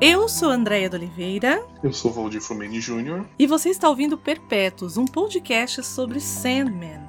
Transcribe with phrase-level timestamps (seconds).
[0.00, 1.64] Eu sou Andréia de Oliveira.
[1.82, 3.24] Eu sou Valdir Fumeni Jr.
[3.38, 7.00] E você está ouvindo Perpétuos, um podcast sobre Sandman.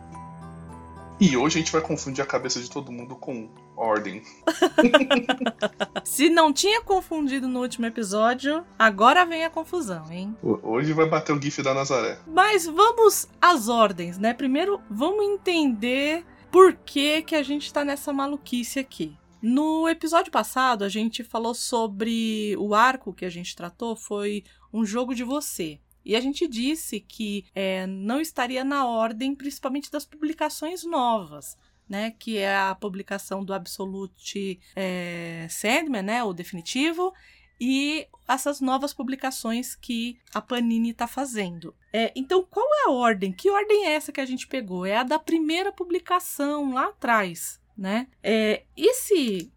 [1.19, 4.21] E hoje a gente vai confundir a cabeça de todo mundo com ordem.
[6.03, 10.35] Se não tinha confundido no último episódio, agora vem a confusão, hein?
[10.43, 12.19] Hoje vai bater o GIF da Nazaré.
[12.27, 14.33] Mas vamos às ordens, né?
[14.33, 19.15] Primeiro, vamos entender por que, que a gente tá nessa maluquice aqui.
[19.45, 24.85] No episódio passado, a gente falou sobre o arco que a gente tratou foi um
[24.85, 25.81] jogo de você.
[26.05, 31.57] E a gente disse que é, não estaria na ordem, principalmente das publicações novas.
[31.89, 37.13] Né, que é a publicação do Absolute é, Sandman, né, o definitivo,
[37.59, 41.75] e essas novas publicações que a Panini está fazendo.
[41.91, 43.33] É, então, qual é a ordem?
[43.33, 44.85] Que ordem é essa que a gente pegou?
[44.85, 48.07] É a da primeira publicação lá atrás, né?
[48.21, 49.51] É, esse,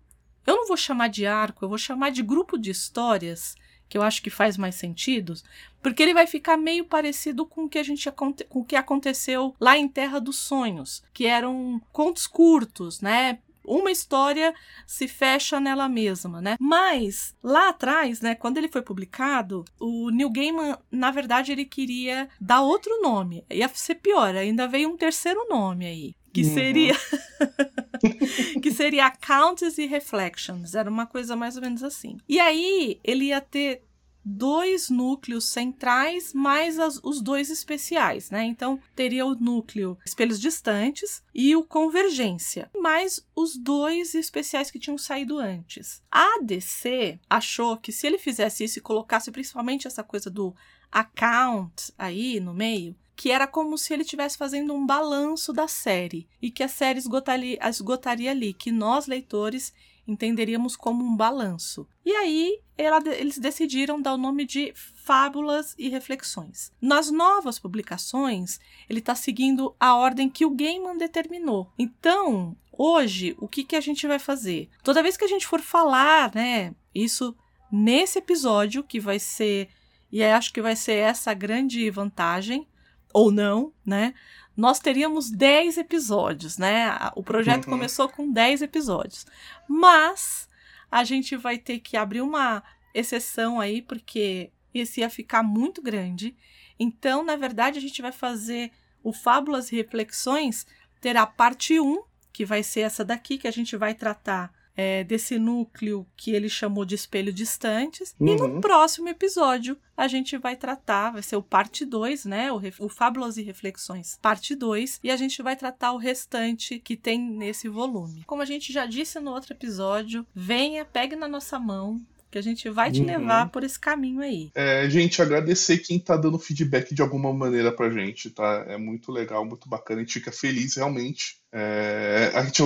[0.46, 3.54] eu não vou chamar de arco, eu vou chamar de grupo de histórias
[3.88, 5.34] que eu acho que faz mais sentido,
[5.82, 9.54] porque ele vai ficar meio parecido com o que a gente com o que aconteceu
[9.60, 13.38] lá em Terra dos Sonhos, que eram contos curtos, né?
[13.64, 14.54] Uma história
[14.86, 16.56] se fecha nela mesma, né?
[16.60, 22.28] Mas lá atrás, né, quando ele foi publicado, o Neil Gaiman, na verdade, ele queria
[22.40, 23.44] dar outro nome.
[23.50, 26.54] Ia ser pior, ainda veio um terceiro nome aí, que uhum.
[26.54, 26.94] seria
[28.62, 32.18] que seria Accounts e Reflections, era uma coisa mais ou menos assim.
[32.28, 33.82] E aí ele ia ter
[34.22, 38.44] dois núcleos centrais mais as, os dois especiais, né?
[38.44, 44.98] Então teria o núcleo espelhos distantes e o convergência, mais os dois especiais que tinham
[44.98, 46.02] saído antes.
[46.10, 50.54] A DC achou que se ele fizesse isso e colocasse principalmente essa coisa do
[50.92, 56.28] account aí no meio, que era como se ele estivesse fazendo um balanço da série
[56.40, 59.72] e que a série esgotaria, esgotaria ali, que nós leitores
[60.06, 61.88] entenderíamos como um balanço.
[62.04, 66.70] E aí ela, eles decidiram dar o nome de Fábulas e Reflexões.
[66.80, 71.72] Nas novas publicações, ele está seguindo a ordem que o Gaiman determinou.
[71.78, 74.68] Então, hoje, o que, que a gente vai fazer?
[74.84, 77.34] Toda vez que a gente for falar, né, isso
[77.72, 79.68] nesse episódio, que vai ser,
[80.12, 82.68] e acho que vai ser essa a grande vantagem,
[83.16, 84.12] ou não, né?
[84.54, 86.94] Nós teríamos 10 episódios, né?
[87.14, 87.70] O projeto uhum.
[87.70, 89.24] começou com 10 episódios.
[89.66, 90.46] Mas
[90.90, 92.62] a gente vai ter que abrir uma
[92.92, 96.36] exceção aí, porque esse ia ficar muito grande.
[96.78, 98.70] Então, na verdade, a gente vai fazer
[99.02, 100.66] o Fábulas e Reflexões,
[101.00, 102.02] terá parte 1,
[102.34, 106.48] que vai ser essa daqui, que a gente vai tratar é, desse núcleo que ele
[106.48, 108.14] chamou de espelho distantes.
[108.20, 108.28] Uhum.
[108.28, 108.60] E no uhum.
[108.60, 112.52] próximo episódio a gente vai tratar, vai ser o parte 2, né?
[112.52, 116.96] O, o Fábulas e Reflexões, parte 2, e a gente vai tratar o restante que
[116.96, 118.24] tem nesse volume.
[118.26, 122.02] Como a gente já disse no outro episódio, venha, pegue na nossa mão,
[122.36, 123.06] que a gente vai te uhum.
[123.06, 124.50] levar por esse caminho aí.
[124.54, 128.66] É, gente, agradecer quem tá dando feedback de alguma maneira pra gente, tá?
[128.68, 131.40] É muito legal, muito bacana, a gente fica feliz realmente.
[131.50, 132.60] É, a gente,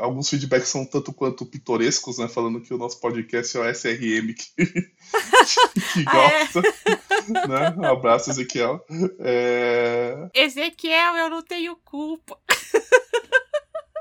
[0.00, 2.28] alguns feedbacks são tanto quanto pitorescos, né?
[2.28, 4.46] Falando que o nosso podcast é o SRM que,
[5.92, 6.60] que gosta.
[6.60, 7.48] é.
[7.48, 7.74] né?
[7.76, 8.84] Um abraço, Ezequiel.
[9.18, 10.28] É...
[10.32, 12.38] Ezequiel, eu não tenho culpa.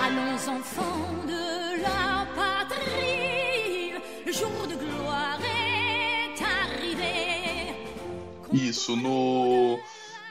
[0.03, 1.48] Allons enfants de
[8.53, 9.79] Isso, no,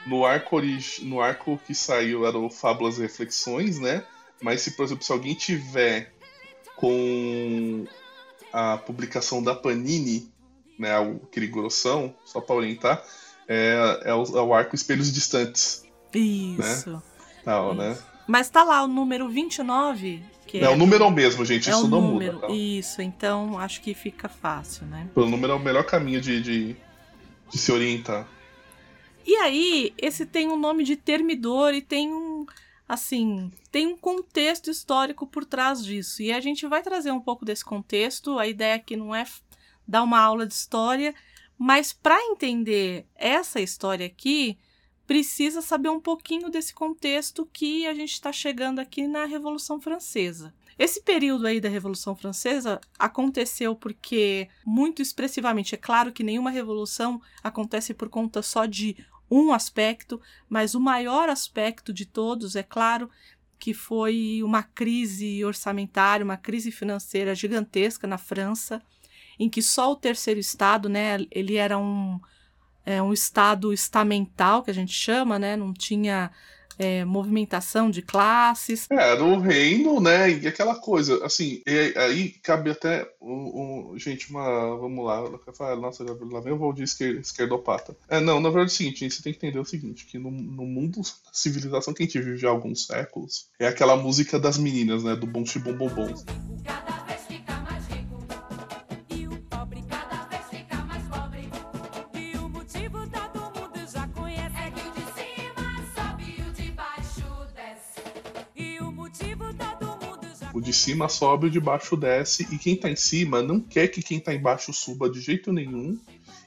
[0.05, 0.61] no, arco
[1.01, 4.03] no arco que saiu era o Fábulas e Reflexões, né?
[4.41, 6.13] Mas se, por exemplo, se alguém tiver
[6.75, 7.85] com
[8.53, 10.31] a publicação da Panini,
[10.77, 10.91] né,
[11.25, 13.03] aquele grossão, só para orientar,
[13.47, 15.85] é, é, o, é, o, arco Espelhos Distantes.
[16.13, 16.91] Isso.
[16.91, 17.01] Né?
[17.43, 17.97] Tal, né?
[18.27, 21.69] Mas tá lá o número 29, que é, é o número é o mesmo, gente,
[21.69, 22.47] é isso o não número, muda.
[22.47, 22.53] Tá?
[22.53, 25.07] Isso, então acho que fica fácil, né?
[25.15, 26.75] O número é o melhor caminho de, de,
[27.49, 28.27] de se orientar.
[29.25, 32.45] E aí, esse tem um nome de termidor e tem um
[32.87, 36.21] assim, tem um contexto histórico por trás disso.
[36.21, 38.39] E a gente vai trazer um pouco desse contexto.
[38.39, 39.25] A ideia aqui não é
[39.85, 41.13] dar uma aula de história,
[41.57, 44.57] mas para entender essa história aqui,
[45.05, 50.53] precisa saber um pouquinho desse contexto que a gente está chegando aqui na Revolução Francesa.
[50.77, 57.19] Esse período aí da Revolução Francesa aconteceu porque, muito expressivamente, é claro que nenhuma revolução
[57.43, 58.95] acontece por conta só de
[59.29, 63.09] um aspecto, mas o maior aspecto de todos, é claro,
[63.59, 68.81] que foi uma crise orçamentária, uma crise financeira gigantesca na França,
[69.39, 72.19] em que só o terceiro estado, né, ele era um,
[72.85, 76.31] é, um estado estamental, que a gente chama, né, não tinha
[76.77, 78.87] é, movimentação de classes.
[78.89, 80.29] É, era o reino, né?
[80.31, 81.61] E aquela coisa, assim,
[81.95, 84.75] aí cabe até um, um, gente, uma.
[84.77, 85.23] Vamos lá,
[85.75, 87.95] nossa, lá vem o Valdir esquerdopata.
[88.09, 90.31] É, não, na verdade é o seguinte, você tem que entender o seguinte: que no,
[90.31, 94.39] no mundo da civilização que a gente vive já há alguns séculos, é aquela música
[94.39, 95.15] das meninas, né?
[95.15, 95.89] Do bom bom bom
[110.77, 114.19] cima sobe, o de baixo desce, e quem tá em cima não quer que quem
[114.19, 115.99] tá embaixo suba de jeito nenhum,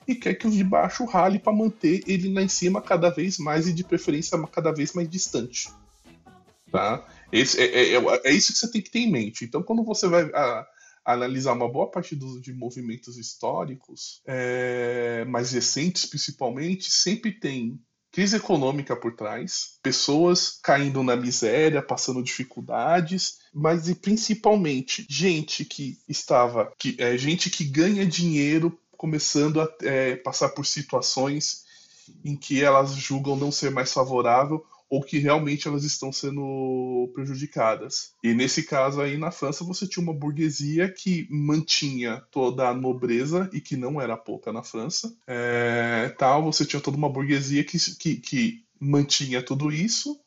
[0.07, 3.39] e quer que os de baixo rale para manter ele lá em cima cada vez
[3.39, 5.69] mais e de preferência cada vez mais distante.
[6.71, 7.07] Tá?
[7.33, 9.45] Esse, é, é, é, é isso que você tem que ter em mente.
[9.45, 10.67] Então, quando você vai a,
[11.05, 17.81] analisar uma boa parte dos, de movimentos históricos, é, mais recentes principalmente, sempre tem
[18.13, 25.99] crise econômica por trás, pessoas caindo na miséria, passando dificuldades, mas e principalmente gente que
[26.09, 31.65] estava, que é gente que ganha dinheiro começando a é, passar por situações
[32.25, 38.13] em que elas julgam não ser mais favorável ou que realmente elas estão sendo prejudicadas.
[38.25, 43.49] E nesse caso aí na França você tinha uma burguesia que mantinha toda a nobreza
[43.53, 45.15] e que não era pouca na França.
[45.29, 50.19] É, tal, você tinha toda uma burguesia que, que, que mantinha tudo isso.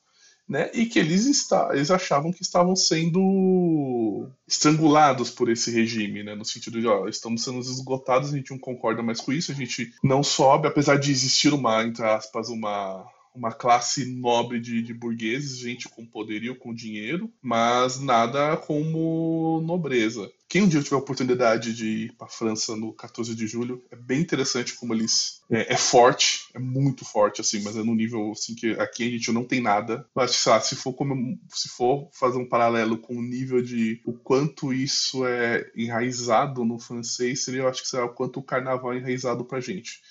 [0.46, 6.36] Né, e que eles, está, eles achavam que estavam sendo estrangulados por esse regime, né,
[6.36, 9.56] no sentido de, ó, estamos sendo esgotados, a gente não concorda mais com isso, a
[9.56, 14.94] gente não sobe, apesar de existir uma, entre aspas, uma, uma classe nobre de, de
[14.94, 20.32] burgueses, gente com poderio, com dinheiro, mas nada como nobreza.
[20.54, 23.84] Quem um dia tiver a oportunidade de ir para a França no 14 de julho,
[23.90, 25.42] é bem interessante como eles.
[25.50, 29.10] É, é, forte, é muito forte, assim, mas é num nível assim que aqui a
[29.10, 30.06] gente não tem nada.
[30.14, 34.00] Mas, sei lá, se for, como, se for fazer um paralelo com o nível de
[34.06, 38.44] o quanto isso é enraizado no francês, seria, eu acho que será o quanto o
[38.44, 40.02] carnaval é enraizado pra gente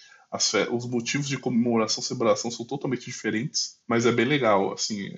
[0.70, 5.10] os motivos de comemoração e celebração são totalmente diferentes, mas é bem legal, assim,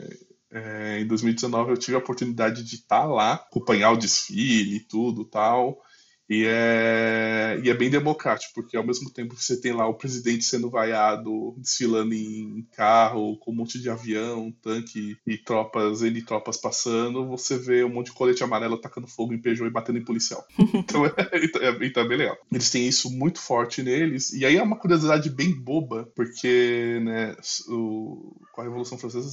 [0.50, 5.24] é, em 2019 eu tive a oportunidade de estar lá, acompanhar o desfile e tudo
[5.24, 5.80] tal,
[6.28, 9.94] e é, e é bem democrático, porque ao mesmo tempo que você tem lá o
[9.94, 16.22] presidente sendo vaiado, desfilando em carro, com um monte de avião, tanque e tropas, N
[16.22, 19.98] tropas passando, você vê um monte de colete amarelo atacando fogo em Peugeot e batendo
[19.98, 20.44] em policial.
[20.74, 21.12] então, é,
[21.68, 22.38] é, então é bem legal.
[22.50, 27.36] Eles têm isso muito forte neles, e aí é uma curiosidade bem boba, porque né,
[27.68, 29.30] o, com a Revolução Francesa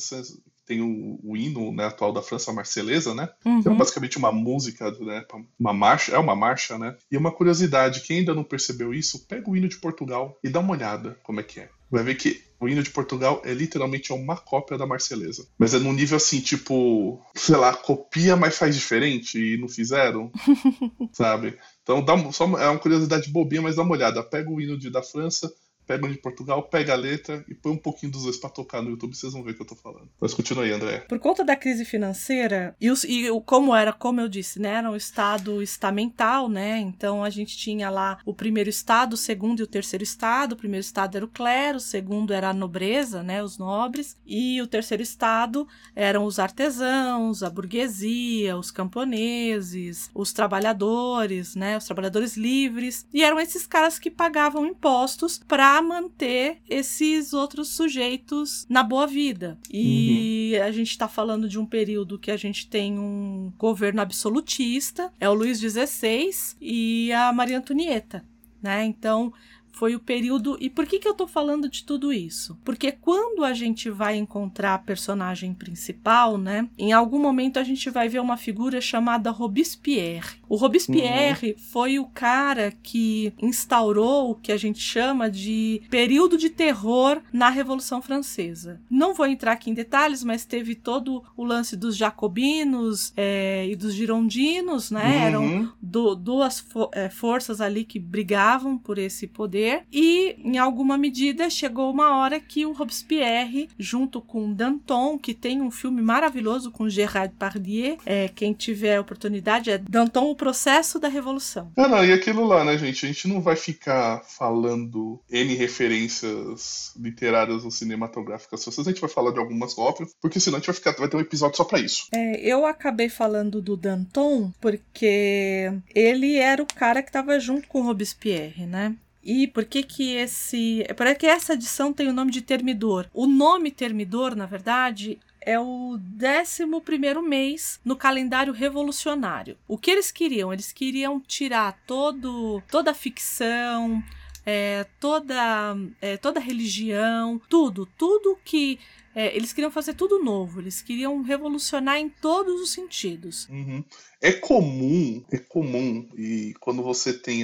[0.65, 3.29] tem o, o hino né, atual da França, a Marselesa, né?
[3.45, 3.61] Uhum.
[3.61, 5.25] Que é basicamente uma música, né?
[5.59, 6.95] Uma marcha, é uma marcha, né?
[7.11, 10.59] E uma curiosidade, quem ainda não percebeu isso, pega o hino de Portugal e dá
[10.59, 11.69] uma olhada como é que é.
[11.89, 15.45] Vai ver que o hino de Portugal é literalmente uma cópia da Marselesa.
[15.57, 20.31] Mas é num nível assim, tipo, sei lá, copia, mas faz diferente e não fizeram,
[21.11, 21.57] sabe?
[21.83, 24.23] Então dá, só, é uma curiosidade bobinha, mas dá uma olhada.
[24.23, 25.51] Pega o hino de, da França,
[25.97, 28.91] pega de Portugal, pega a letra e põe um pouquinho dos dois pra tocar no
[28.91, 30.09] YouTube, vocês vão ver o que eu tô falando.
[30.19, 30.99] Mas continua aí, André.
[30.99, 34.75] Por conta da crise financeira, e, os, e o, como era, como eu disse, né,
[34.75, 39.59] era um estado estamental, né, então a gente tinha lá o primeiro estado, o segundo
[39.59, 43.23] e o terceiro estado, o primeiro estado era o clero, o segundo era a nobreza,
[43.23, 50.31] né, os nobres, e o terceiro estado eram os artesãos, a burguesia, os camponeses, os
[50.31, 57.33] trabalhadores, né, os trabalhadores livres, e eram esses caras que pagavam impostos para manter esses
[57.33, 59.57] outros sujeitos na boa vida.
[59.71, 60.63] E uhum.
[60.63, 65.29] a gente está falando de um período que a gente tem um governo absolutista, é
[65.29, 68.25] o Luís XVI e a Maria Antonieta.
[68.61, 68.85] Né?
[68.85, 69.33] Então,
[69.71, 70.57] foi o período.
[70.59, 72.57] E por que, que eu tô falando de tudo isso?
[72.63, 76.67] Porque quando a gente vai encontrar a personagem principal, né?
[76.77, 80.41] Em algum momento a gente vai ver uma figura chamada Robespierre.
[80.47, 81.57] O Robespierre uhum.
[81.57, 87.49] foi o cara que instaurou o que a gente chama de período de terror na
[87.49, 88.81] Revolução Francesa.
[88.89, 93.75] Não vou entrar aqui em detalhes, mas teve todo o lance dos jacobinos é, e
[93.75, 95.05] dos girondinos, né?
[95.05, 95.21] Uhum.
[95.21, 99.83] Eram do, duas fo é, forças ali que brigavam por esse poder.
[99.91, 105.61] E, em alguma medida, chegou uma hora que o Robespierre, junto com Danton, que tem
[105.61, 111.09] um filme maravilhoso com Gerard Pardier, é, quem tiver oportunidade, é Danton, o processo da
[111.09, 111.71] revolução.
[111.75, 113.05] Ah, não, e aquilo lá, né, gente?
[113.05, 118.67] A gente não vai ficar falando N referências literárias ou cinematográficas.
[118.67, 121.17] A gente vai falar de algumas óbvias, porque senão a gente vai, ficar, vai ter
[121.17, 122.07] um episódio só para isso.
[122.13, 127.81] É, eu acabei falando do Danton porque ele era o cara que estava junto com
[127.81, 128.95] Robespierre, né?
[129.23, 130.83] E por que que esse...
[130.97, 133.07] Por que essa edição tem o nome de Termidor?
[133.13, 139.57] O nome Termidor, na verdade, é o 11 mês no calendário revolucionário.
[139.67, 140.51] O que eles queriam?
[140.51, 144.03] Eles queriam tirar todo, toda a ficção,
[144.45, 148.79] é, toda, é, toda a religião, tudo, tudo que
[149.13, 153.47] é, eles queriam fazer tudo novo, eles queriam revolucionar em todos os sentidos.
[153.49, 153.83] Uhum.
[154.21, 157.41] É comum, é comum, e quando você tem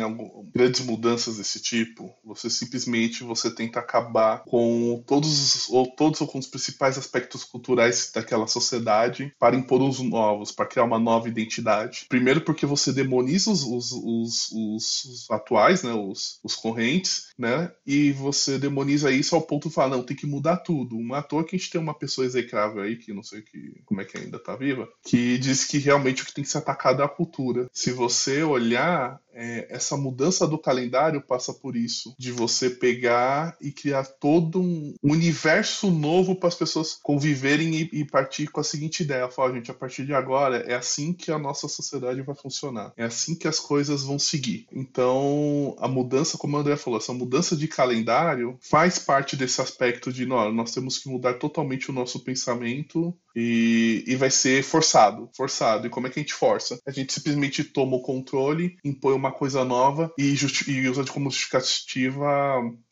[0.53, 6.37] grandes mudanças desse tipo, você simplesmente você tenta acabar com todos ou todos ou com
[6.37, 12.05] os principais aspectos culturais daquela sociedade para impor os novos, para criar uma nova identidade.
[12.07, 18.11] Primeiro porque você demoniza os, os, os, os atuais, né, os, os correntes, né, e
[18.11, 20.95] você demoniza isso ao ponto de falar, não, tem que mudar tudo.
[20.95, 23.99] Um ator que a gente tem uma pessoa execrável aí, que não sei que, como
[23.99, 27.01] é que ainda tá viva, que diz que realmente o que tem que ser atacado
[27.01, 27.69] é a cultura.
[27.71, 33.71] Se você olhar é, essa mudança do calendário passa por isso, de você pegar e
[33.71, 39.03] criar todo um universo novo para as pessoas conviverem e, e, partir com a seguinte
[39.03, 42.91] ideia: falar, gente, a partir de agora é assim que a nossa sociedade vai funcionar,
[42.97, 44.65] é assim que as coisas vão seguir.
[44.71, 50.25] Então, a mudança, como André falou, essa mudança de calendário faz parte desse aspecto de
[50.25, 55.85] nós temos que mudar totalmente o nosso pensamento e, e vai ser forçado, forçado.
[55.85, 56.79] E como é que a gente força?
[56.87, 60.35] A gente simplesmente toma o controle, impõe uma coisa nova e,
[60.67, 62.25] e usa como justificativa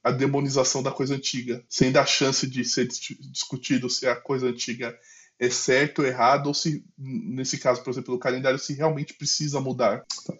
[0.03, 4.95] a demonização da coisa antiga, sem dar chance de ser discutido se a coisa antiga
[5.39, 9.59] é certo ou errado, ou se, nesse caso, por exemplo, do calendário, se realmente precisa
[9.59, 10.05] mudar.
[10.27, 10.33] Tá.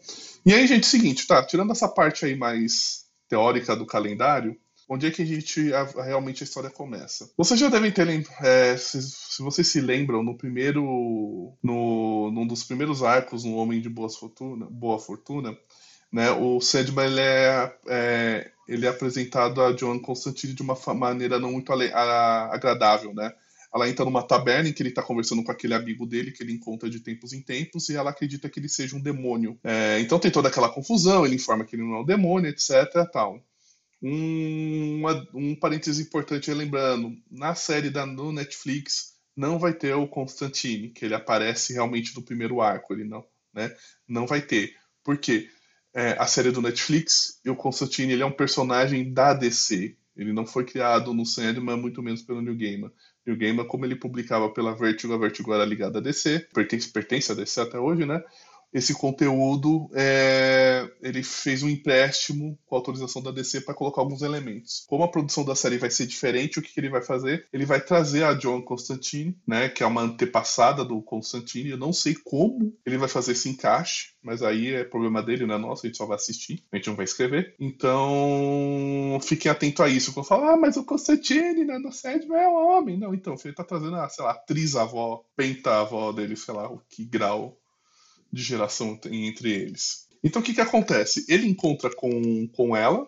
[0.45, 1.43] E aí, gente, seguinte, tá?
[1.43, 4.55] Tirando essa parte aí mais teórica do calendário,
[4.87, 7.29] onde é que a gente a, a, realmente a história começa.
[7.37, 8.07] Vocês já devem ter
[8.41, 13.81] é, se, se, vocês se lembram no primeiro no num dos primeiros arcos no Homem
[13.81, 15.57] de Boa Fortuna, Boa Fortuna,
[16.11, 16.31] né?
[16.31, 21.51] O Sandman ele é, é ele é apresentado a John Constantine de uma maneira não
[21.51, 23.31] muito a, agradável, né?
[23.73, 26.53] Ela entra numa taberna em que ele está conversando com aquele amigo dele que ele
[26.53, 29.59] encontra de tempos em tempos e ela acredita que ele seja um demônio.
[29.61, 33.05] É, então tem toda aquela confusão, ele informa que ele não é um demônio, etc.
[33.11, 33.43] Tal.
[34.01, 40.07] Um, uma, um parêntese importante lembrando, na série da, no Netflix não vai ter o
[40.07, 43.75] Constantine, que ele aparece realmente no primeiro arco, ele não, né?
[44.07, 44.75] Não vai ter.
[45.03, 45.49] Por quê?
[45.93, 49.95] É, a série do Netflix, e o Constantine ele é um personagem da DC.
[50.15, 52.91] Ele não foi criado no Sandman, muito menos pelo New Gaiman.
[53.25, 57.31] New Gaiman, como ele publicava pela Vertigo, a Vertigo era ligada a DC, pertence, pertence
[57.31, 58.23] a DC até hoje, né?
[58.75, 64.83] Esse conteúdo, é, ele fez um empréstimo com autorização da DC para colocar alguns elementos.
[64.89, 67.47] Como a produção da série vai ser diferente, o que, que, ele vai fazer?
[67.53, 71.69] Ele vai trazer a John Constantine, né, que é uma antepassada do Constantine.
[71.69, 75.55] Eu não sei como ele vai fazer esse encaixe, mas aí é problema dele, não
[75.55, 77.55] é nosso, a gente só vai assistir, a gente não vai escrever.
[77.57, 80.13] Então, fiquem atentos a isso.
[80.13, 82.97] Quando falar, ah, mas o Constantine, né, no set é um homem.
[82.97, 87.05] Não, então, ele tá trazendo, a, sei lá, atriz-avó, penta-avó dele, sei lá, o que
[87.05, 87.57] grau
[88.31, 90.07] de geração entre eles.
[90.23, 91.25] Então o que, que acontece?
[91.29, 93.07] Ele encontra com, com ela,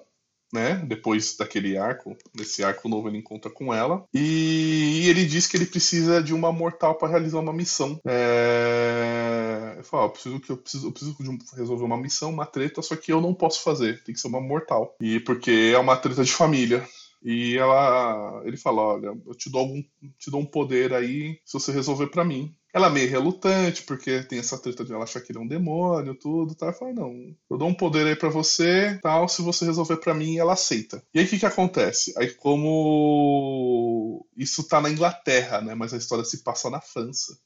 [0.54, 0.76] né?
[0.88, 5.66] Depois daquele arco, nesse arco novo ele encontra com ela e ele diz que ele
[5.66, 8.00] precisa de uma mortal para realizar uma missão.
[8.06, 9.74] É...
[9.76, 11.18] Ele fala, oh, eu preciso que eu preciso, eu preciso
[11.56, 14.42] resolver uma missão, uma treta, só que eu não posso fazer, tem que ser uma
[14.42, 14.96] mortal.
[15.02, 16.88] E porque é uma treta de família.
[17.24, 19.84] E ela, ele fala, olha, eu te dou algum,
[20.18, 22.56] te dou um poder aí se você resolver para mim.
[22.74, 25.48] Ela é meio relutante, porque tem essa treta de ela achar que ele é um
[25.48, 26.68] demônio, tudo, tá?
[26.68, 30.14] Ela fala, não, eu dou um poder aí para você, tal, se você resolver para
[30.14, 31.04] mim, ela aceita.
[31.14, 32.14] E aí o que que acontece?
[32.18, 37.38] Aí como isso tá na Inglaterra, né, mas a história se passa na França,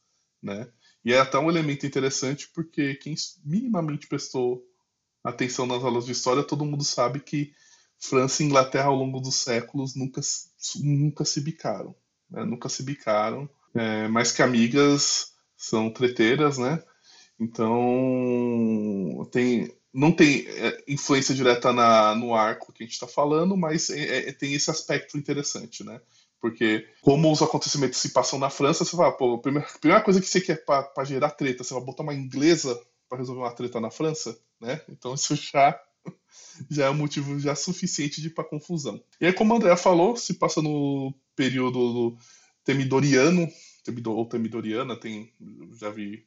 [0.43, 0.67] né?
[1.03, 4.63] E é até um elemento interessante porque quem minimamente prestou
[5.23, 7.53] atenção nas aulas de história, todo mundo sabe que
[8.01, 10.19] França e Inglaterra ao longo dos séculos nunca,
[10.81, 11.95] nunca se bicaram,
[12.29, 12.43] né?
[12.43, 16.83] nunca se bicaram, é, mais que amigas são treteiras, né?
[17.39, 23.57] Então tem não tem é, influência direta na, no arco que a gente está falando,
[23.57, 25.99] mas é, é, tem esse aspecto interessante, né?
[26.39, 30.03] Porque como os acontecimentos se passam na França, você fala, pô, a primeira, a primeira
[30.03, 33.53] coisa que você quer para gerar treta, você vai botar uma inglesa para resolver uma
[33.53, 34.81] treta na França, né?
[34.89, 35.77] Então isso já
[36.69, 39.01] já é um motivo já suficiente de para confusão.
[39.19, 42.17] E aí, como a Andrea falou, se passa no período
[42.63, 43.47] temidoriano,
[44.05, 45.31] ou temidoriana, tem
[45.79, 46.25] já vi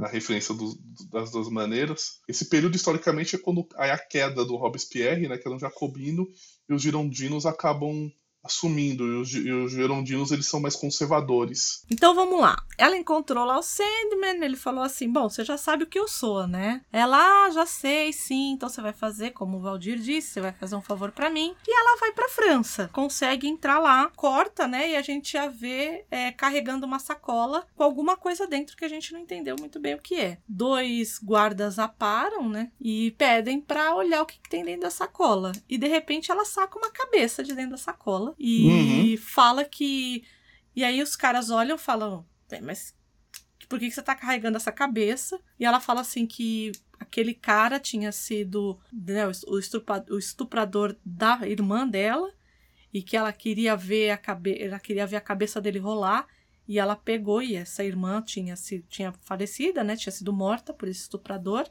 [0.00, 0.78] a referência do,
[1.10, 2.20] das duas maneiras.
[2.28, 6.28] Esse período, historicamente, é quando há a queda do Robespierre, né, que era um jacobino,
[6.68, 8.12] e os girondinos acabam
[8.44, 11.84] assumindo, e os, e os gerondinos eles são mais conservadores.
[11.90, 12.62] Então vamos lá.
[12.76, 16.06] Ela encontrou lá o Sandman, ele falou assim: Bom, você já sabe o que eu
[16.06, 16.82] sou, né?
[16.92, 20.52] Ela, ah, já sei, sim, então você vai fazer, como o Valdir disse, você vai
[20.52, 21.54] fazer um favor para mim.
[21.66, 24.90] E ela vai pra França, consegue entrar lá, corta, né?
[24.90, 28.88] E a gente já vê é, carregando uma sacola com alguma coisa dentro que a
[28.88, 30.38] gente não entendeu muito bem o que é.
[30.46, 32.70] Dois guardas a param, né?
[32.80, 35.52] E pedem pra olhar o que, que tem dentro da sacola.
[35.68, 39.16] E de repente ela saca uma cabeça de dentro da sacola e uhum.
[39.18, 40.24] fala que.
[40.74, 42.26] E aí os caras olham e falam,
[42.62, 42.94] mas
[43.68, 45.40] por que, que você tá carregando essa cabeça?
[45.58, 51.40] E ela fala assim que aquele cara tinha sido né, o, estuprador, o estuprador da
[51.46, 52.32] irmã dela
[52.92, 56.26] e que ela queria ver a cabeça, ela queria ver a cabeça dele rolar
[56.66, 60.88] e ela pegou e essa irmã tinha se tinha falecida, né, tinha sido morta por
[60.88, 61.68] esse estuprador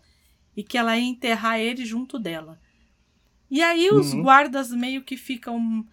[0.55, 2.60] e que ela ia enterrar ele junto dela.
[3.50, 4.24] E aí os uhum.
[4.24, 5.88] guardas meio que ficam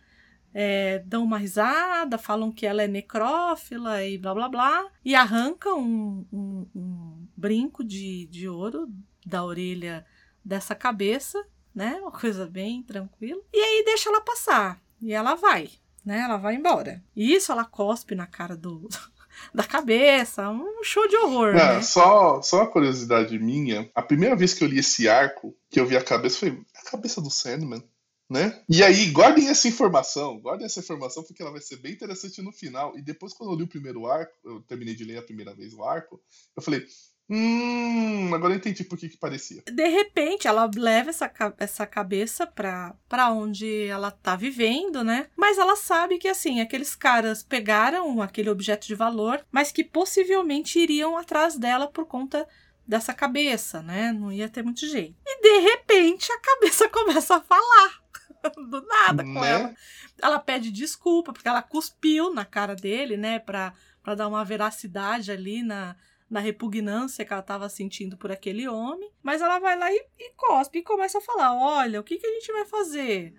[0.53, 5.81] é, dão uma risada, falam que ela é necrófila e blá blá blá, e arrancam
[5.81, 8.89] um, um, um brinco de, de ouro
[9.25, 10.05] da orelha
[10.45, 11.43] dessa cabeça,
[11.75, 11.99] né?
[12.01, 13.41] Uma coisa bem tranquila.
[13.53, 14.81] E aí deixa ela passar.
[15.01, 15.71] E ela vai,
[16.05, 16.21] né?
[16.21, 17.03] Ela vai embora.
[17.15, 18.89] E isso ela cospe na cara do.
[19.55, 21.55] da cabeça, um show de horror.
[21.55, 21.83] Não, né?
[21.83, 25.87] só, só uma curiosidade minha: a primeira vez que eu li esse arco, que eu
[25.87, 27.83] vi a cabeça, foi a cabeça do Sandman
[28.31, 28.63] né?
[28.69, 32.53] E aí, guardem essa informação, guardem essa informação porque ela vai ser bem interessante no
[32.53, 32.97] final.
[32.97, 35.75] E depois, quando eu li o primeiro arco, eu terminei de ler a primeira vez
[35.75, 36.23] o arco,
[36.57, 36.87] eu falei,
[37.33, 39.63] Hum, agora eu entendi por que, que parecia.
[39.65, 45.29] De repente, ela leva essa, essa cabeça pra, pra onde ela tá vivendo, né?
[45.37, 50.81] Mas ela sabe que, assim, aqueles caras pegaram aquele objeto de valor, mas que possivelmente
[50.81, 52.45] iriam atrás dela por conta
[52.85, 54.13] dessa cabeça, né?
[54.13, 55.15] Não ia ter muito jeito.
[55.25, 58.03] E de repente, a cabeça começa a falar.
[58.69, 59.51] do nada com né?
[59.51, 59.75] ela.
[60.23, 63.73] Ela pede desculpa, porque ela cuspiu na cara dele, né, pra,
[64.03, 65.97] pra dar uma veracidade ali na,
[66.29, 69.11] na repugnância que ela estava sentindo por aquele homem.
[69.23, 72.27] Mas ela vai lá e, e cospe e começa a falar: olha, o que, que
[72.27, 73.35] a gente vai fazer?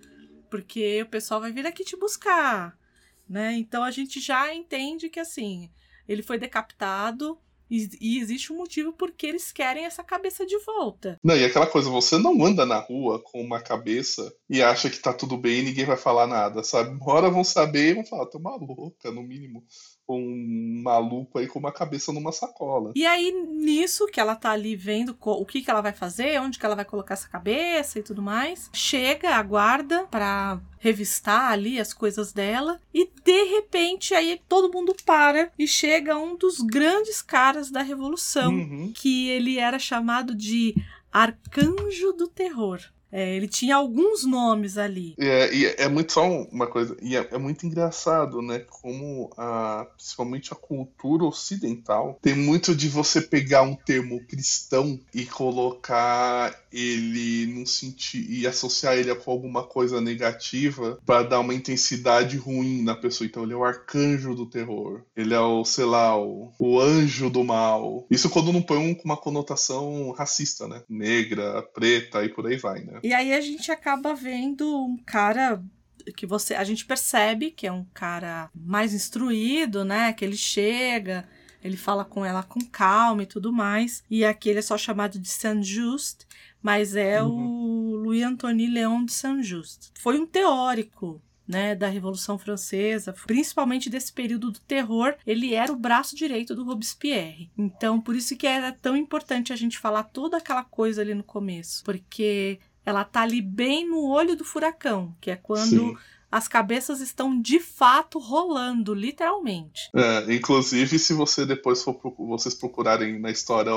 [0.49, 2.77] Porque o pessoal vai vir aqui te buscar.
[3.27, 3.53] Né?
[3.53, 5.71] Então a gente já entende que assim,
[6.07, 7.39] ele foi decapitado,
[7.71, 11.17] e, e, existe um motivo porque eles querem essa cabeça de volta.
[11.23, 14.99] Não, e aquela coisa, você não anda na rua com uma cabeça e acha que
[14.99, 16.89] tá tudo bem e ninguém vai falar nada, sabe?
[16.89, 19.63] Uma hora vão saber e vão falar, tô maluca, no mínimo
[20.15, 22.91] um maluco aí com uma cabeça numa sacola.
[22.95, 26.59] E aí, nisso que ela tá ali vendo o que, que ela vai fazer, onde
[26.59, 31.79] que ela vai colocar essa cabeça e tudo mais, chega a guarda pra revistar ali
[31.79, 37.21] as coisas dela e de repente aí todo mundo para e chega um dos grandes
[37.21, 38.91] caras da revolução, uhum.
[38.93, 40.75] que ele era chamado de
[41.11, 42.81] Arcanjo do Terror.
[43.11, 45.13] É, ele tinha alguns nomes ali.
[45.17, 48.59] É, e é muito só uma coisa, e é, é, muito engraçado, né?
[48.59, 55.25] Como a, principalmente a cultura ocidental tem muito de você pegar um termo cristão e
[55.25, 62.37] colocar ele num sentido e associar ele com alguma coisa negativa para dar uma intensidade
[62.37, 63.27] ruim na pessoa.
[63.27, 67.29] Então ele é o arcanjo do terror, ele é o, sei lá, o, o anjo
[67.29, 68.05] do mal.
[68.09, 70.81] Isso quando não põe um, uma conotação racista, né?
[70.87, 73.00] Negra, preta e por aí vai, né?
[73.03, 75.63] E aí a gente acaba vendo um cara
[76.15, 80.13] que você a gente percebe que é um cara mais instruído, né?
[80.13, 81.27] Que ele chega,
[81.63, 84.03] ele fala com ela com calma e tudo mais.
[84.09, 86.25] E aqui ele é só chamado de Saint-Just,
[86.61, 87.31] mas é uhum.
[87.31, 89.91] o Louis Antoine Léon de Saint-Just.
[89.99, 95.75] Foi um teórico né, da Revolução Francesa, principalmente desse período do terror, ele era o
[95.75, 97.51] braço direito do Robespierre.
[97.57, 101.23] Então, por isso que era tão importante a gente falar toda aquela coisa ali no
[101.23, 105.97] começo, porque ela tá ali bem no olho do furacão, que é quando Sim.
[106.31, 109.89] as cabeças estão de fato rolando, literalmente.
[109.95, 113.71] É, inclusive, se você depois for vocês procurarem na história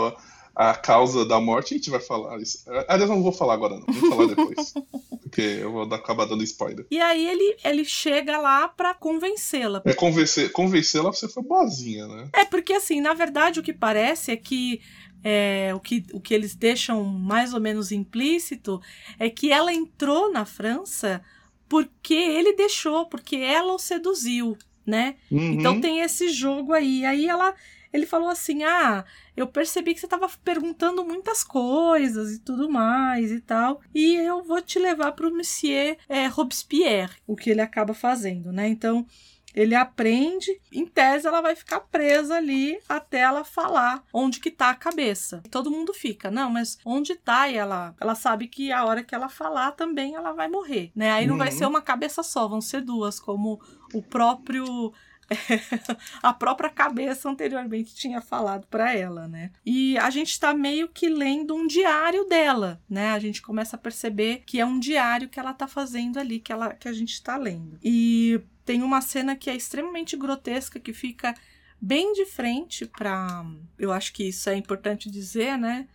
[0.54, 2.62] a causa da morte, a gente vai falar isso.
[2.88, 3.92] Aliás, não vou falar agora, não.
[3.92, 4.74] Vou falar depois.
[5.34, 6.86] porque eu vou acabar dando spoiler.
[6.88, 9.82] E aí ele, ele chega lá para convencê-la.
[9.84, 12.28] É convencer, convencê-la você foi boazinha, né?
[12.32, 14.80] É porque assim, na verdade o que parece é que
[15.24, 18.80] é, o, que, o que eles deixam mais ou menos implícito
[19.18, 21.22] é que ela entrou na França
[21.66, 24.56] porque ele deixou, porque ela o seduziu,
[24.86, 25.16] né?
[25.30, 25.52] Uhum.
[25.54, 27.06] Então tem esse jogo aí.
[27.06, 27.54] Aí ela,
[27.90, 33.32] ele falou assim: Ah, eu percebi que você estava perguntando muitas coisas e tudo mais
[33.32, 37.62] e tal, e eu vou te levar para o Monsieur é, Robespierre, o que ele
[37.62, 38.68] acaba fazendo, né?
[38.68, 39.06] Então
[39.54, 44.70] ele aprende, em tese ela vai ficar presa ali até ela falar onde que tá
[44.70, 45.40] a cabeça.
[45.44, 47.48] E todo mundo fica, não, mas onde tá?
[47.48, 51.10] E ela, ela sabe que a hora que ela falar também ela vai morrer, né?
[51.12, 51.56] Aí não vai Uhum.
[51.58, 53.60] ser uma cabeça só, vão ser duas, como
[53.92, 54.92] o próprio
[56.22, 59.50] a própria cabeça anteriormente tinha falado para ela, né?
[59.64, 63.12] E a gente tá meio que lendo um diário dela, né?
[63.12, 66.52] A gente começa a perceber que é um diário que ela tá fazendo ali, que
[66.52, 67.78] ela que a gente tá lendo.
[67.82, 71.34] E tem uma cena que é extremamente grotesca que fica
[71.80, 73.44] bem de frente para,
[73.78, 75.86] eu acho que isso é importante dizer, né?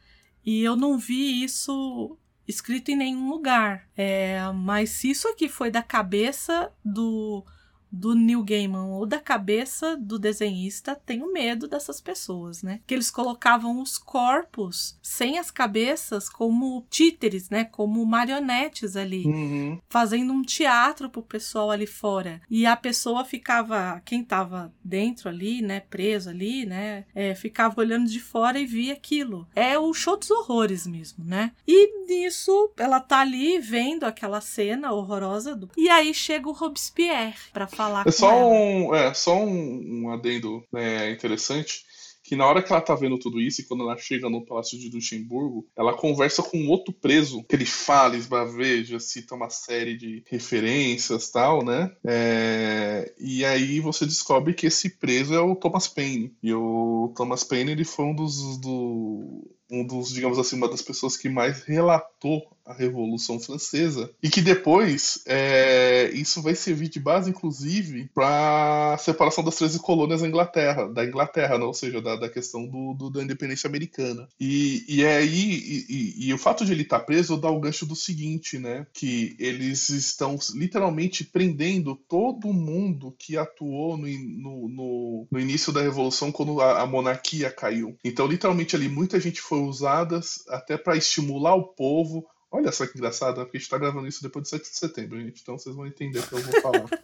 [0.45, 3.88] E eu não vi isso escrito em nenhum lugar.
[3.95, 7.45] É, mas isso aqui foi da cabeça do
[7.91, 12.80] do Neil Gaiman ou da cabeça do desenhista, tenho medo dessas pessoas, né?
[12.86, 17.63] Que eles colocavam os corpos sem as cabeças como títeres, né?
[17.65, 19.80] Como marionetes ali, Uhum.
[19.89, 22.41] fazendo um teatro pro pessoal ali fora.
[22.49, 25.80] E a pessoa ficava, quem tava dentro ali, né?
[25.82, 27.06] Preso ali, né?
[27.15, 29.47] é, ficava olhando de fora e via aquilo.
[29.56, 31.52] É o show dos horrores mesmo, né?
[31.67, 35.69] E nisso ela tá ali vendo aquela cena horrorosa do...
[35.78, 38.45] e aí chega o Robespierre para falar É só ela.
[38.45, 41.87] um, é, só um, um adendo né, interessante.
[42.21, 44.77] Que na hora que ela tá vendo tudo isso, e quando ela chega no Palácio
[44.77, 50.23] de Luxemburgo, ela conversa com outro preso, que ele fala, esbraveja, cita uma série de
[50.29, 51.91] referências tal, né?
[52.05, 56.31] É, e aí você descobre que esse preso é o Thomas Paine.
[56.43, 60.82] E o Thomas Paine, ele foi um dos, do, um dos, digamos assim, uma das
[60.82, 66.99] pessoas que mais relatou a Revolução Francesa e que depois é, isso vai servir de
[66.99, 71.65] base, inclusive, para a separação das 13 colônias da Inglaterra, da Inglaterra, né?
[71.65, 74.27] ou seja, da, da questão do, do- da independência americana.
[74.39, 77.86] E, e aí, e, e- e o fato de ele estar preso dá o gancho
[77.88, 78.86] do seguinte, né?
[78.93, 85.82] Que eles estão literalmente prendendo todo mundo que atuou no, no, no- no início da
[85.82, 87.97] Revolução quando a, a monarquia caiu.
[88.03, 90.19] Então, literalmente ali, muita gente foi usada
[90.49, 92.25] até para estimular o povo.
[92.51, 93.43] Olha só que engraçado, né?
[93.43, 95.41] porque a gente tá gravando isso depois de 7 de setembro, gente.
[95.41, 96.89] Então vocês vão entender o que eu vou falar.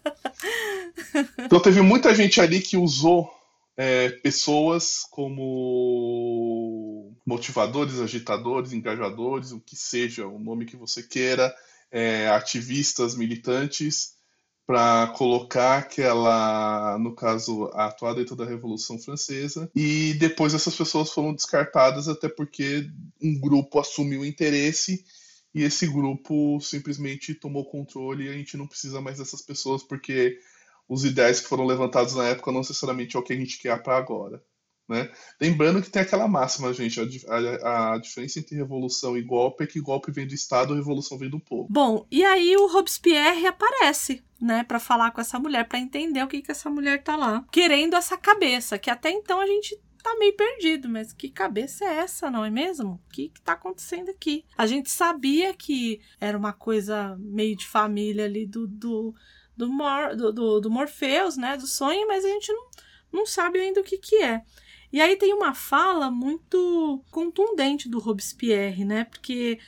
[1.39, 3.31] Então teve muita gente ali que usou
[3.77, 11.53] é, pessoas como motivadores, agitadores, engajadores, o que seja, o nome que você queira,
[11.91, 14.14] é, ativistas, militantes,
[14.65, 19.69] para colocar aquela, no caso, atuar dentro da Revolução Francesa.
[19.75, 22.89] E depois essas pessoas foram descartadas, até porque
[23.21, 25.05] um grupo assumiu interesse
[25.53, 30.37] e esse grupo simplesmente tomou controle e a gente não precisa mais dessas pessoas porque
[30.89, 33.81] os ideais que foram levantados na época não necessariamente é o que a gente quer
[33.81, 34.43] para agora.
[34.87, 35.11] Né?
[35.41, 37.03] Lembrando que tem aquela máxima, gente, a,
[37.67, 41.29] a- a diferença entre revolução e golpe é que golpe vem do Estado, revolução vem
[41.29, 41.67] do povo.
[41.69, 46.27] Bom, e aí o Robespierre aparece, né, Pra falar com essa mulher, pra entender o
[46.27, 50.15] que que essa mulher tá lá, querendo essa cabeça, que até então a gente tá
[50.19, 53.01] meio perdido, mas que cabeça é essa, não é mesmo?
[53.07, 54.45] O que que tá acontecendo aqui?
[54.55, 59.15] A gente sabia que era uma coisa meio de família ali do do
[59.57, 62.67] do, Mor, do, do, do Morpheus, né, do sonho, mas a gente não,
[63.11, 64.41] não sabe ainda o que que é.
[64.95, 69.03] E aí tem uma fala muito contundente do Robespierre, né?
[69.03, 69.59] Porque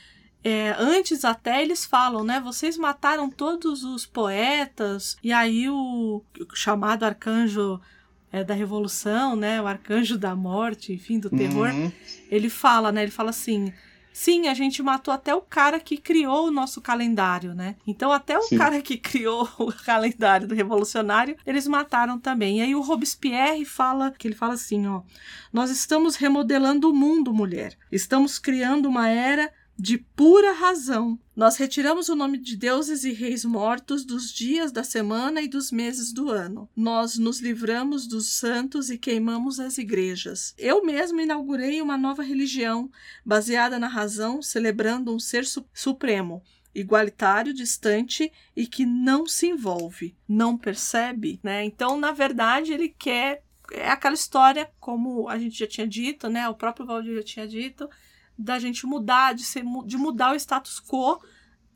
[0.42, 2.40] é, antes até eles falam, né?
[2.40, 7.78] Vocês mataram todos os poetas, e aí o, o chamado arcanjo
[8.32, 9.60] é, da revolução, né?
[9.60, 11.74] O arcanjo da morte, enfim, do terror.
[11.74, 11.92] Uhum.
[12.30, 13.02] Ele fala, né?
[13.02, 13.70] Ele fala assim.
[14.12, 17.76] Sim, a gente matou até o cara que criou o nosso calendário, né?
[17.86, 18.58] Então, até o Sim.
[18.58, 22.58] cara que criou o calendário do revolucionário, eles mataram também.
[22.58, 25.02] E aí o Robespierre fala, que ele fala assim, ó:
[25.52, 27.76] "Nós estamos remodelando o mundo, mulher.
[27.92, 31.16] Estamos criando uma era de pura razão.
[31.36, 35.70] Nós retiramos o nome de deuses e reis mortos dos dias da semana e dos
[35.70, 36.68] meses do ano.
[36.74, 40.52] Nós nos livramos dos santos e queimamos as igrejas.
[40.58, 42.90] Eu mesmo inaugurei uma nova religião,
[43.24, 46.42] baseada na razão, celebrando um ser su- supremo,
[46.74, 51.64] igualitário, distante e que não se envolve, não percebe, né?
[51.64, 56.48] Então, na verdade, ele quer é aquela história, como a gente já tinha dito, né?
[56.48, 57.88] O próprio Valdir já tinha dito,
[58.38, 61.20] da gente mudar, de, ser, de mudar o status quo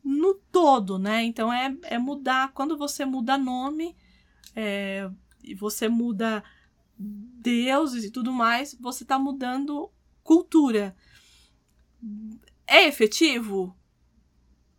[0.03, 1.23] no todo, né?
[1.23, 2.51] Então é, é mudar.
[2.53, 3.95] Quando você muda nome,
[4.55, 5.09] é,
[5.43, 6.43] e você muda
[6.97, 9.91] deuses e tudo mais, você está mudando
[10.23, 10.95] cultura.
[12.65, 13.75] É efetivo?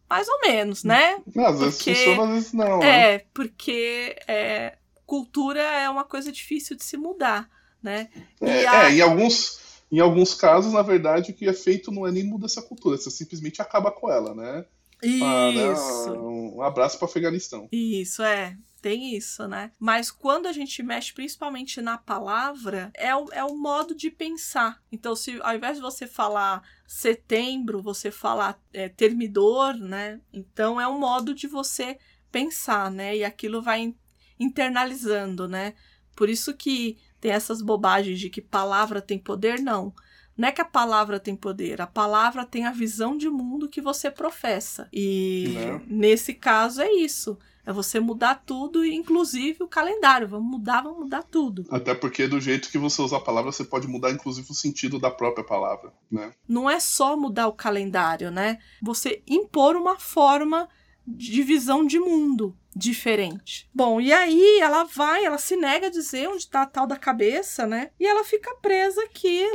[0.09, 1.21] Mais ou menos, né?
[1.45, 2.83] às vezes porque, funciona, às vezes não.
[2.83, 3.19] É, né?
[3.33, 7.49] porque é, cultura é uma coisa difícil de se mudar,
[7.83, 8.09] né?
[8.41, 8.85] É, a...
[8.85, 9.64] é, em alguns.
[9.95, 12.97] Em alguns casos, na verdade, o que é feito não é nem mudar essa cultura,
[12.97, 14.65] você simplesmente acaba com ela, né?
[15.03, 15.25] Isso.
[15.25, 16.19] Ah, né?
[16.19, 17.69] Um abraço para o Afeganistão.
[17.71, 19.71] Isso, é tem isso, né?
[19.79, 24.79] Mas quando a gente mexe principalmente na palavra, é o, é o modo de pensar.
[24.93, 30.21] Então, se ao invés de você falar setembro, você falar é, termidor, né?
[30.31, 31.99] Então é um modo de você
[32.31, 33.17] pensar, né?
[33.17, 33.95] E aquilo vai
[34.39, 35.73] internalizando, né?
[36.15, 39.95] Por isso que tem essas bobagens de que palavra tem poder, não.
[40.37, 43.81] Não é que a palavra tem poder, a palavra tem a visão de mundo que
[43.81, 44.91] você professa.
[44.93, 45.81] E não.
[45.87, 47.39] nesse caso é isso.
[47.65, 50.29] É você mudar tudo, inclusive o calendário.
[50.29, 51.65] Vamos mudar, vamos mudar tudo.
[51.71, 54.99] Até porque do jeito que você usa a palavra, você pode mudar, inclusive, o sentido
[54.99, 56.31] da própria palavra, né?
[56.47, 58.59] Não é só mudar o calendário, né?
[58.83, 60.69] Você impor uma forma
[61.07, 63.69] de visão de mundo diferente.
[63.75, 66.97] Bom, e aí ela vai, ela se nega a dizer onde está a tal da
[66.97, 67.91] cabeça, né?
[67.99, 69.47] E ela fica presa aqui.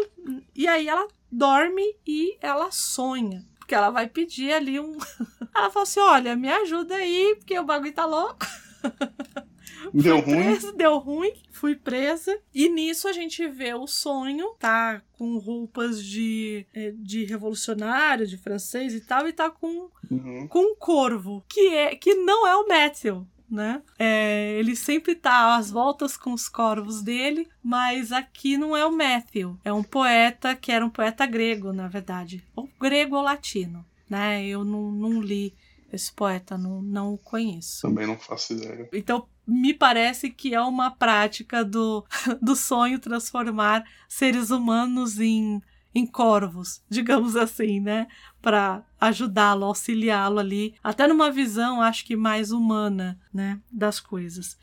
[0.55, 4.97] E aí ela dorme e ela sonha porque ela vai pedir ali um.
[5.55, 8.43] ela fala assim: olha, me ajuda aí, porque o bagulho tá louco.
[9.93, 10.43] Deu ruim.
[10.43, 12.37] Presa, deu ruim, fui presa.
[12.53, 18.37] E nisso a gente vê o sonho, tá com roupas de, é, de revolucionário, de
[18.37, 20.47] francês e tal, e tá com, uhum.
[20.47, 23.81] com um corvo, que, é, que não é o Matthew né?
[23.97, 28.91] É, ele sempre tá às voltas com os corvos dele, mas aqui não é o
[28.91, 33.83] Matthew, é um poeta que era um poeta grego, na verdade, ou grego ou latino,
[34.09, 34.45] né?
[34.45, 35.53] Eu não, não li
[35.91, 37.81] esse poeta, não, não o conheço.
[37.81, 38.87] Também não faço ideia.
[38.93, 42.05] Então, me parece que é uma prática do,
[42.41, 45.61] do sonho transformar seres humanos em
[45.93, 48.07] em corvos, digamos assim, né?
[48.41, 53.59] Para ajudá-lo, auxiliá-lo ali, até numa visão, acho que mais humana, né?
[53.71, 54.57] Das coisas.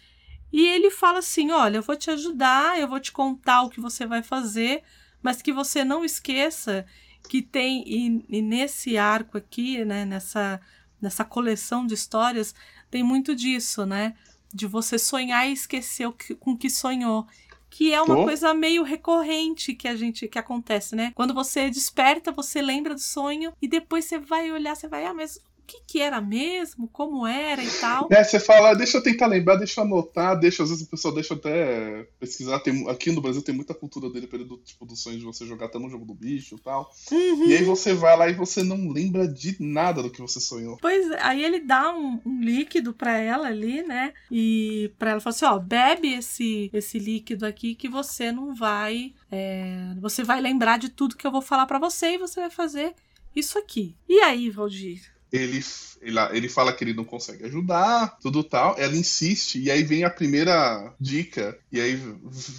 [0.53, 3.81] E ele fala assim: olha, eu vou te ajudar, eu vou te contar o que
[3.81, 4.83] você vai fazer,
[5.22, 6.87] mas que você não esqueça
[7.29, 10.05] que tem, e, e nesse arco aqui, né?
[10.05, 10.61] Nessa,
[11.01, 12.55] nessa coleção de histórias,
[12.90, 14.14] tem muito disso, né?
[14.53, 17.27] De você sonhar e esquecer o que, com que sonhou
[17.69, 18.25] que é uma oh.
[18.25, 21.13] coisa meio recorrente que a gente que acontece, né?
[21.15, 25.13] Quando você desperta, você lembra do sonho e depois você vai olhar, você vai, ah,
[25.13, 28.09] mas que, que era mesmo, como era e tal.
[28.11, 31.14] É, você fala, deixa eu tentar lembrar, deixa eu anotar, deixa, às vezes o pessoal
[31.14, 32.61] deixa até pesquisar.
[32.61, 35.66] Tem, aqui no Brasil tem muita cultura dele, do tipo do sonho de você jogar
[35.66, 36.90] até no jogo do bicho e tal.
[37.11, 37.48] Uhum.
[37.48, 40.79] E aí você vai lá e você não lembra de nada do que você sonhou.
[40.81, 44.12] Pois é, aí ele dá um, um líquido para ela ali, né?
[44.31, 49.12] E para ela fala assim: ó, bebe esse, esse líquido aqui que você não vai.
[49.31, 52.50] É, você vai lembrar de tudo que eu vou falar para você e você vai
[52.50, 52.94] fazer
[53.35, 53.94] isso aqui.
[54.09, 55.15] E aí, Valdir?
[55.33, 55.62] Ele,
[56.01, 58.77] ele, ele fala que ele não consegue ajudar, tudo tal.
[58.79, 62.01] Ela insiste, e aí vem a primeira dica, e aí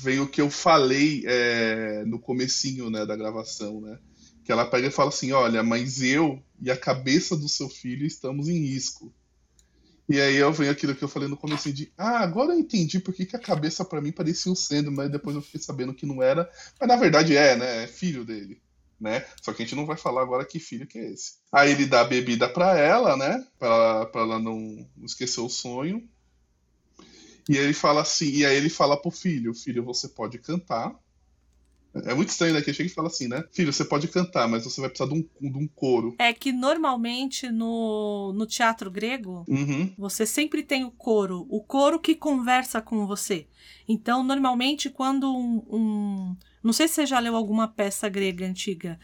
[0.02, 3.98] vem o que eu falei é, no comecinho né, da gravação, né?
[4.44, 8.06] Que ela pega e fala assim: olha, mas eu e a cabeça do seu filho
[8.06, 9.14] estamos em risco.
[10.10, 12.98] E aí eu venho aquilo que eu falei no começo de, ah, agora eu entendi
[12.98, 15.94] por que, que a cabeça para mim parecia um sendo, mas depois eu fiquei sabendo
[15.94, 16.50] que não era.
[16.80, 17.84] Mas na verdade é, né?
[17.84, 18.58] É filho dele
[19.00, 19.26] né?
[19.42, 21.36] Só que a gente não vai falar agora que filho que é esse.
[21.52, 23.46] Aí ele dá a bebida para ela, né?
[23.60, 26.08] Para ela não esquecer o sonho.
[27.50, 30.94] E ele fala assim, e aí ele fala pro filho, filho, você pode cantar.
[32.06, 32.62] É muito estranho, né?
[32.62, 33.44] Que chega e fala assim, né?
[33.52, 36.16] Filho, você pode cantar, mas você vai precisar de um, de um coro.
[36.20, 39.92] É que normalmente no, no teatro grego, uhum.
[39.98, 41.48] você sempre tem o coro.
[41.50, 43.48] O coro que conversa com você.
[43.88, 46.36] Então, normalmente, quando um, um
[46.68, 49.00] não sei se você já leu alguma peça grega antiga.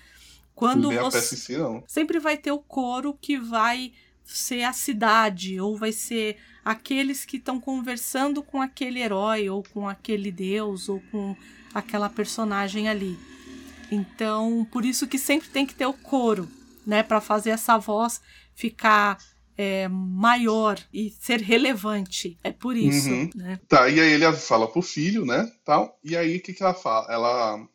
[0.54, 1.84] Quando você peça em si, não.
[1.88, 3.94] sempre vai ter o coro que vai
[4.26, 9.88] ser a cidade ou vai ser aqueles que estão conversando com aquele herói ou com
[9.88, 11.36] aquele deus ou com
[11.74, 13.18] aquela personagem ali.
[13.90, 16.50] Então, por isso que sempre tem que ter o coro,
[16.86, 18.22] né, para fazer essa voz
[18.54, 19.18] ficar
[19.58, 22.38] é, maior e ser relevante.
[22.44, 23.10] É por isso.
[23.10, 23.30] Uhum.
[23.36, 23.60] Né?
[23.68, 25.50] Tá, e aí ele fala pro filho, né?
[25.64, 27.12] Tal, e aí o que, que ela fala?
[27.12, 27.68] Ela,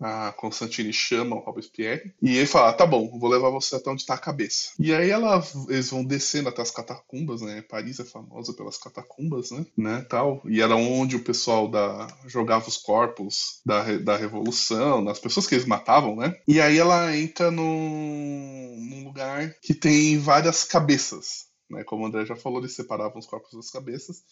[0.00, 4.06] a Constantine chama o Robespierre e ele fala: tá bom, vou levar você até onde
[4.06, 4.70] tá a cabeça.
[4.78, 7.62] E aí ela, eles vão descendo até as catacumbas, né?
[7.62, 9.66] Paris é famosa pelas catacumbas, né?
[9.76, 10.40] né tal.
[10.46, 15.54] E era onde o pessoal da, jogava os corpos da, da Revolução, nas pessoas que
[15.54, 16.34] eles matavam, né?
[16.48, 21.50] E aí ela entra num, num lugar que tem várias cabeças.
[21.68, 24.24] Né, como o André já falou, eles separavam os corpos das cabeças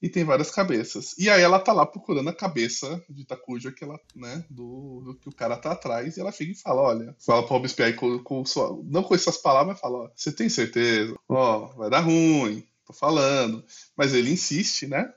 [0.00, 1.14] e tem várias cabeças.
[1.18, 5.14] E aí ela tá lá procurando a cabeça de Takuja que ela, né, do, do,
[5.14, 8.18] que o cara tá atrás, e ela fica e fala, olha, fala pro Robespierre com,
[8.18, 11.14] com sua, não com essas palavras, mas fala, ó, você tem certeza?
[11.28, 13.64] Ó, vai dar ruim, tô falando.
[13.96, 15.12] Mas ele insiste, né,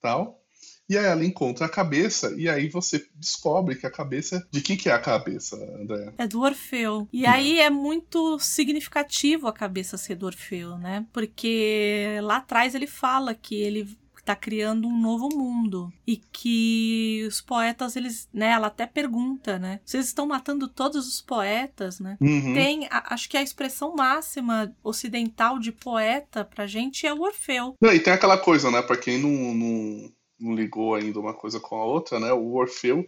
[0.00, 0.42] tal.
[0.88, 4.46] E aí ela encontra a cabeça, e aí você descobre que a cabeça.
[4.50, 6.12] De quem que é a cabeça, André?
[6.18, 7.08] É do Orfeu.
[7.12, 11.06] E aí é muito significativo a cabeça ser do Orfeu, né?
[11.12, 17.40] Porque lá atrás ele fala que ele está criando um novo mundo e que os
[17.40, 22.16] poetas eles, né, ela até pergunta, né, vocês estão matando todos os poetas, né?
[22.20, 22.54] Uhum.
[22.54, 27.76] Tem, a, acho que a expressão máxima ocidental de poeta pra gente é o Orfeu.
[27.80, 31.58] Não, e tem aquela coisa, né, para quem não, não, não ligou ainda uma coisa
[31.58, 33.06] com a outra, né, o Orfeu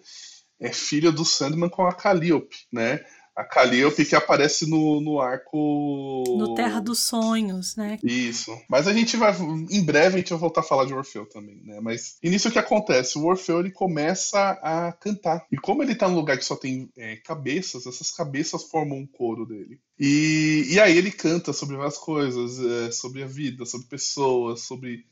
[0.61, 3.05] é filho do Sandman com a Calliope, né?
[3.37, 6.25] A Calliope que aparece no, no arco.
[6.39, 7.99] No Terra dos Sonhos, né?
[8.03, 8.57] Isso.
[8.69, 9.35] Mas a gente vai.
[9.71, 11.81] Em breve a gente vai voltar a falar de Orfeu também, né?
[11.81, 13.19] Mas início o que acontece?
[13.19, 15.47] O Orfeu ele começa a cantar.
[15.51, 19.07] E como ele tá num lugar que só tem é, cabeças, essas cabeças formam um
[19.07, 19.81] coro dele.
[19.99, 25.05] E, e aí ele canta sobre várias coisas, é, sobre a vida, sobre pessoas, sobre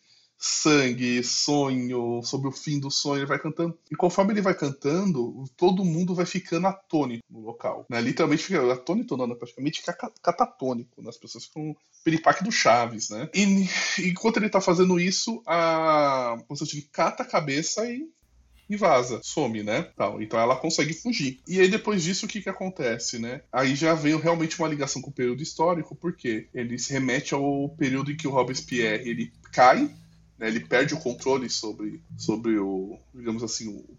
[0.43, 3.79] sangue, sonho, sobre o fim do sonho, ele vai cantando.
[3.89, 7.87] E conforme ele vai cantando, todo mundo vai ficando atônito no local.
[7.89, 8.01] Né?
[8.01, 9.37] Literalmente fica atônito, não, né?
[9.37, 9.83] praticamente
[10.21, 11.01] catatônico.
[11.01, 11.09] Né?
[11.09, 13.31] As pessoas ficam peripaque do Chaves, né?
[13.33, 13.69] E
[14.09, 18.11] enquanto ele tá fazendo isso, a Constantine cata a cabeça e
[18.69, 19.83] e vaza, some, né?
[19.97, 20.23] Tal.
[20.23, 21.41] Então ela consegue fugir.
[21.47, 23.43] E aí depois disso o que que acontece, né?
[23.53, 27.69] Aí já vem realmente uma ligação com o período histórico, porque ele se remete ao
[27.69, 29.91] período em que o Robespierre ele cai
[30.43, 33.97] né, ele perde o controle sobre, sobre o, digamos assim, o,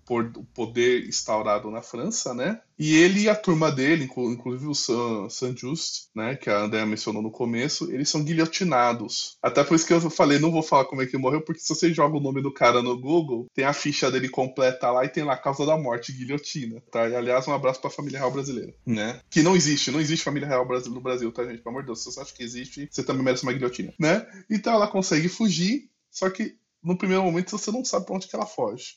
[0.53, 2.59] poder instaurado na França, né?
[2.77, 7.31] E ele e a turma dele, inclusive o Saint-Just, né, que a Andrea mencionou no
[7.31, 9.37] começo, eles são guilhotinados.
[9.41, 11.61] Até por isso que eu falei, não vou falar como é que ele morreu, porque
[11.61, 15.05] se você joga o nome do cara no Google, tem a ficha dele completa lá
[15.05, 17.07] e tem lá a causa da morte, guilhotina, tá?
[17.07, 19.21] E, aliás, um abraço pra família real brasileira, né?
[19.29, 21.61] Que não existe, não existe família real no Brasil, tá, gente?
[21.61, 24.27] Pelo amor de Deus, se você acha que existe, você também merece uma guilhotina, né?
[24.49, 28.35] Então ela consegue fugir só que no primeiro momento você não sabe para onde que
[28.35, 28.93] ela foge.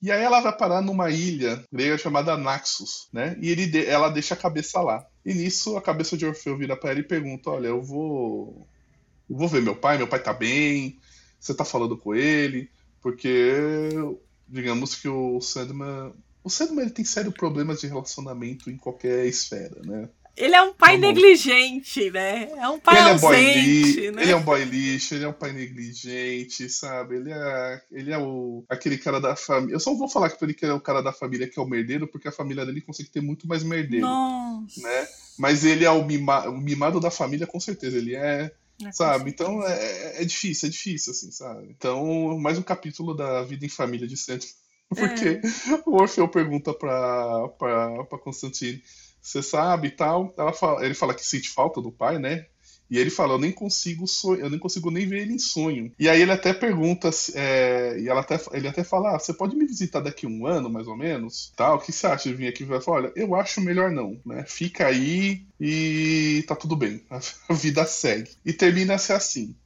[0.00, 3.36] E aí ela vai parar numa ilha grega chamada Naxos, né?
[3.40, 5.06] E ele ela deixa a cabeça lá.
[5.24, 8.66] E nisso a cabeça de Orfeu vira para ela e pergunta: Olha, eu vou.
[9.28, 10.98] Eu vou ver meu pai, meu pai tá bem,
[11.40, 13.90] você tá falando com ele, porque
[14.48, 16.12] digamos que o Sandman.
[16.42, 20.08] O Sandman ele tem sérios problemas de relacionamento em qualquer esfera, né?
[20.36, 22.50] Ele é um pai negligente, né?
[22.56, 24.22] É um pai ele ausente, é né?
[24.22, 27.16] Ele é um boy lixo, ele é um pai negligente, sabe?
[27.16, 29.74] Ele é, ele é o, aquele cara da família.
[29.74, 32.08] Eu só vou falar que ele é o cara da família que é o merdeiro,
[32.08, 34.06] porque a família dele consegue ter muito mais merdeiro.
[34.06, 34.80] Nossa.
[34.80, 35.08] Né?
[35.38, 37.96] Mas ele é o, mima, o mimado da família, com certeza.
[37.96, 38.50] Ele é.
[38.82, 39.30] é sabe?
[39.30, 41.68] Então é, é, é difícil, é difícil, assim, sabe?
[41.70, 44.56] Então, mais um capítulo da vida em família de Santos.
[44.90, 45.40] Porque é.
[45.86, 48.82] o Orfeu pergunta pra, pra, pra Constantine
[49.24, 50.34] você sabe e tal.
[50.54, 52.46] Fala, ele fala que sente falta do pai, né?
[52.90, 55.90] E ele fala, eu nem consigo sonho, eu nem consigo nem ver ele em sonho.
[55.98, 59.56] E aí ele até pergunta, é, e ela até, ele até fala, ah, você pode
[59.56, 61.50] me visitar daqui um ano, mais ou menos?
[61.56, 62.62] Tal, o que você acha de vir aqui?
[62.62, 64.44] Ele fala, olha, eu acho melhor não, né?
[64.46, 67.02] Fica aí e tá tudo bem,
[67.48, 68.30] a vida segue.
[68.44, 69.56] E termina-se assim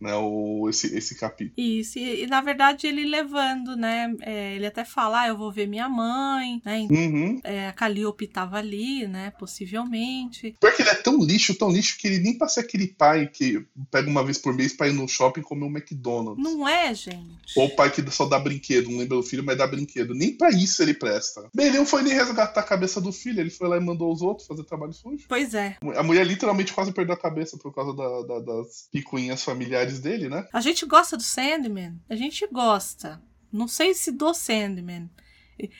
[0.00, 1.54] né, o, esse, esse capítulo.
[1.56, 5.52] Isso, e, e, na verdade ele levando, né, é, ele até fala, ah, eu vou
[5.52, 7.40] ver minha mãe, né, uhum.
[7.44, 10.54] é, a Calliope tava ali, né, possivelmente.
[10.60, 14.08] Porque ele é tão lixo, tão lixo, que ele nem passa aquele pai que pega
[14.08, 16.42] uma vez por mês pra ir no shopping comer um McDonald's.
[16.42, 17.40] Não é, gente?
[17.56, 20.14] Ou o pai que só dá brinquedo, não lembra do filho, mas dá brinquedo.
[20.14, 21.48] Nem pra isso ele presta.
[21.54, 24.12] Bem, ele não foi nem resgatar a cabeça do filho, ele foi lá e mandou
[24.12, 25.24] os outros fazer trabalho sujo.
[25.28, 25.76] Pois é.
[25.96, 30.28] A mulher literalmente quase perdeu a cabeça por causa da, da, das picuinhas familiares dele,
[30.28, 30.46] né?
[30.52, 32.00] A gente gosta do Sandman?
[32.08, 33.20] A gente gosta.
[33.52, 35.10] Não sei se do Sandman.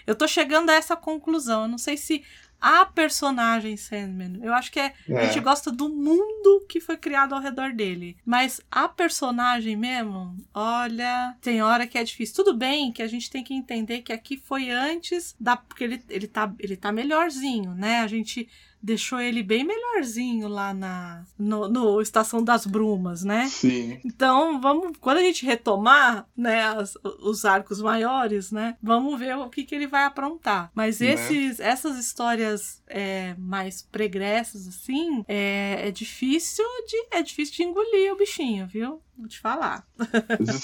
[0.07, 1.62] Eu tô chegando a essa conclusão.
[1.62, 2.25] Eu não sei se
[2.61, 4.38] a personagem Sandman.
[4.42, 5.16] Eu acho que é, é.
[5.16, 8.16] a gente gosta do mundo que foi criado ao redor dele.
[8.25, 12.37] Mas a personagem mesmo, olha, tem hora que é difícil.
[12.37, 15.56] Tudo bem que a gente tem que entender que aqui foi antes da.
[15.56, 18.00] Porque ele, ele, tá, ele tá melhorzinho, né?
[18.00, 18.48] A gente
[18.83, 23.46] deixou ele bem melhorzinho lá na no, no Estação das Brumas, né?
[23.48, 23.98] Sim.
[24.04, 29.48] Então, vamos, quando a gente retomar, né, as, os arcos maiores, né, vamos ver o
[29.48, 30.70] que, que ele vai aprontar.
[30.74, 31.10] Mas Né?
[31.10, 38.12] esses, essas histórias é, mais pregressas, assim, é, é difícil de é difícil de engolir
[38.12, 39.00] o bichinho, viu?
[39.21, 39.87] Vou te falar.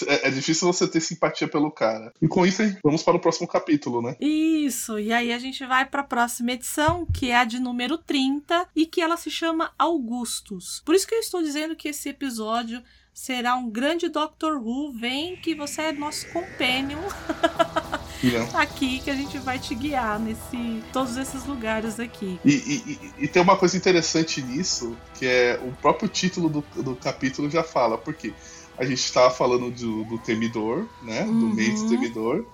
[0.09, 2.12] É, é difícil você ter simpatia pelo cara.
[2.20, 4.16] E com isso, vamos para o próximo capítulo, né?
[4.18, 7.98] Isso, e aí a gente vai para a próxima edição, que é a de número
[7.98, 10.82] 30, e que ela se chama Augustus.
[10.84, 12.82] Por isso que eu estou dizendo que esse episódio
[13.12, 14.92] será um grande Doctor Who.
[14.92, 17.00] Vem que você é nosso companion
[18.22, 18.58] Não.
[18.60, 22.38] aqui, que a gente vai te guiar nesse todos esses lugares aqui.
[22.44, 26.96] E, e- e- tem uma coisa interessante nisso, que é o próprio título do, do
[26.96, 28.32] capítulo já fala, porque
[28.78, 31.24] a gente estava falando do, do Temidor, né?
[31.24, 31.54] Do Uhum.
[31.54, 32.44] mês Temidor.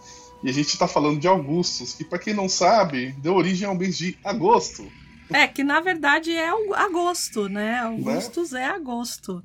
[0.42, 3.74] E a gente está falando de Augustus, que para quem não sabe, deu origem ao
[3.76, 4.84] mês de agosto.
[5.32, 7.78] É, que na verdade é o- agosto, né?
[7.78, 9.42] Augustus é agosto,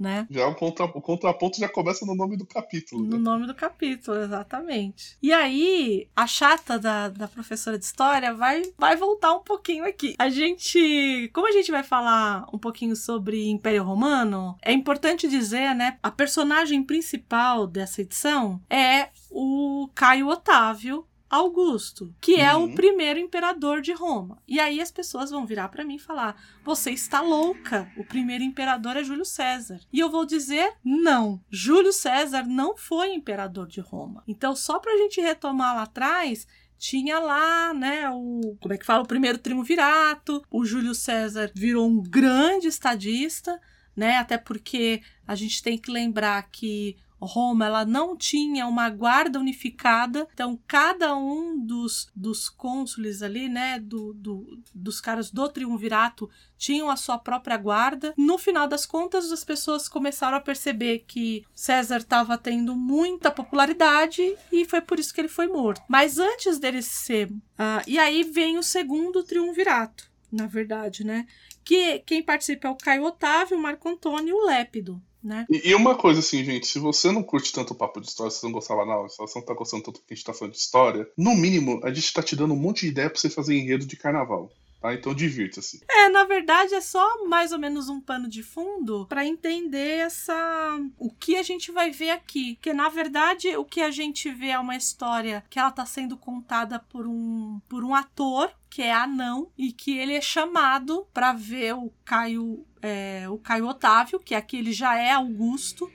[0.00, 0.26] né?
[0.30, 3.02] Já o, contra, o contraponto já começa no nome do capítulo.
[3.02, 3.18] No Né?
[3.18, 5.16] nome do capítulo, exatamente.
[5.22, 10.14] E aí, a chata da, da professora de história vai, vai voltar um pouquinho aqui.
[10.18, 11.30] A gente.
[11.34, 15.98] Como a gente vai falar um pouquinho sobre Império Romano, é importante dizer, né?
[16.02, 21.04] A personagem principal dessa edição é o Caio Otávio.
[21.30, 22.74] Augusto, que é o Uhum.
[22.74, 24.42] primeiro imperador de Roma.
[24.48, 27.90] E aí as pessoas vão virar pra mim e falar: "Você está louca?
[27.96, 29.80] O primeiro imperador é Júlio César".
[29.92, 31.40] E eu vou dizer: "Não.
[31.48, 34.24] Júlio César não foi imperador de Roma".
[34.26, 39.02] Então, só pra gente retomar lá atrás, tinha lá, né, o como é que fala,
[39.04, 43.60] o primeiro triunvirato, o Júlio César virou um grande estadista,
[43.94, 44.16] né?
[44.16, 50.26] Até porque a gente tem que lembrar que Roma ela não tinha uma guarda unificada,
[50.32, 56.90] então cada um dos, dos cônsules ali, né, do, do, dos caras do triunvirato tinham
[56.90, 58.12] a sua própria guarda.
[58.16, 64.36] No final das contas, as pessoas começaram a perceber que César estava tendo muita popularidade
[64.52, 65.82] e foi por isso que ele foi morto.
[65.88, 67.30] Mas antes dele ser.
[67.56, 71.26] ah, e aí vem o segundo triunvirato, na verdade, né?
[71.64, 75.02] Que quem participa é o Caio Otávio, o Marco Antônio e o Lépido.
[75.22, 75.46] Né?
[75.50, 78.30] E, e uma coisa assim, gente, se você não curte tanto o papo de história,
[78.30, 80.32] se você não gostava não, se você não tá gostando tanto que a gente tá
[80.32, 83.18] falando de história, no mínimo, a gente tá te dando um monte de ideia pra
[83.18, 84.50] você fazer enredo de carnaval.
[84.80, 84.94] Tá?
[84.94, 85.82] Então divirta-se.
[85.88, 90.80] É, na verdade é só mais ou menos um pano de fundo para entender essa
[90.98, 94.48] o que a gente vai ver aqui, que na verdade o que a gente vê
[94.48, 98.92] é uma história que ela tá sendo contada por um por um ator que é
[98.92, 104.34] anão e que ele é chamado para ver o Caio é, o Caio Otávio, que
[104.34, 105.90] aqui ele já é Augusto,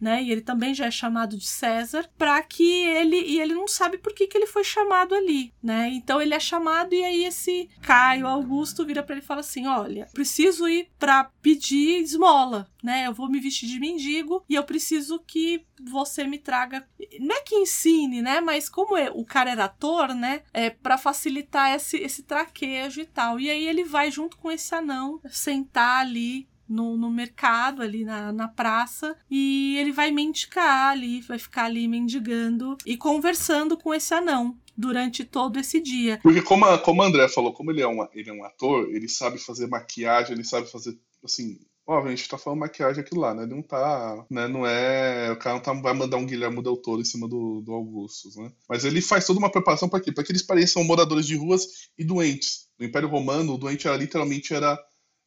[0.00, 0.22] né?
[0.22, 3.98] E ele também já é chamado de César, para que ele e ele não sabe
[3.98, 5.88] por que, que ele foi chamado ali, né?
[5.90, 9.66] Então ele é chamado e aí esse Caio Augusto vira para ele e fala assim:
[9.66, 13.06] "Olha, preciso ir para pedir esmola, né?
[13.06, 16.86] Eu vou me vestir de mendigo e eu preciso que você me traga,
[17.18, 18.40] não é que ensine, né?
[18.40, 20.42] Mas como é, o cara era ator, né?
[20.52, 23.38] É para facilitar esse esse traquejo e tal.
[23.38, 28.32] E aí ele vai junto com esse anão sentar ali no, no mercado, ali na,
[28.32, 34.14] na praça, e ele vai mendigar ali, vai ficar ali mendigando e conversando com esse
[34.14, 36.20] anão durante todo esse dia.
[36.22, 38.88] Porque como a, como a André falou, como ele é, um, ele é um ator,
[38.94, 41.58] ele sabe fazer maquiagem, ele sabe fazer, assim...
[41.86, 43.42] Ó, a gente tá falando maquiagem aqui lá, né?
[43.42, 44.46] Ele não tá, né?
[44.46, 45.32] Não é...
[45.32, 48.06] O cara não tá, vai mandar um Guilherme Del Toro em cima do, do
[48.36, 48.52] né?
[48.68, 50.12] Mas ele faz toda uma preparação para quê?
[50.12, 51.66] Para que eles pareçam moradores de ruas
[51.98, 52.68] e doentes.
[52.78, 54.78] No Império Romano, o doente era literalmente era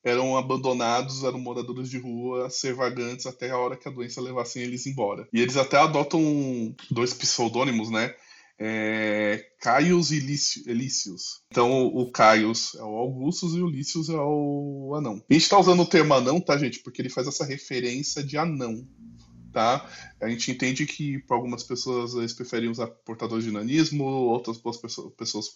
[0.03, 4.59] eram abandonados, eram moradores de rua, ser vagantes até a hora que a doença levasse
[4.59, 5.27] eles embora.
[5.31, 8.13] E eles até adotam dois pseudônimos, né?
[8.59, 11.41] É, Caius e Lício- Elícios.
[11.51, 15.23] Então o Caius é o Augustus e o Lícios é o anão.
[15.29, 16.79] A gente tá usando o termo anão, tá, gente?
[16.79, 18.87] Porque ele faz essa referência de anão.
[19.51, 19.87] Tá?
[20.19, 24.57] A gente entende que para algumas pessoas eles preferem usar portadores de nanismo, outras
[25.15, 25.49] pessoas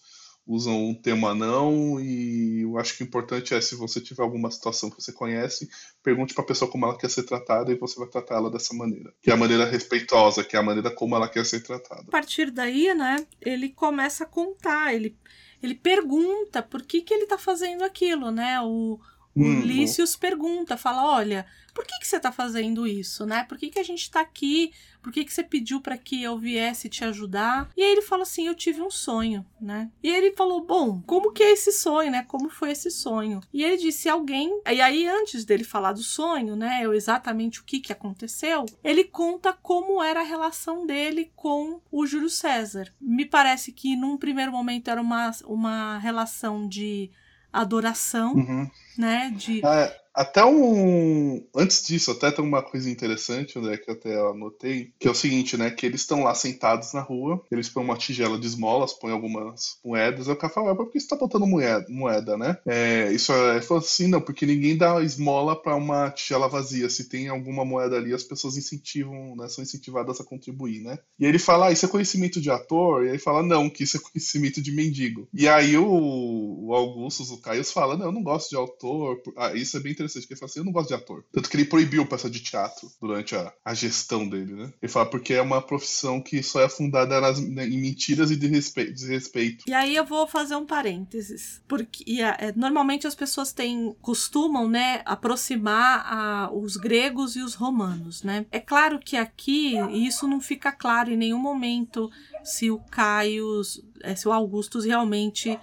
[0.47, 4.49] usam o termo anão e eu acho que o importante é se você tiver alguma
[4.49, 5.69] situação que você conhece,
[6.01, 8.73] pergunte para a pessoa como ela quer ser tratada e você vai tratar ela dessa
[8.73, 12.03] maneira, que é a maneira respeitosa, que é a maneira como ela quer ser tratada.
[12.07, 15.17] A partir daí, né, ele começa a contar, ele,
[15.61, 18.61] ele pergunta por que, que ele tá fazendo aquilo, né?
[18.61, 18.99] O
[19.37, 21.45] Hum, Lícius pergunta, fala, olha,
[21.77, 23.43] por que, que você tá fazendo isso, né?
[23.43, 24.71] Por que, que a gente tá aqui?
[24.99, 27.69] Por que, que você pediu para que eu viesse te ajudar?
[27.77, 29.91] E aí ele fala assim, eu tive um sonho, né?
[30.01, 32.23] E ele falou, bom, como que é esse sonho, né?
[32.27, 33.39] Como foi esse sonho?
[33.53, 34.59] E ele disse, alguém...
[34.65, 36.79] E aí, antes dele falar do sonho, né?
[36.81, 42.07] Eu exatamente o que que aconteceu, ele conta como era a relação dele com o
[42.07, 42.91] Júlio César.
[42.99, 47.11] Me parece que num primeiro momento era uma, uma relação de
[47.51, 48.69] adoração, uhum.
[48.97, 49.33] né?
[49.35, 49.65] De...
[49.65, 51.45] É, até um.
[51.55, 55.55] Antes disso, até tem uma coisa interessante, André, que até anotei, que é o seguinte,
[55.55, 55.69] né?
[55.69, 59.77] Que eles estão lá sentados na rua, eles põem uma tigela de esmolas, põem algumas
[59.85, 62.57] moedas, aí o cara fala, ah, por que você tá botando moeda, moeda né?
[62.65, 63.61] É, isso é.
[63.61, 66.89] Falou assim, não, porque ninguém dá esmola para uma tigela vazia.
[66.89, 69.47] Se tem alguma moeda ali, as pessoas incentivam, né?
[69.47, 70.97] São incentivadas a contribuir, né?
[71.19, 73.05] E ele fala, ah, isso é conhecimento de ator?
[73.05, 75.27] E aí fala, não, que isso é conhecimento de mendigo.
[75.31, 79.21] E aí o, o Augustus, o Caio, fala, não, eu não gosto de autor.
[79.35, 81.23] Ah, isso é bem interessante interessante, que ele fala assim, eu não gosto de ator.
[81.31, 84.73] Tanto que ele proibiu peça de teatro durante a, a gestão dele, né?
[84.81, 88.35] Ele fala porque é uma profissão que só é fundada nas, né, em mentiras e
[88.35, 89.65] desrespeito, desrespeito.
[89.67, 91.61] E aí eu vou fazer um parênteses.
[91.67, 98.23] Porque é, normalmente as pessoas têm, costumam, né, aproximar a, os gregos e os romanos,
[98.23, 98.45] né?
[98.51, 102.09] É claro que aqui isso não fica claro em nenhum momento
[102.43, 103.61] se o Caio,
[104.01, 105.57] é, se o Augustus realmente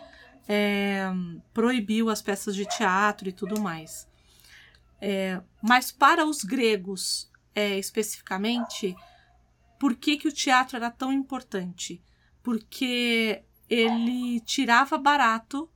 [0.48, 1.10] é,
[1.52, 4.06] proibiu as peças de teatro e tudo mais.
[5.06, 8.96] É, mas para os gregos, é, especificamente,
[9.78, 12.02] por que, que o teatro era tão importante?
[12.42, 15.70] Porque ele tirava barato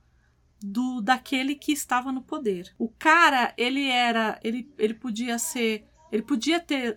[0.59, 2.73] do daquele que estava no poder.
[2.79, 6.95] O cara, ele era, ele, ele podia ser, ele podia ter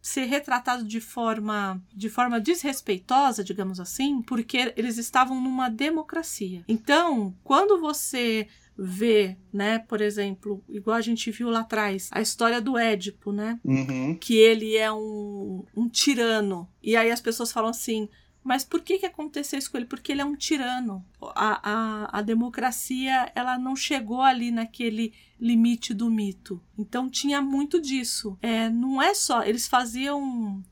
[0.00, 6.64] ser retratado de forma de forma desrespeitosa, digamos assim, porque eles estavam numa democracia.
[6.66, 8.48] Então, quando você
[8.78, 13.58] vê, né, por exemplo, igual a gente viu lá atrás, a história do Édipo, né?
[13.64, 14.14] Uhum.
[14.14, 16.68] Que ele é um, um tirano.
[16.80, 18.08] E aí as pessoas falam assim.
[18.44, 19.84] Mas por que, que aconteceu isso com ele?
[19.84, 21.04] Porque ele é um tirano.
[21.20, 26.62] A, a, a democracia ela não chegou ali naquele limite do mito.
[26.78, 28.38] Então tinha muito disso.
[28.40, 29.42] É, não é só.
[29.42, 30.64] Eles faziam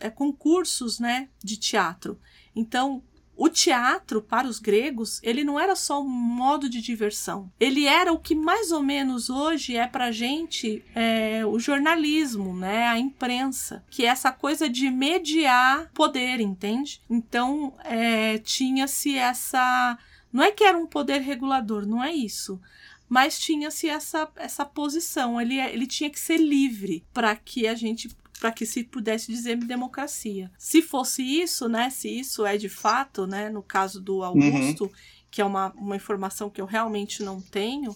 [0.00, 2.20] é, concursos né, de teatro.
[2.54, 3.02] Então,
[3.40, 7.50] o teatro, para os gregos, ele não era só um modo de diversão.
[7.58, 12.86] Ele era o que mais ou menos hoje é para gente é, o jornalismo, né?
[12.88, 17.00] A imprensa, que é essa coisa de mediar poder, entende?
[17.08, 19.98] Então, é, tinha-se essa.
[20.30, 22.60] Não é que era um poder regulador, não é isso
[23.10, 25.40] mas tinha-se essa, essa posição.
[25.40, 28.08] Ele, ele tinha que ser livre para que a gente
[28.40, 30.50] para que se pudesse dizer democracia.
[30.58, 34.90] Se fosse isso, né, se isso é de fato, né, no caso do Augusto, uhum.
[35.30, 37.94] que é uma, uma informação que eu realmente não tenho,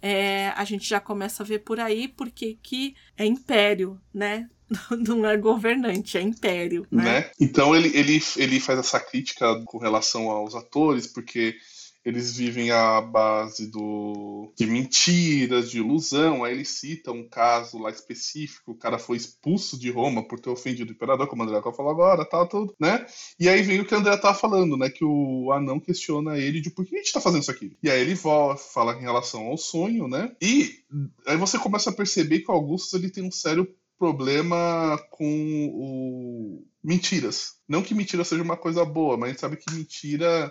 [0.00, 4.48] é, a gente já começa a ver por aí porque que é império, né?
[5.06, 6.86] Não é governante, é império.
[6.90, 7.02] Né?
[7.02, 7.30] né?
[7.40, 11.56] Então ele, ele, ele faz essa crítica com relação aos atores, porque
[12.04, 16.44] eles vivem à base do, de mentiras, de ilusão.
[16.44, 20.50] Aí ele cita um caso lá específico, o cara foi expulso de Roma por ter
[20.50, 23.06] ofendido o imperador, como o André falou agora, tal, tudo, né?
[23.38, 24.88] E aí vem o que o André tá falando, né?
[24.88, 27.76] Que o anão questiona ele de por que a gente tá fazendo isso aqui.
[27.82, 30.34] E aí ele fala em relação ao sonho, né?
[30.40, 30.80] E
[31.26, 36.64] aí você começa a perceber que o Augustus ele tem um sério problema com o
[36.82, 37.56] mentiras.
[37.68, 40.50] Não que mentira seja uma coisa boa, mas a gente sabe que mentira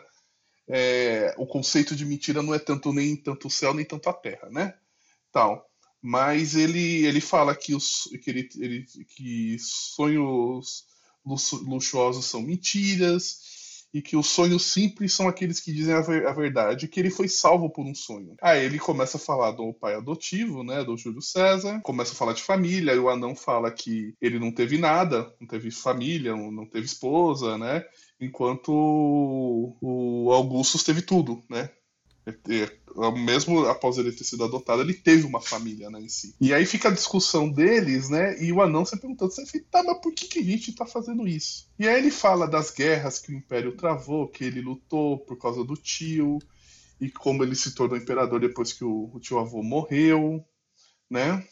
[0.69, 4.13] é, o conceito de mentira não é tanto nem tanto o céu nem tanto a
[4.13, 4.75] terra, né?
[5.31, 5.67] Tal.
[6.01, 10.85] Mas ele, ele fala que, os, que, ele, ele, que sonhos
[11.25, 13.58] luxuosos são mentiras
[13.93, 17.09] e que os sonhos simples são aqueles que dizem a, ver, a verdade, que ele
[17.09, 18.35] foi salvo por um sonho.
[18.41, 22.33] Aí ele começa a falar do pai adotivo, né, do Júlio César, começa a falar
[22.33, 26.65] de família, e o anão fala que ele não teve nada, não teve família, não
[26.65, 27.83] teve esposa, né,
[28.19, 28.69] enquanto
[29.81, 31.69] o Augustus teve tudo, né?
[32.49, 36.35] É, é, mesmo após ele ter sido adotado, ele teve uma família né, em si.
[36.39, 38.41] E aí fica a discussão deles, né?
[38.41, 41.27] E o anão se perguntando, você tá, mas por que, que a gente tá fazendo
[41.27, 41.67] isso?
[41.77, 45.63] E aí ele fala das guerras que o Império travou, que ele lutou por causa
[45.63, 46.39] do tio,
[46.99, 50.43] e como ele se tornou imperador depois que o, o tio avô morreu,
[51.09, 51.45] né?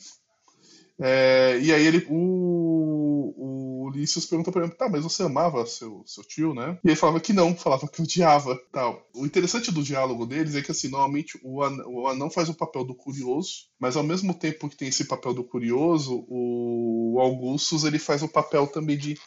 [1.00, 6.04] É, e aí ele, o, o Ulisses pergunta pra ele, tá, mas você amava seu,
[6.06, 6.78] seu tio, né?
[6.84, 9.08] E ele falava que não, falava que odiava, tal.
[9.14, 12.54] O interessante do diálogo deles é que, assim, normalmente o anão, o anão faz o
[12.54, 17.84] papel do curioso, mas ao mesmo tempo que tem esse papel do curioso, o Augustus,
[17.84, 19.18] ele faz o papel também de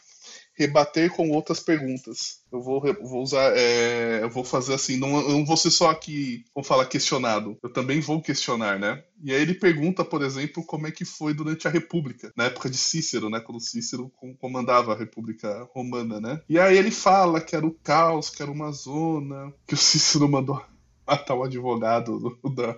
[0.61, 2.41] rebater com outras perguntas.
[2.51, 5.89] Eu vou, vou usar, é, eu vou fazer assim, não, eu não vou ser só
[5.89, 9.03] aqui, vou falar questionado, eu também vou questionar, né?
[9.23, 12.69] E aí ele pergunta, por exemplo, como é que foi durante a República, na época
[12.69, 13.39] de Cícero, né?
[13.39, 16.41] Quando Cícero comandava a República Romana, né?
[16.49, 20.27] E aí ele fala que era o caos, que era uma zona, que o Cícero
[20.27, 20.61] mandou
[21.05, 22.77] matar o advogado do, da,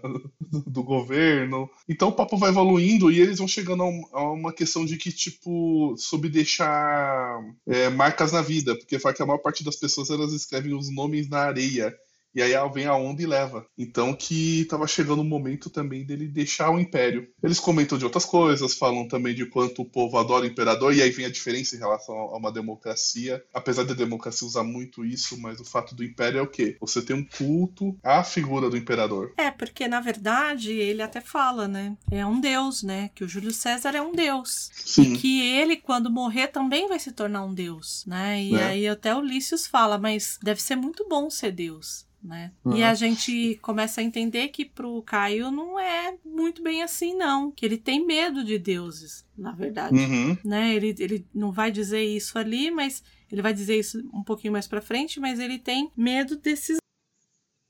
[0.66, 1.70] do, governo.
[1.88, 4.98] Então o papo vai evoluindo e eles vão chegando a, um, a uma questão de
[4.98, 9.76] que, tipo, sobre deixar é, marcas na vida, porque fala que a maior parte das
[9.76, 11.94] pessoas elas escrevem os nomes na areia
[12.36, 13.66] E aí vem a onda e leva.
[13.78, 17.28] Então que estava chegando o momento também dele deixar o império.
[17.44, 21.02] Eles comentam de outras coisas, falam também de quanto o povo adora o imperador, e
[21.02, 23.44] aí vem a diferença em relação a uma democracia.
[23.54, 26.78] Apesar da democracia usar muito isso, mas o fato do império é o quê?
[26.82, 29.34] Você tem um culto à figura do imperador.
[29.38, 31.96] É, porque na verdade ele até fala, né?
[32.12, 33.10] É um deus, né?
[33.14, 34.70] Que o Júlio César é um deus.
[34.74, 35.14] Sim.
[35.14, 38.42] E que ele, quando morrer, também vai se tornar um deus, né?
[38.42, 38.64] E É.
[38.64, 42.06] aí até o Lícios fala, mas deve ser muito bom ser deus.
[42.24, 42.54] Né?
[42.64, 42.78] Uhum.
[42.78, 47.52] E a gente começa a entender que pro Caio não é muito bem assim, não.
[47.52, 49.96] Que ele tem medo de deuses, na verdade.
[49.96, 50.38] Uhum.
[50.46, 50.74] Né?
[50.74, 54.68] Ele, ele não vai dizer isso ali, mas ele vai dizer isso um pouquinho mais
[54.68, 56.78] pra frente, mas ele tem medo desses.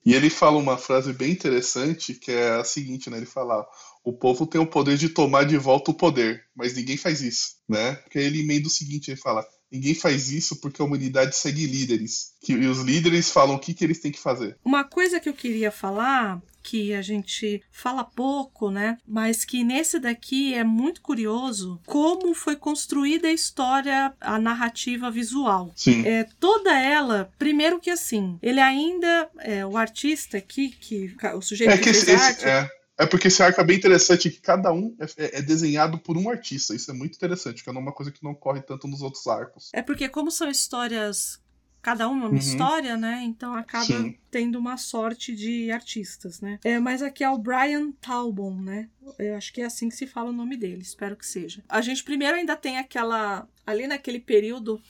[0.06, 3.18] E ele fala uma frase bem interessante que é a seguinte, né?
[3.18, 3.66] Ele fala:
[4.04, 7.56] o povo tem o poder de tomar de volta o poder, mas ninguém faz isso,
[7.68, 7.96] né?
[7.96, 12.34] Porque ele emenda o seguinte, ele fala: ninguém faz isso porque a humanidade segue líderes,
[12.42, 14.56] que, e os líderes falam o que, que eles têm que fazer.
[14.64, 18.98] Uma coisa que eu queria falar, que a gente fala pouco, né?
[19.06, 25.74] Mas que nesse daqui é muito curioso como foi construída a história, a narrativa visual.
[25.76, 26.06] Sim.
[26.08, 31.72] É, toda ela, primeiro que assim, ele ainda, é, o artista aqui, que o sujeito
[31.72, 33.78] É que, que fez esse, a esse- arte, é, é porque esse arco é bem
[33.78, 36.76] interessante que cada um é, é- é desenhado por um artista.
[36.76, 39.70] Isso é muito interessante, que é uma coisa que não ocorre tanto nos outros arcos.
[39.74, 41.42] É porque como são histórias,
[41.82, 42.38] cada uma é uma Uhum.
[42.38, 43.22] história, né?
[43.24, 44.18] Então acaba Sim.
[44.32, 46.60] tendo uma sorte de artistas, né?
[46.64, 48.90] É, mas aqui é o Brian Talbot, né?
[49.20, 51.64] Eu acho que é assim que se fala o nome dele, espero que seja.
[51.68, 54.82] A gente primeiro ainda tem aquela, ali naquele período,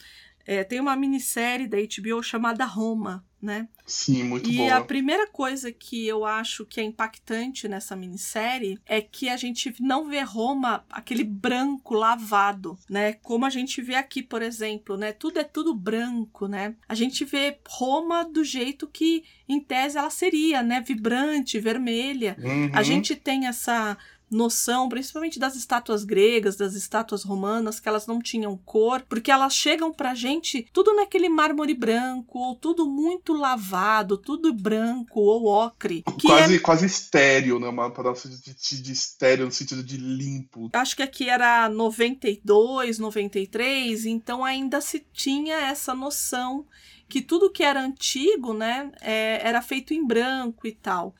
[0.45, 3.67] é, tem uma minissérie da HBO chamada Roma, né?
[3.85, 4.77] Sim, muito e boa.
[4.77, 9.75] a primeira coisa que eu acho que é impactante nessa minissérie é que a gente
[9.81, 13.13] não vê Roma aquele branco lavado, né?
[13.21, 15.11] Como a gente vê aqui, por exemplo, né?
[15.11, 16.75] Tudo é tudo branco, né?
[16.87, 20.79] A gente vê Roma do jeito que, em tese, ela seria, né?
[20.79, 22.37] Vibrante, vermelha.
[22.39, 22.71] Uhum.
[22.73, 23.97] A gente tem essa
[24.33, 29.55] noção, principalmente das estátuas gregas, das estátuas romanas, que elas não tinham cor, porque elas
[29.55, 36.03] chegam pra gente tudo naquele mármore branco, ou tudo muito lavado, tudo branco ou ocre.
[36.17, 37.67] Que quase, é, quase estéreo, né?
[37.67, 40.69] Uma palavra de, de, de estéreo no sentido de limpo.
[40.73, 46.65] acho que aqui era 92, 93, então ainda se tinha essa noção
[47.07, 51.13] que tudo que era antigo, né, é, era feito em branco e tal.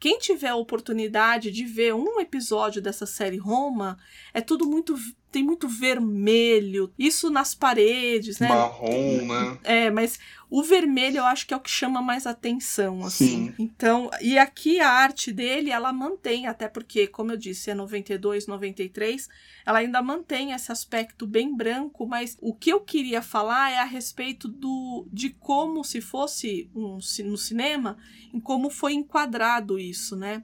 [0.00, 3.98] Quem tiver a oportunidade de ver um episódio dessa série Roma,
[4.32, 4.96] é tudo muito.
[5.30, 8.48] Tem muito vermelho, isso nas paredes, né?
[8.48, 9.58] Marrom, né?
[9.62, 10.18] É, mas
[10.50, 13.46] o vermelho eu acho que é o que chama mais atenção, assim.
[13.46, 13.54] Sim.
[13.58, 18.48] Então, e aqui a arte dele, ela mantém, até porque, como eu disse, é 92,
[18.48, 19.28] 93,
[19.64, 23.84] ela ainda mantém esse aspecto bem branco, mas o que eu queria falar é a
[23.84, 27.96] respeito do de como se fosse um, no cinema,
[28.34, 30.42] em como foi enquadrado isso, né?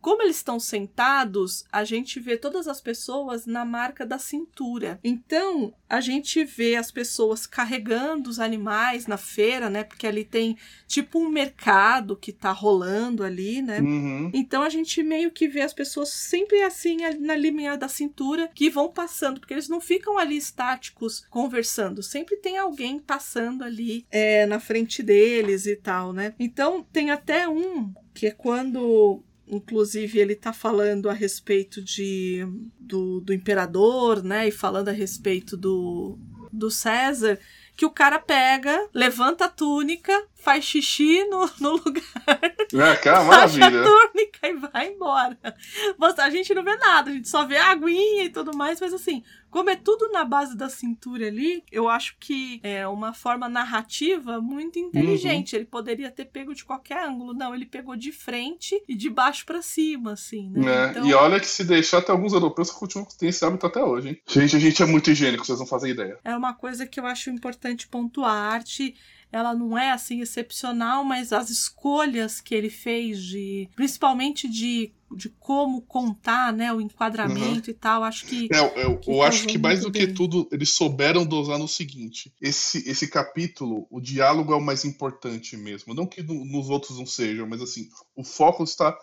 [0.00, 4.98] Como eles estão sentados, a gente vê todas as pessoas na marca da cintura.
[5.04, 9.82] Então, a gente vê as pessoas carregando os animais na feira, né?
[9.82, 13.80] Porque ali tem tipo um mercado que tá rolando ali, né?
[13.80, 14.30] Uhum.
[14.32, 18.48] Então a gente meio que vê as pessoas sempre assim ali na linha da cintura
[18.54, 24.06] que vão passando, porque eles não ficam ali estáticos conversando, sempre tem alguém passando ali
[24.10, 26.34] é, na frente deles e tal, né?
[26.38, 29.22] Então tem até um que é quando.
[29.50, 32.46] Inclusive, ele tá falando a respeito de,
[32.78, 34.48] do, do imperador, né?
[34.48, 36.18] E falando a respeito do,
[36.52, 37.38] do César,
[37.76, 42.02] que o cara pega, levanta a túnica, faz xixi no, no lugar
[42.74, 43.82] É, aquela Baixa a maravilha.
[43.84, 45.38] túnica e vai embora.
[45.98, 48.78] Você- A gente não vê nada, a gente só vê a aguinha e tudo mais,
[48.80, 53.12] mas assim, como é tudo na base da cintura ali, eu acho que é uma
[53.12, 55.56] forma narrativa muito inteligente.
[55.56, 59.44] Ele poderia ter pego de qualquer ângulo, não, ele pegou de frente e de baixo
[59.44, 60.60] pra cima, assim, né?
[60.64, 60.90] né?
[60.90, 63.82] Então, E olha que se deixar até alguns europeus que continuam tendo esse hábito até
[63.82, 64.22] hoje, hein?
[64.28, 66.18] Gente, a gente é muito higiênico, vocês não fazem ideia.
[66.24, 68.30] é uma coisa que eu acho importante pontuar.
[68.30, 68.94] A arte,
[69.32, 75.28] ela não é assim excepcional, mas as escolhas que ele fez de, principalmente de, de
[75.30, 79.46] como contar, né, o enquadramento e tal, acho que É, eu, eu Que acho casou
[79.46, 80.14] que mais do que bem.
[80.14, 85.56] tudo, eles souberam dosar no seguinte: esse, esse capítulo, o diálogo é o mais importante
[85.56, 85.94] mesmo.
[85.94, 88.96] Não que no- nos outros não sejam, mas assim, o foco está.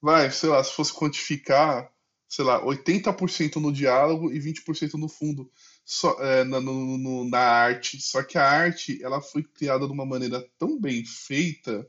[0.00, 1.90] Vai, sei lá, se fosse quantificar,
[2.28, 5.50] sei lá, 80% no diálogo e 20% no fundo.
[5.84, 8.00] Só, é, na, no- no- na arte.
[8.00, 11.86] Só que a arte ela foi criada de uma maneira tão bem feita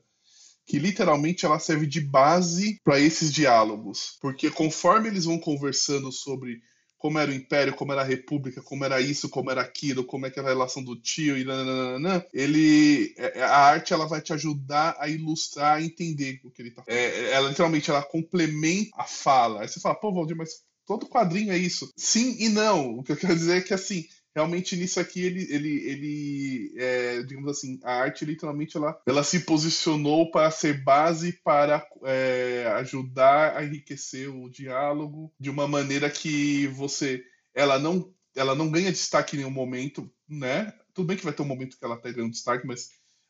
[0.68, 4.18] que literalmente ela serve de base para esses diálogos.
[4.22, 6.62] Porque conforme eles vão conversando sobre
[6.98, 10.26] como era o Império, como era a República, como era isso, como era aquilo, como
[10.26, 14.08] é que era a relação do tio e nananana, ele é, é, a arte ela
[14.08, 17.00] vai te ajudar a ilustrar, a entender o que ele tá falando.
[17.00, 19.62] É, ela literalmente ela complementa a fala.
[19.62, 20.50] Aí você fala, pô, Valdir, mas
[20.86, 21.90] todo quadrinho é isso.
[21.96, 22.98] Sim e não.
[22.98, 24.06] O que eu quero dizer é que assim,
[24.38, 29.40] realmente nisso aqui ele, ele, ele é, digamos assim, a arte literalmente ela, ela se
[29.40, 36.68] posicionou para ser base para é, ajudar a enriquecer o diálogo de uma maneira que
[36.68, 40.72] você, ela não, ela não ganha destaque em nenhum momento, né?
[40.94, 42.90] Tudo bem que vai ter um momento que ela está ganhando destaque, mas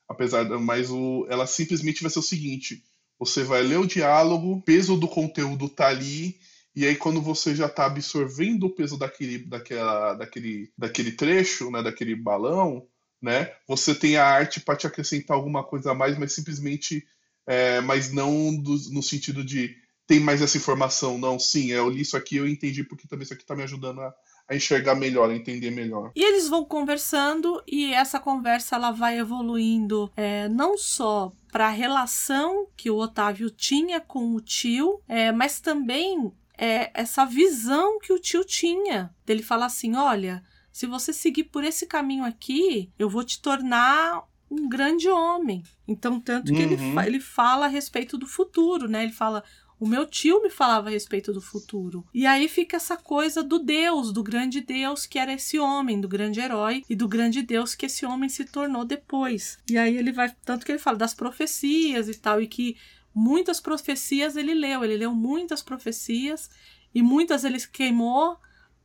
[0.10, 2.84] apesar, mas o, ela simplesmente vai ser o seguinte:
[3.18, 6.38] você vai ler o diálogo, o peso do conteúdo tá ali
[6.78, 11.82] e aí, quando você já está absorvendo o peso daquele, daquela, daquele, daquele trecho, né,
[11.82, 12.86] daquele balão,
[13.19, 17.03] né, você tem a arte para te acrescentar alguma coisa a mais, mas simplesmente,
[17.47, 19.75] é, mas não do, no sentido de
[20.05, 21.17] tem mais essa informação.
[21.17, 24.01] Não, sim, eu li isso aqui, eu entendi porque também isso aqui está me ajudando
[24.01, 24.13] a,
[24.47, 26.11] a enxergar melhor, a entender melhor.
[26.15, 31.71] E eles vão conversando e essa conversa ela vai evoluindo é, não só para a
[31.71, 38.12] relação que o Otávio tinha com o tio, é, mas também é, essa visão que
[38.12, 39.14] o tio tinha.
[39.26, 44.24] Dele falar assim: olha, se você seguir por esse caminho aqui, eu vou te tornar
[44.49, 45.64] um grande homem.
[45.88, 46.99] Então, tanto que uhum.
[46.99, 49.03] ele, ele fala a respeito do futuro, né?
[49.03, 49.43] Ele fala.
[49.80, 52.03] O meu tio me falava a respeito do futuro.
[52.12, 56.08] E aí fica essa coisa do Deus, do grande Deus que era esse homem, do
[56.08, 59.60] grande herói e do grande Deus que esse homem se tornou depois.
[59.70, 62.76] E aí ele vai, tanto que ele fala das profecias e tal, e que
[63.18, 66.51] muitas profecias ele leu, ele leu muitas profecias
[66.93, 68.38] e muitas ele queimou,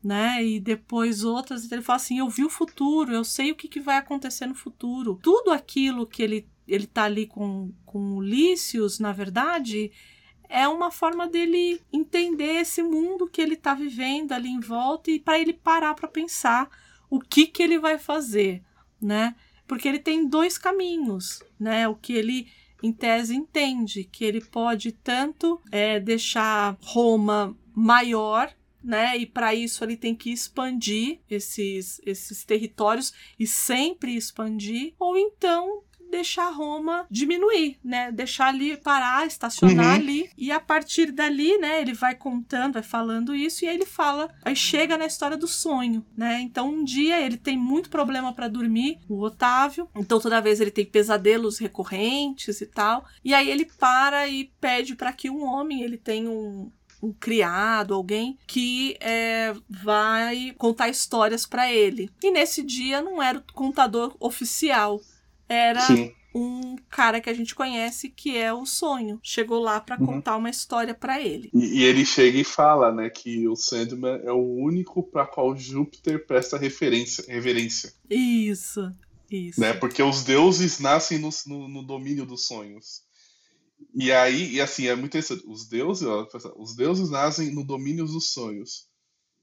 [0.02, 0.42] né?
[0.42, 3.78] E depois outras ele fala assim: eu vi o futuro, eu sei o que, que
[3.78, 5.20] vai acontecer no futuro.
[5.22, 9.92] Tudo aquilo que ele ele tá ali com com Ulícios, na verdade,
[10.48, 15.20] é uma forma dele entender esse mundo que ele está vivendo ali em volta e
[15.20, 16.70] para ele parar para pensar
[17.10, 18.62] o que que ele vai fazer,
[19.00, 19.34] né?
[19.66, 21.86] Porque ele tem dois caminhos, né?
[21.86, 22.48] O que ele
[22.82, 28.52] em tese, entende que ele pode tanto é, deixar Roma maior
[28.82, 29.16] né?
[29.16, 35.82] E para isso ele tem que expandir esses, esses territórios e sempre expandir, ou então
[36.12, 38.12] deixar Roma diminuir, né?
[38.12, 40.02] Deixar ali parar, estacionar uhum.
[40.02, 43.86] ali e a partir dali, né, ele vai contando, vai falando isso e aí ele
[43.86, 46.40] fala, aí chega na história do sonho, né?
[46.40, 50.70] Então um dia ele tem muito problema para dormir, o Otávio, então toda vez ele
[50.70, 53.04] tem pesadelos recorrentes e tal.
[53.24, 56.70] E aí ele para e pede para que um homem, ele tem um
[57.02, 62.08] um criado, alguém que é, vai contar histórias para ele.
[62.22, 65.00] E nesse dia não era o contador oficial,
[65.48, 66.12] era Sim.
[66.34, 69.20] um cara que a gente conhece que é o sonho.
[69.22, 70.06] Chegou lá para uhum.
[70.06, 71.50] contar uma história para ele.
[71.52, 75.56] E, e, ele chega e fala, né, que o Sandman é o único para qual
[75.56, 77.92] Júpiter presta referência, reverência.
[78.08, 78.92] Isso.
[79.30, 79.60] Isso.
[79.60, 79.72] Né?
[79.72, 83.02] Porque os deuses nascem no, no, no domínio dos sonhos.
[83.94, 85.42] E aí, e assim, é muito interessante.
[85.46, 88.88] Os deuses, ó, os deuses nascem no domínio dos sonhos.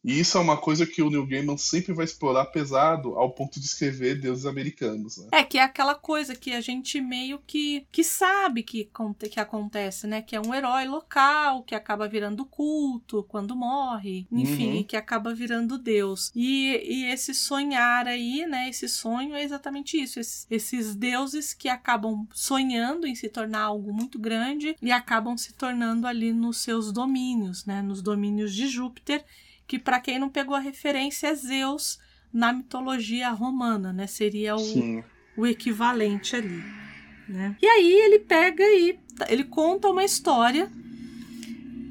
[0.03, 3.59] E isso é uma coisa que o Neil Gaiman sempre vai explorar pesado ao ponto
[3.59, 5.27] de escrever deuses americanos, né?
[5.31, 8.89] É, que é aquela coisa que a gente meio que, que sabe que,
[9.29, 10.21] que acontece, né?
[10.21, 14.83] Que é um herói local que acaba virando culto quando morre, enfim, uhum.
[14.83, 16.31] que acaba virando deus.
[16.33, 18.69] E, e esse sonhar aí, né?
[18.69, 20.19] Esse sonho é exatamente isso.
[20.19, 25.53] Esses, esses deuses que acabam sonhando em se tornar algo muito grande e acabam se
[25.53, 27.81] tornando ali nos seus domínios, né?
[27.81, 29.25] Nos domínios de Júpiter
[29.69, 31.99] que para quem não pegou a referência é Zeus
[32.33, 34.07] na mitologia romana, né?
[34.07, 35.03] Seria o,
[35.37, 36.63] o equivalente ali,
[37.27, 37.55] né?
[37.61, 40.71] E aí ele pega e ele conta uma história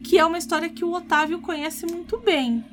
[0.03, 2.65] que é uma história que o Otávio conhece muito bem,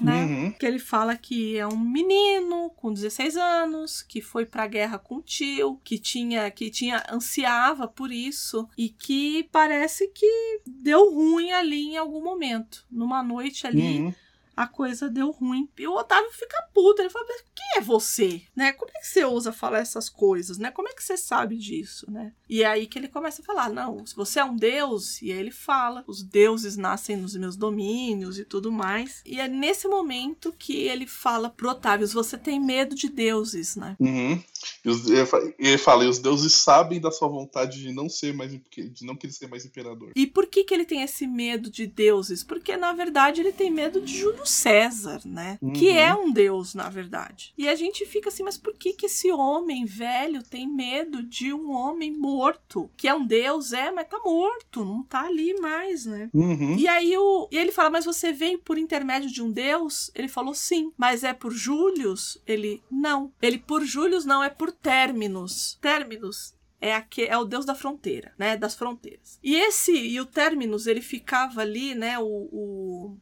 [0.00, 0.24] né?
[0.24, 0.52] Uhum.
[0.52, 5.16] Que ele fala que é um menino com 16 anos, que foi pra guerra com
[5.16, 11.50] o tio, que tinha, que tinha, ansiava por isso, e que parece que deu ruim
[11.50, 12.86] ali em algum momento.
[12.88, 14.14] Numa noite ali, uhum
[14.56, 15.68] a coisa deu ruim.
[15.78, 17.00] E o Otávio fica puto.
[17.00, 18.42] Ele fala: quem é você?
[18.54, 18.72] Né?
[18.72, 20.58] Como é que você ousa falar essas coisas?
[20.58, 20.70] Né?
[20.70, 22.10] Como é que você sabe disso?
[22.10, 22.32] Né?
[22.48, 25.32] E é aí que ele começa a falar: não, se você é um deus, e
[25.32, 29.22] aí ele fala: os deuses nascem nos meus domínios e tudo mais.
[29.24, 33.96] E é nesse momento que ele fala pro Otávio: você tem medo de deuses, né?
[33.98, 34.42] Uhum.
[34.84, 39.04] E ele fala: e os deuses sabem da sua vontade de não ser mais de
[39.04, 40.12] não querer ser mais imperador.
[40.14, 42.42] E por que, que ele tem esse medo de deuses?
[42.44, 45.58] Porque na verdade ele tem medo de Júlio Júlio César, né?
[45.62, 45.72] Uhum.
[45.72, 47.52] Que é um deus, na verdade.
[47.56, 51.52] E a gente fica assim, mas por que que esse homem velho tem medo de
[51.52, 52.90] um homem morto?
[52.96, 56.30] Que é um deus, é, mas tá morto, não tá ali mais, né?
[56.32, 56.76] Uhum.
[56.76, 60.10] E aí o, e ele fala, mas você veio por intermédio de um deus?
[60.14, 62.38] Ele falou sim, mas é por Július?
[62.46, 63.32] Ele, não.
[63.40, 65.78] Ele, por Július, não, é por Términos.
[65.80, 68.56] Términos é, aqui, é o deus da fronteira, né?
[68.56, 69.38] Das fronteiras.
[69.42, 72.18] E esse, e o Terminus, ele ficava ali, né?
[72.18, 73.16] O, o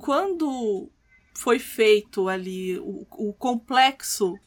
[0.00, 0.90] quando
[1.34, 4.38] foi feito ali o, o complexo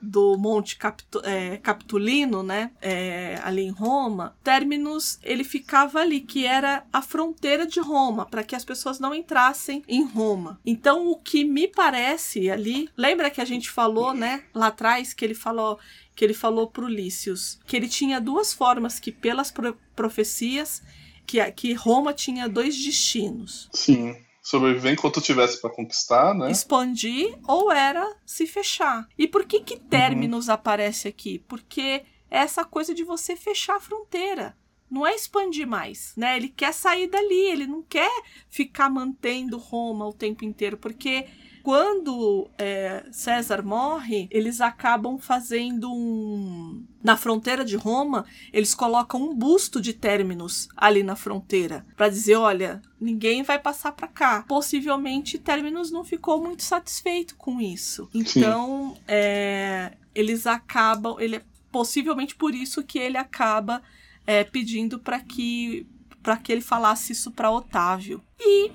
[0.00, 6.46] do Monte Capito, é, Capitolino, né, é, ali em Roma, Terminus ele ficava ali, que
[6.46, 10.60] era a fronteira de Roma, para que as pessoas não entrassem em Roma.
[10.64, 15.24] Então, o que me parece ali, lembra que a gente falou, né, lá atrás, que
[15.24, 15.78] ele falou
[16.14, 20.82] que ele falou pro Lícios, que ele tinha duas formas que pelas pro profecias
[21.24, 23.68] que, que Roma tinha dois destinos.
[23.72, 24.16] Sim
[24.48, 26.50] sobreviver enquanto tivesse para conquistar, né?
[26.50, 29.06] Expandir ou era se fechar.
[29.18, 30.54] E por que que Terminus uhum.
[30.54, 31.44] aparece aqui?
[31.46, 34.56] Porque é essa coisa de você fechar a fronteira.
[34.90, 36.38] Não é expandir mais, né?
[36.38, 38.10] Ele quer sair dali, ele não quer
[38.48, 41.26] ficar mantendo Roma o tempo inteiro, porque
[41.68, 46.82] quando é, César morre, eles acabam fazendo um.
[47.04, 52.36] Na fronteira de Roma, eles colocam um busto de Terminus ali na fronteira, para dizer:
[52.36, 54.46] olha, ninguém vai passar para cá.
[54.48, 58.08] Possivelmente Terminus não ficou muito satisfeito com isso.
[58.14, 61.16] Então, é, eles acabam.
[61.20, 63.82] Ele, é possivelmente por isso que ele acaba
[64.26, 65.86] é, pedindo para que
[66.22, 68.22] para que ele falasse isso para Otávio.
[68.40, 68.72] E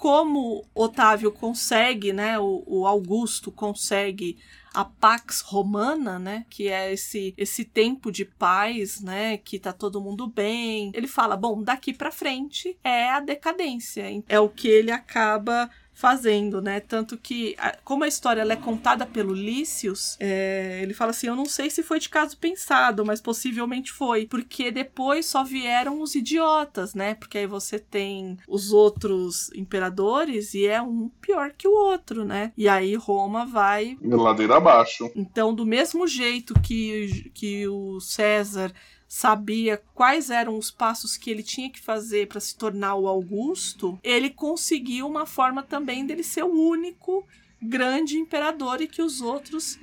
[0.00, 4.38] como Otávio consegue, né, o, o, Augusto consegue
[4.72, 10.00] a Pax Romana, né, que é esse esse tempo de paz, né, que tá todo
[10.00, 10.90] mundo bem.
[10.94, 14.04] Ele fala, bom, daqui para frente é a decadência.
[14.26, 15.68] É o que ele acaba
[16.00, 16.80] fazendo, né?
[16.80, 21.44] Tanto que, como a história é contada pelo Lícius, é, ele fala assim: Eu não
[21.44, 24.26] sei se foi de caso pensado, mas possivelmente foi.
[24.26, 27.14] Porque depois só vieram os idiotas, né?
[27.14, 32.52] Porque aí você tem os outros imperadores e é um pior que o outro, né?
[32.56, 33.98] E aí Roma vai.
[34.02, 35.10] Ladeira abaixo.
[35.14, 38.72] Então, do mesmo jeito que, que o César
[39.12, 43.98] sabia quais eram os passos que ele tinha que fazer para se tornar o Augusto,
[44.04, 47.26] ele conseguiu uma forma também dele ser o único
[47.60, 49.80] grande imperador e que os outros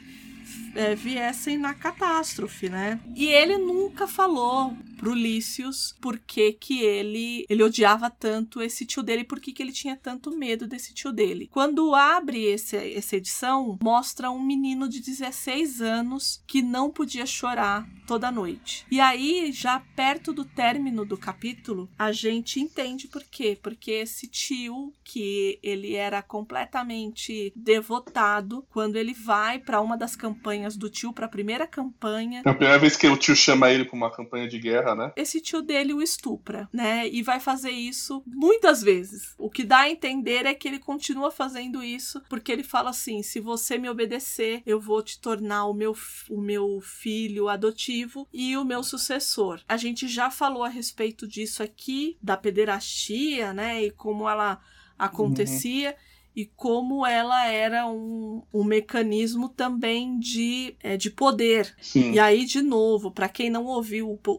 [0.76, 3.00] é, viessem na catástrofe, né?
[3.16, 9.04] E ele nunca falou pro Lícius por que, que ele, ele odiava tanto esse tio
[9.04, 11.48] dele, por que, que ele tinha tanto medo desse tio dele.
[11.52, 17.88] Quando abre esse, essa edição, mostra um menino de 16 anos que não podia chorar
[18.08, 18.86] toda noite.
[18.90, 23.58] E aí, já perto do término do capítulo, a gente entende por quê.
[23.62, 30.47] Porque esse tio, que ele era completamente devotado, quando ele vai para uma das campanhas
[30.78, 32.42] do tio, para a primeira campanha.
[32.46, 35.12] É a primeira vez que o tio chama ele para uma campanha de guerra né?
[35.16, 37.08] Esse tio dele o estupra, né?
[37.08, 39.34] E vai fazer isso muitas vezes.
[39.38, 43.22] O que dá a entender é que ele continua fazendo isso porque ele fala assim:
[43.22, 45.96] se você me obedecer, eu vou te tornar o meu,
[46.30, 49.62] o meu filho adotivo e o meu sucessor.
[49.68, 53.84] A gente já falou a respeito disso aqui, da pederastia, né?
[53.84, 54.60] E como ela
[54.98, 55.92] acontecia.
[55.92, 56.07] Uhum
[56.38, 61.76] e como ela era um, um mecanismo também de, é, de poder.
[61.82, 62.12] Sim.
[62.12, 64.36] E aí, de novo, para quem não ouviu o, o,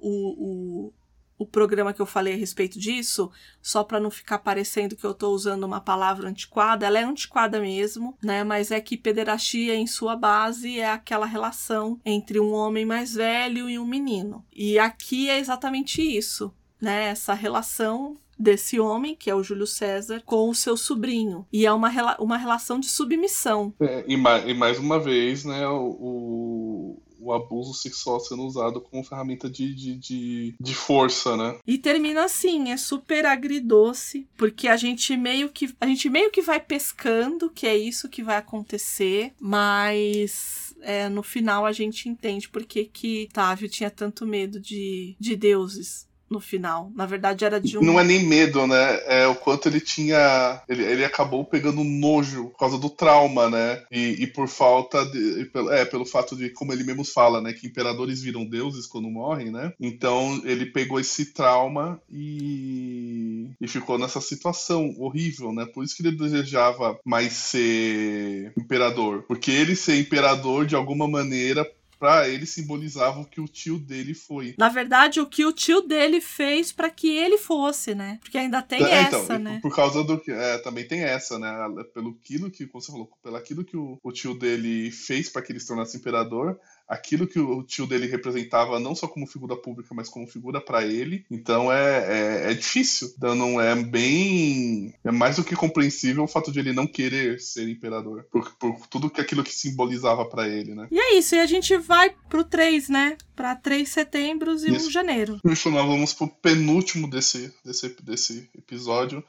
[0.87, 0.93] o,
[1.39, 5.11] o, programa que eu falei a respeito disso, só para não ficar parecendo que eu
[5.11, 8.45] estou usando uma palavra antiquada, ela é antiquada mesmo, né?
[8.45, 13.69] Mas é que pederastia, em sua base, é aquela relação entre um homem mais velho
[13.69, 14.47] e um menino.
[14.55, 16.55] E aqui é exatamente isso.
[16.81, 21.47] Né, essa relação desse homem, que é o Júlio César, com o seu sobrinho.
[21.53, 23.73] E é uma, uma relação de submissão.
[23.81, 29.05] É, e, mais, e, mais, uma vez, né, o, o abuso sexual sendo usado como
[29.05, 31.59] ferramenta de, de, de, de, força, né?
[31.67, 36.41] E termina assim, é super agridoce, porque a gente meio que a gente meio que
[36.41, 42.49] vai pescando que é isso que vai acontecer, mas é, no final a gente entende
[42.49, 46.91] porque que Távio tinha tanto medo de, de deuses no final.
[46.95, 47.83] Na verdade, era de um.
[47.83, 49.01] Não é nem medo, né?
[49.07, 50.63] É o quanto ele tinha.
[50.69, 53.83] Ele, ele acabou pegando nojo por causa do trauma, né?
[53.91, 55.51] E, e por falta de.
[55.71, 57.53] É, pelo fato de, como ele mesmo fala, né?
[57.53, 59.73] Que imperadores viram deuses quando morrem, né?
[59.81, 63.51] Então ele pegou esse trauma e.
[63.61, 65.67] E ficou nessa situação horrível, né?
[65.67, 69.25] Por isso que ele desejava mais ser imperador.
[69.27, 71.67] Porque ele ser imperador, de alguma maneira,
[71.99, 74.55] Pra ele simbolizava o que o tio dele foi.
[74.59, 78.19] Na verdade, o que o tio dele fez para que ele fosse, né?
[78.21, 79.59] Porque ainda tem é, então, essa, né?
[79.63, 80.31] Por, por causa do que.
[80.31, 81.53] É, também tem essa, né?
[81.93, 85.43] Pelo aquilo que, como você falou, pelo aquilo que o, o tio dele fez para
[85.43, 89.55] que ele se tornasse imperador, aquilo que o tio dele representava não só como figura
[89.55, 91.25] pública, mas como figura para ele.
[91.31, 93.13] Então é, é, é, difícil.
[93.17, 94.95] Então não é bem.
[95.05, 98.25] É mais do que compreensível o fato de ele não querer ser imperador.
[98.31, 100.89] Por, por tudo que aquilo que simbolizava para ele, né?
[100.91, 103.19] E é isso, e a gente vai pro 3, né?
[103.37, 104.89] Pra 3 setembros e isso.
[104.89, 105.41] 1 janeiro.
[105.45, 109.23] Isso, nós vamos pro penúltimo desse, desse, desse episódio.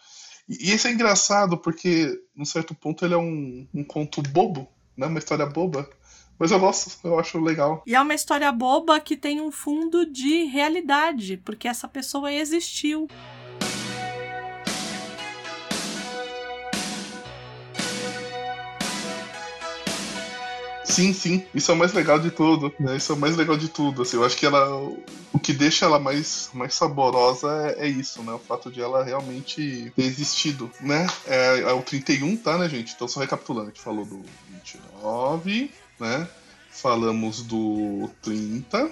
[0.48, 5.08] E, esse é engraçado porque, num certo ponto, ele é um, um conto bobo, né?
[5.08, 5.90] Uma história boba
[6.40, 7.84] mas eu gosto, eu acho legal.
[7.86, 13.08] E é uma história boba que tem um fundo de realidade, porque essa pessoa existiu.
[20.86, 21.46] Sim, sim.
[21.54, 22.98] Isso é o mais legal de tudo, né?
[22.98, 24.02] Isso é o mais legal de tudo.
[24.02, 24.82] Assim, eu acho que ela.
[25.32, 28.34] O que deixa ela mais, mais saborosa é, é isso, né?
[28.34, 31.06] O fato de ela realmente ter existido, né?
[31.28, 32.94] É, é o 31, tá, né, gente?
[32.94, 36.28] Então, só recapitulando, a gente falou do 29, né?
[36.72, 38.90] Falamos do 30,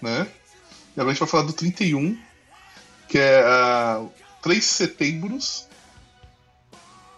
[0.00, 0.26] né?
[0.96, 2.18] E agora a gente vai falar do 31,
[3.08, 3.44] que é
[4.00, 4.10] uh,
[4.42, 5.68] 3 setembros,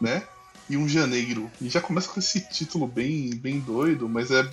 [0.01, 0.23] né?
[0.69, 1.51] E um janeiro.
[1.61, 4.49] E já começa com esse título bem, bem doido, mas é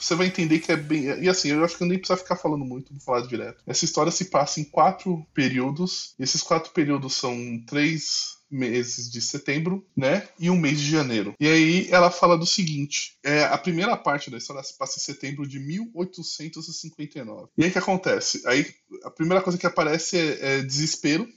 [0.00, 1.04] você vai entender que é bem.
[1.22, 3.62] E assim, eu acho que eu nem precisa ficar falando muito, vou falar direto.
[3.66, 6.14] Essa história se passa em quatro períodos.
[6.18, 10.28] Esses quatro períodos são três meses de setembro, né?
[10.38, 11.34] E um mês de janeiro.
[11.38, 15.02] E aí ela fala do seguinte: é, a primeira parte da história se passa em
[15.02, 17.48] setembro de 1859.
[17.56, 18.42] E aí o que acontece?
[18.46, 18.66] Aí
[19.04, 21.28] a primeira coisa que aparece é, é desespero.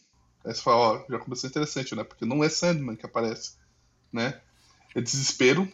[0.43, 2.03] Aí você fala, ó, já começou interessante, né?
[2.03, 3.53] Porque não é Sandman que aparece,
[4.11, 4.41] né?
[4.95, 5.71] É desespero,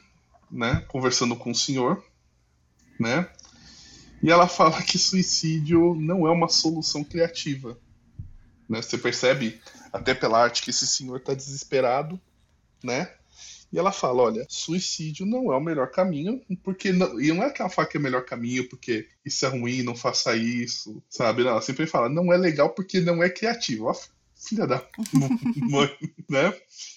[0.52, 0.86] né?
[0.88, 2.04] Conversando com o senhor,
[3.00, 3.28] né?
[4.22, 7.80] E ela fala que suicídio não é uma solução criativa.
[8.68, 8.82] Né?
[8.82, 9.60] Você percebe
[9.92, 12.20] até pela arte que esse senhor está desesperado,
[12.84, 13.12] né?
[13.72, 17.52] E ela fala, olha, suicídio não é o melhor caminho, porque não, e não é
[17.52, 21.02] que ela fala que é o melhor caminho porque isso é ruim, não faça isso,
[21.08, 21.44] sabe?
[21.44, 23.86] Não, ela sempre fala, não é legal porque não é criativo.
[23.86, 23.96] Ó,
[24.36, 24.84] filha da
[25.70, 25.96] mãe,
[26.28, 26.54] né?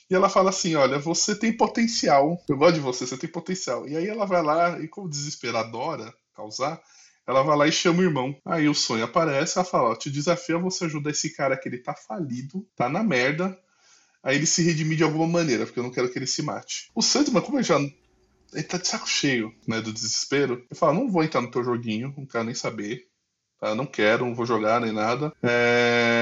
[0.08, 3.86] E ela fala assim, olha, você tem potencial, eu gosto de você, você tem potencial.
[3.86, 6.80] E aí ela vai lá e como desesperadora causar,
[7.26, 8.36] ela vai lá e chama o irmão.
[8.44, 11.68] Aí o sonho aparece, ela fala: ó, te desafio a você ajudar esse cara que
[11.68, 13.56] ele tá falido, tá na merda.
[14.22, 16.90] Aí ele se redimir de alguma maneira, porque eu não quero que ele se mate.
[16.94, 17.78] O Sandman, como ele já.
[17.78, 20.54] Ele tá de saco cheio, né, do desespero.
[20.54, 23.06] Ele fala: não vou entrar no teu joguinho, não quero nem saber.
[23.58, 23.74] Tá?
[23.76, 25.32] Não quero, não vou jogar nem nada.
[25.42, 26.21] É...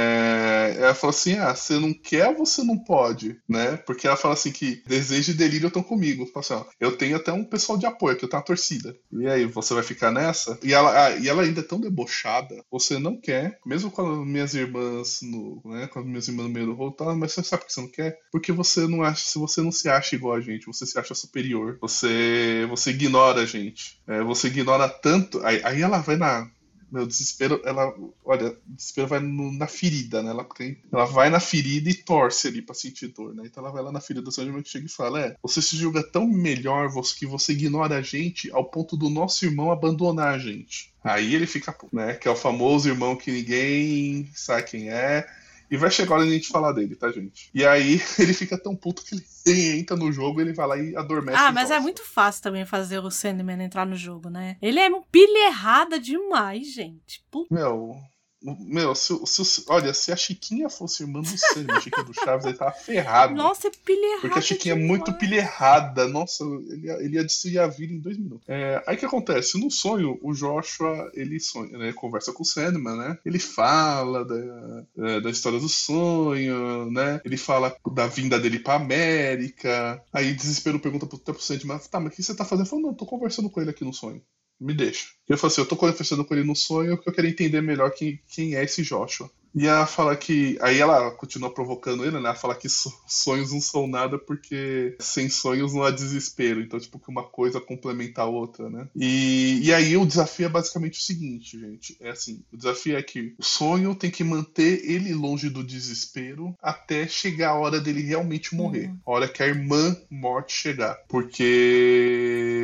[0.81, 3.37] Ela fala assim: ah, você não quer você não pode?
[3.49, 3.77] Né?
[3.77, 6.27] Porque ela fala assim que desejo e delírio estão comigo.
[6.27, 8.97] Fala assim, ó, eu tenho até um pessoal de apoio, que eu tenho uma torcida.
[9.13, 10.59] E aí, você vai ficar nessa?
[10.63, 14.27] E ela, ah, e ela ainda é tão debochada, você não quer, mesmo com as
[14.27, 17.65] minhas irmãs no, né, com as minhas irmãs no meio do rolo, mas você sabe
[17.65, 18.19] que você não quer?
[18.33, 21.15] Porque você não acha, se você não se acha igual a gente, você se acha
[21.15, 25.45] superior, você, você ignora a gente, é, você ignora tanto.
[25.45, 26.49] Aí, aí ela vai na
[26.91, 30.31] meu, desespero, ela, olha, desespero vai no, na ferida, né?
[30.31, 30.47] Ela,
[30.93, 33.45] ela vai na ferida e torce ali pra sentir dor, né?
[33.47, 35.77] Então ela vai lá na ferida do Sandman que chega e fala: É, você se
[35.77, 40.39] julga tão melhor que você ignora a gente ao ponto do nosso irmão abandonar a
[40.39, 40.93] gente.
[41.03, 42.15] Aí ele fica, né?
[42.15, 45.27] Que é o famoso irmão que ninguém sabe quem é
[45.71, 47.49] e vai chegar a hora de a gente falar dele, tá, gente?
[47.55, 49.15] E aí ele fica tão puto que
[49.47, 51.39] ele entra no jogo, ele vai lá e adormece.
[51.39, 54.57] Ah, mas é muito fácil também fazer o Sandman entrar no jogo, né?
[54.61, 57.25] Ele é um pilha errada demais, gente.
[57.31, 57.55] Puta.
[57.55, 57.97] Meu,
[58.43, 62.47] meu, se, se, olha, se a Chiquinha fosse irmã do Sam, a Chiquinha do Chaves,
[62.47, 63.35] ele tava ferrado.
[63.35, 64.21] Nossa, é pilha errada.
[64.23, 66.09] Porque a Chiquinha é muito pilha errada.
[66.09, 68.49] Nossa, ele, ele ia destruir a vida em dois minutos.
[68.49, 69.61] É, aí que acontece?
[69.61, 73.19] No sonho, o Joshua, ele sonha, né, conversa com o Sandman, né?
[73.27, 77.21] Ele fala da, é, da história do sonho, né?
[77.25, 80.03] Ele fala da vinda dele pra América.
[80.13, 82.67] Aí, desespero, pergunta pro, pro Sandman, tá, mas o que você tá fazendo?
[82.67, 84.23] Falou, não, tô conversando com ele aqui no sonho
[84.61, 85.09] me deixa.
[85.29, 87.91] Eu falo assim, eu tô conversando com ele no sonho que eu quero entender melhor
[87.93, 89.31] quem, quem é esse Joshua.
[89.55, 90.57] E ela fala que.
[90.61, 92.29] Aí ela continua provocando ele, né?
[92.29, 96.61] Ela fala que sonhos não são nada porque sem sonhos não há desespero.
[96.61, 98.89] Então, tipo, que uma coisa complementa a outra, né?
[98.95, 101.97] E, e aí o desafio é basicamente o seguinte, gente.
[102.01, 106.55] É assim: o desafio é que o sonho tem que manter ele longe do desespero
[106.63, 108.87] até chegar a hora dele realmente morrer.
[108.87, 108.99] Uhum.
[109.05, 110.97] A hora que a irmã morte chegar.
[111.09, 112.60] Porque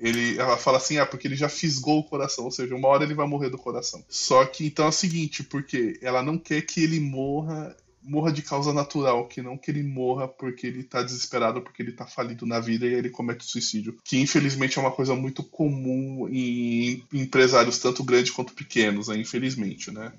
[0.00, 3.04] ele, ela fala assim, ah, porque ele já fisgou o coração, ou seja, uma hora
[3.04, 4.02] ele vai morrer do coração.
[4.08, 8.42] Só que então é o seguinte, porque ela não quer que ele morra morra de
[8.42, 12.46] causa natural, que não que ele morra porque ele tá desesperado, porque ele tá falido
[12.46, 13.96] na vida e ele comete suicídio.
[14.02, 19.18] Que infelizmente é uma coisa muito comum em empresários tanto grandes quanto pequenos, né?
[19.18, 20.12] infelizmente, né?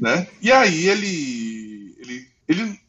[0.00, 0.28] né?
[0.42, 2.80] E aí ele ele ele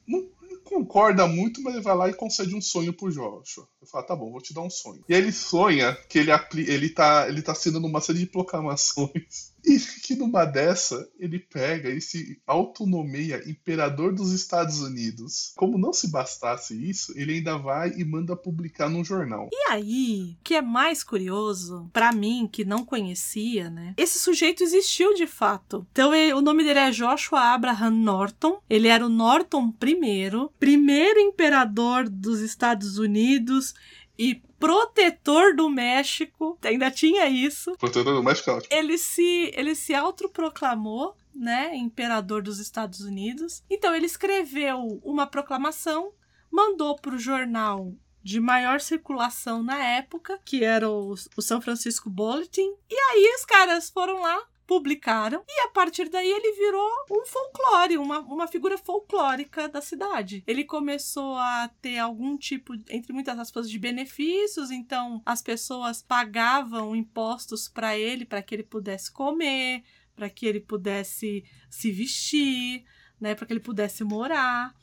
[0.78, 3.68] concorda muito, mas ele vai lá e concede um sonho pro Joshua.
[3.82, 5.04] Ele fala, tá bom, vou te dar um sonho.
[5.10, 9.80] E ele sonha que ele, ele, tá, ele tá assinando uma série de proclamações e
[9.80, 15.54] que numa dessa, ele pega e se autonomeia imperador dos Estados Unidos.
[15.58, 19.50] Como não se bastasse isso, ele ainda vai e manda publicar num jornal.
[19.52, 23.94] E aí, o que é mais curioso, para mim, que não conhecia, né?
[23.98, 25.86] Esse sujeito existiu de fato.
[25.92, 28.62] Então, ele, o nome dele é Joshua Abraham Norton.
[28.70, 33.74] Ele era o Norton I, primeiro imperador dos Estados Unidos
[34.18, 37.76] e protetor do México, ainda tinha isso.
[37.78, 38.76] Protetor do México, é ótimo.
[38.76, 43.64] Ele se, ele se autoproclamou, né, imperador dos Estados Unidos.
[43.70, 46.12] Então ele escreveu uma proclamação,
[46.52, 47.94] mandou para o jornal
[48.24, 52.74] de maior circulação na época, que era o, o São Francisco Bulletin.
[52.90, 57.98] E aí os caras foram lá, publicaram, e a partir daí ele virou um folclore,
[57.98, 60.44] uma, uma figura folclórica da cidade.
[60.46, 66.96] Ele começou a ter algum tipo, entre muitas aspas, de benefícios, então as pessoas pagavam
[66.96, 69.84] impostos para ele, para que ele pudesse comer,
[70.16, 72.84] para que ele pudesse se vestir,
[73.20, 74.76] né, para que ele pudesse morar.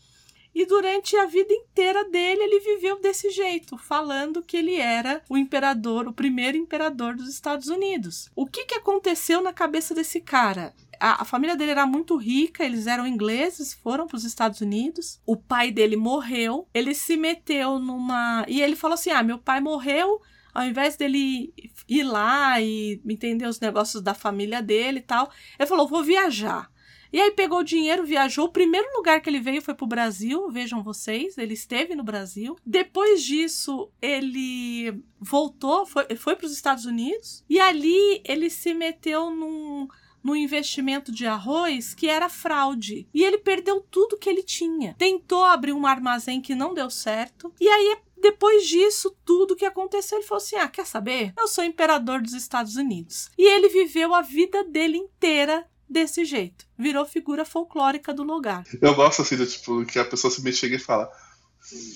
[0.54, 5.36] E durante a vida inteira dele, ele viveu desse jeito, falando que ele era o
[5.36, 8.30] imperador, o primeiro imperador dos Estados Unidos.
[8.36, 10.72] O que, que aconteceu na cabeça desse cara?
[11.00, 15.20] A, a família dele era muito rica, eles eram ingleses, foram para os Estados Unidos.
[15.26, 18.44] O pai dele morreu, ele se meteu numa.
[18.48, 20.20] E ele falou assim: Ah, meu pai morreu,
[20.54, 21.52] ao invés dele
[21.88, 26.70] ir lá e entender os negócios da família dele e tal, ele falou: vou viajar.
[27.14, 28.46] E aí pegou o dinheiro, viajou.
[28.46, 32.56] O primeiro lugar que ele veio foi pro Brasil, vejam vocês, ele esteve no Brasil.
[32.66, 37.44] Depois disso, ele voltou, foi, foi para os Estados Unidos.
[37.48, 39.86] E ali ele se meteu num
[40.24, 43.06] no investimento de arroz que era fraude.
[43.14, 44.94] E ele perdeu tudo que ele tinha.
[44.94, 47.52] Tentou abrir um armazém que não deu certo.
[47.60, 51.32] E aí depois disso, tudo que aconteceu, ele falou assim: Ah, quer saber?
[51.38, 53.30] Eu sou imperador dos Estados Unidos.
[53.38, 56.66] E ele viveu a vida dele inteira desse jeito.
[56.78, 58.64] Virou figura folclórica do lugar.
[58.80, 61.10] Eu gosto assim, de, tipo, que a pessoa se chega e fala: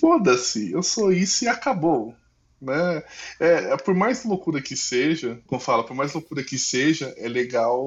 [0.00, 2.14] foda-se, eu sou isso e acabou.
[2.60, 3.02] Né?
[3.38, 7.82] É, por mais loucura que seja, como fala, por mais loucura que seja, é legal,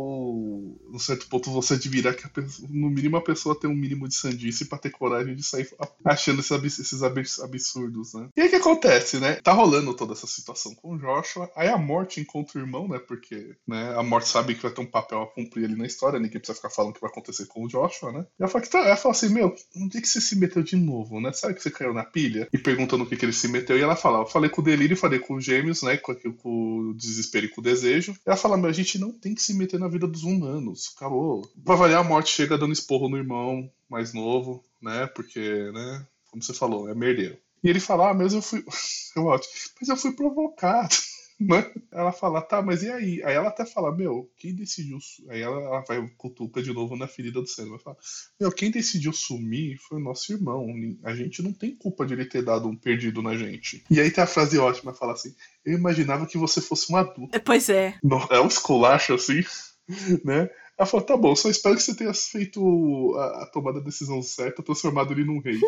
[0.89, 4.15] no certo ponto, você admirar que pessoa, no mínimo a pessoa tem um mínimo de
[4.15, 5.67] sandice para ter coragem de sair
[6.05, 7.03] achando esses
[7.41, 8.29] absurdos, né?
[8.35, 9.35] E aí o que acontece, né?
[9.35, 12.99] Tá rolando toda essa situação com o Joshua, aí a morte encontra o irmão, né?
[12.99, 16.19] Porque né, a morte sabe que vai ter um papel a cumprir ali na história,
[16.19, 18.25] ninguém precisa ficar falando o que vai acontecer com o Joshua, né?
[18.39, 20.63] E ela fala, que tá, ela fala assim: Meu, onde é que você se meteu
[20.63, 21.31] de novo, né?
[21.33, 22.47] Sabe que você caiu na pilha?
[22.53, 24.69] E perguntando o que, que ele se meteu, e ela fala: Eu falei com com
[24.69, 25.97] o delírio, falei com os gêmeos, né?
[25.97, 28.15] Com, com o desespero e com o desejo.
[28.25, 30.93] Ela fala, mas a gente não tem que se meter na vida dos humanos.
[30.95, 31.49] Acabou.
[31.65, 35.07] Pra variar, a morte chega dando esporro no irmão mais novo, né?
[35.07, 36.05] Porque, né?
[36.29, 37.37] Como você falou, é merdeiro.
[37.63, 38.63] E ele fala, ah, mas eu fui.
[39.13, 40.95] Eu, mas eu fui provocado.
[41.41, 41.71] Né?
[41.91, 43.23] Ela fala, tá, mas e aí?
[43.23, 44.99] Aí ela até fala, meu, quem decidiu.
[45.27, 47.47] Aí ela, ela vai cutuca de novo na ferida do.
[47.57, 47.97] Ela fala,
[48.39, 50.67] meu, quem decidiu sumir foi o nosso irmão.
[51.03, 53.83] A gente não tem culpa de ele ter dado um perdido na gente.
[53.89, 55.33] E aí tem a frase ótima, fala assim:
[55.65, 57.39] Eu imaginava que você fosse um adulto.
[57.41, 57.95] Pois é.
[58.29, 59.43] É um esculacho assim,
[60.23, 60.47] né?
[60.81, 64.19] Ela falou, tá bom, só espero que você tenha feito a, a tomada da decisão
[64.23, 65.59] certa, transformado ele num rei.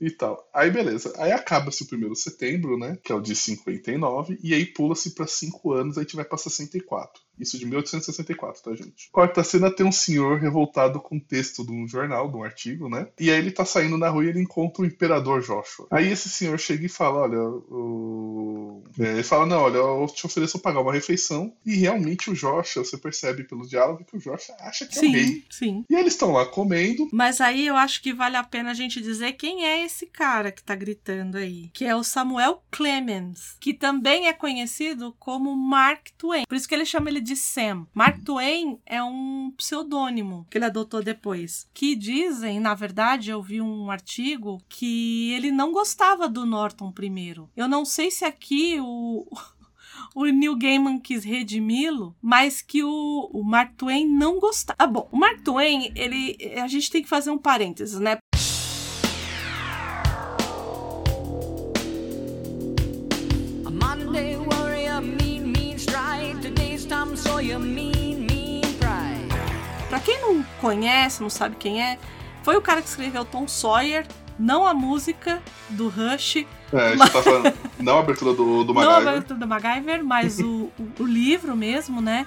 [0.00, 0.46] e tal.
[0.52, 1.14] Aí beleza.
[1.16, 2.98] Aí acaba-se o primeiro setembro, né?
[3.02, 6.24] Que é o de 59, e aí pula-se para 5 anos, aí a gente vai
[6.26, 7.22] pra 64.
[7.38, 9.10] Isso de 1864, tá, gente?
[9.10, 12.88] Quarta cena tem um senhor revoltado com o texto de um jornal, de um artigo,
[12.88, 13.08] né?
[13.18, 15.88] E aí ele tá saindo na rua e ele encontra o imperador Joshua.
[15.90, 18.84] Aí esse senhor chega e fala: Olha, o...
[19.00, 21.52] é, ele fala: Não, olha, eu te ofereço pagar uma refeição.
[21.66, 25.08] E realmente o Joshua, você percebe pelo diálogo que o Joshua acha que sim, é
[25.08, 25.44] o rei.
[25.50, 25.84] Sim.
[25.88, 27.08] E eles estão lá comendo.
[27.12, 30.52] Mas aí eu acho que vale a pena a gente dizer quem é esse cara
[30.52, 31.70] que tá gritando aí.
[31.72, 36.44] Que é o Samuel Clemens, que também é conhecido como Mark Twain.
[36.48, 37.86] Por isso que ele chama ele de Sam.
[37.94, 41.66] Mark Twain é um pseudônimo que ele adotou depois.
[41.72, 47.50] Que dizem, na verdade, eu vi um artigo que ele não gostava do Norton primeiro.
[47.56, 49.26] Eu não sei se aqui o
[50.14, 54.76] o Neil Gaiman quis redimi-lo, mas que o, o Mark Twain não gostava.
[54.78, 58.18] Ah, bom, o Mark Twain, ele, a gente tem que fazer um parênteses, né?
[69.88, 71.98] Pra quem não conhece, não sabe quem é,
[72.42, 74.06] Foi o cara que escreveu Tom Sawyer,
[74.38, 76.46] não a música do Rush.
[76.72, 77.12] É, a gente mas...
[77.12, 79.00] tá falando, não a abertura do, do MacGyver.
[79.02, 82.26] Não a abertura do MacGyver, mas o, o, o, livro mesmo, né?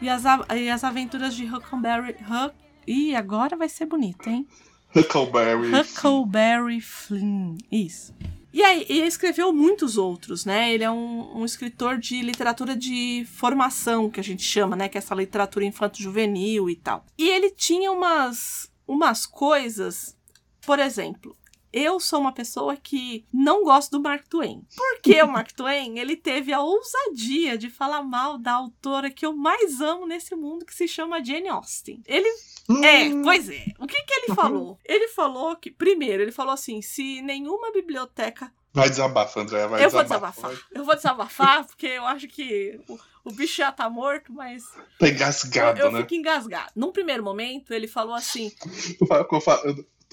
[0.00, 0.24] E as,
[0.56, 2.16] e as aventuras de Huckleberry.
[2.22, 2.54] Huck...
[2.86, 4.46] Ih, agora vai ser bonito, hein?
[4.94, 5.74] Huckleberry.
[5.74, 7.56] Huckleberry Flynn.
[7.70, 8.14] Isso.
[8.54, 10.72] E aí, e escreveu muitos outros, né?
[10.72, 14.88] Ele é um, um, escritor de literatura de formação, que a gente chama, né?
[14.88, 17.04] Que é essa literatura infanto-juvenil e tal.
[17.18, 20.16] E ele tinha umas, umas coisas,
[20.64, 21.36] por exemplo,
[21.74, 24.64] eu sou uma pessoa que não gosto do Mark Twain.
[24.76, 29.34] Porque o Mark Twain, ele teve a ousadia de falar mal da autora que eu
[29.34, 32.00] mais amo nesse mundo, que se chama Jane Austen.
[32.06, 32.28] Ele
[32.84, 33.22] é, hum.
[33.22, 33.66] pois é.
[33.78, 34.34] O que que ele uhum.
[34.36, 34.78] falou?
[34.84, 38.52] Ele falou que, primeiro, ele falou assim: se nenhuma biblioteca.
[38.72, 40.32] Vai desabafar, André, vai eu desabafar.
[40.32, 40.68] Vou desabafar.
[40.72, 44.64] Eu vou desabafar, porque eu acho que o, o bicho já tá morto, mas.
[44.98, 46.00] Tá engasgado, eu, eu né?
[46.00, 46.72] fico engasgado.
[46.74, 48.52] Num primeiro momento, ele falou assim.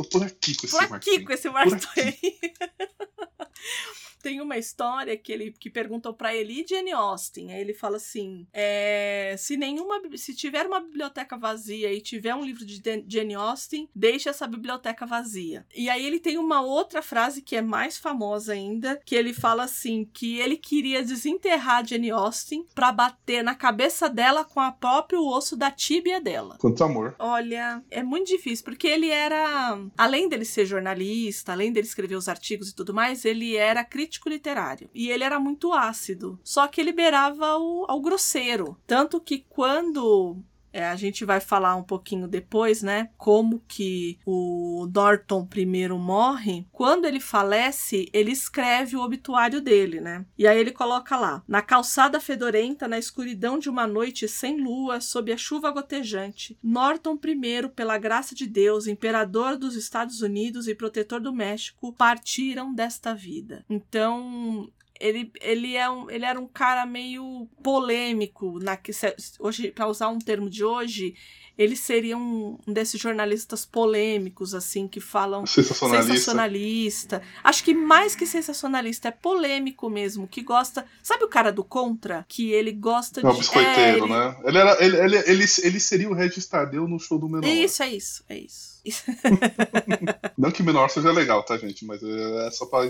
[0.03, 2.15] tô por aqui com esse Por aqui com esse Mark Twain.
[4.21, 7.51] tem uma história que ele que perguntou para ele e Jane Austen.
[7.53, 12.43] Aí ele fala assim: é, se nenhuma se tiver uma biblioteca vazia e tiver um
[12.43, 15.65] livro de Jane Austen, deixe essa biblioteca vazia.
[15.75, 19.63] E aí ele tem uma outra frase que é mais famosa ainda, que ele fala
[19.63, 25.25] assim que ele queria desenterrar Jane Austen para bater na cabeça dela com a próprio
[25.25, 26.57] osso da tíbia dela.
[26.59, 27.15] Quanto amor.
[27.19, 32.29] Olha, é muito difícil porque ele era, além dele ser jornalista, além dele escrever os
[32.29, 34.89] artigos e tudo mais, ele era crítico crítico literário.
[34.93, 36.37] E ele era muito ácido.
[36.43, 38.77] Só que ele beirava ao, ao grosseiro.
[38.85, 40.37] Tanto que quando
[40.73, 43.09] é, a gente vai falar um pouquinho depois, né?
[43.17, 46.65] Como que o Norton primeiro morre.
[46.71, 50.25] Quando ele falece, ele escreve o obituário dele, né?
[50.37, 55.01] E aí ele coloca lá: na calçada fedorenta, na escuridão de uma noite sem lua,
[55.01, 60.75] sob a chuva gotejante, Norton I, pela graça de Deus, imperador dos Estados Unidos e
[60.75, 63.65] protetor do México, partiram desta vida.
[63.69, 64.69] Então,
[65.01, 68.91] ele, ele, é um, ele era um cara meio polêmico, na que
[69.39, 71.15] hoje para usar um termo de hoje,
[71.57, 76.13] ele seria um, um, desses jornalistas polêmicos, assim, que falam sensacionalista.
[76.13, 77.21] sensacionalista.
[77.43, 80.85] Acho que mais que sensacionalista, é polêmico mesmo, que gosta.
[81.01, 82.25] Sabe o cara do Contra?
[82.29, 83.27] Que ele gosta de.
[83.27, 84.07] É biscoiteiro, é, ele...
[84.07, 84.37] né?
[84.43, 87.47] Ele, era, ele, ele, ele, ele seria o Regis Tadeu no show do Menor.
[87.47, 88.70] Isso, é isso, é isso.
[90.37, 91.85] Não que menor seja legal, tá, gente?
[91.85, 92.89] Mas é só para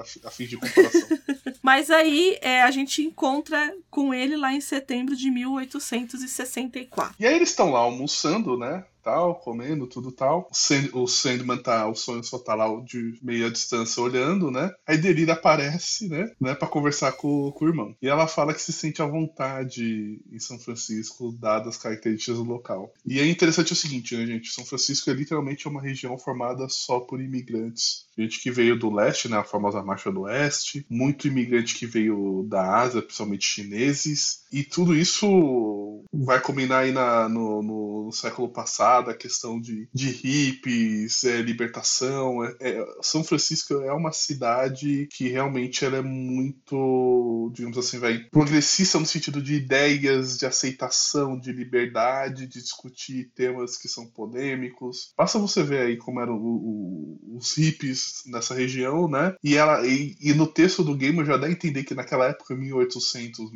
[0.00, 1.08] a, a fim de comparação.
[1.62, 7.16] Mas aí é, a gente encontra com ele lá em setembro de 1864.
[7.18, 8.84] E aí eles estão lá almoçando, né?
[9.06, 10.48] Tal, comendo, tudo tal.
[10.50, 14.74] O, Sand, o Sandman tá, o sonho só tá lá de meia distância olhando, né?
[14.84, 16.32] Aí Delira aparece, né?
[16.40, 17.94] né para conversar com, com o irmão.
[18.02, 22.42] E ela fala que se sente à vontade em São Francisco, dadas as características do
[22.42, 22.92] local.
[23.06, 24.50] E é interessante o seguinte, né, gente?
[24.50, 28.06] São Francisco é literalmente uma região formada só por imigrantes.
[28.18, 29.36] Gente que veio do leste, né?
[29.36, 30.84] A famosa Marcha do Oeste.
[30.90, 34.40] Muito imigrante que veio da Ásia, principalmente chineses.
[34.50, 40.10] E tudo isso vai combinar aí na, no, no século passado a questão de, de
[40.10, 42.44] hippies, é, libertação.
[42.44, 48.18] É, é, São Francisco é uma cidade que realmente ela é muito, digamos assim, vai,
[48.30, 55.12] progressista no sentido de ideias, de aceitação, de liberdade, de discutir temas que são polêmicos.
[55.16, 59.34] Basta você ver aí como eram o, o, os hippies nessa região, né?
[59.42, 62.54] E, ela, e, e, no texto do game já dá a entender que naquela época,
[62.54, 63.50] 1800,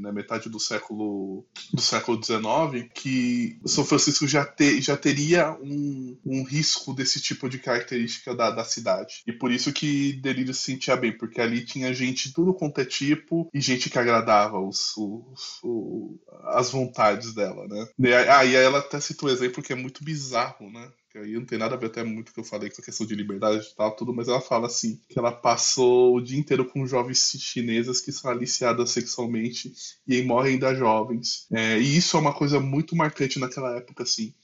[0.00, 4.46] na metade do século do século 19, que São Francisco já
[4.80, 9.22] já teria um, um risco desse tipo de característica da, da cidade.
[9.26, 12.80] E por isso que Delírio se sentia bem, porque ali tinha gente de tudo quanto
[12.80, 17.86] é tipo e gente que agradava os, os, os as vontades dela, né?
[17.98, 20.90] E aí ela até citou um exemplo que é muito bizarro, né?
[21.18, 23.06] Que aí não tem nada a ver até muito que eu falei com a questão
[23.06, 26.64] de liberdade e tal, tudo, mas ela fala assim, que ela passou o dia inteiro
[26.64, 29.72] com jovens chinesas que são aliciadas sexualmente
[30.06, 31.46] e morrem ainda jovens.
[31.50, 34.34] É, e isso é uma coisa muito marcante naquela época, assim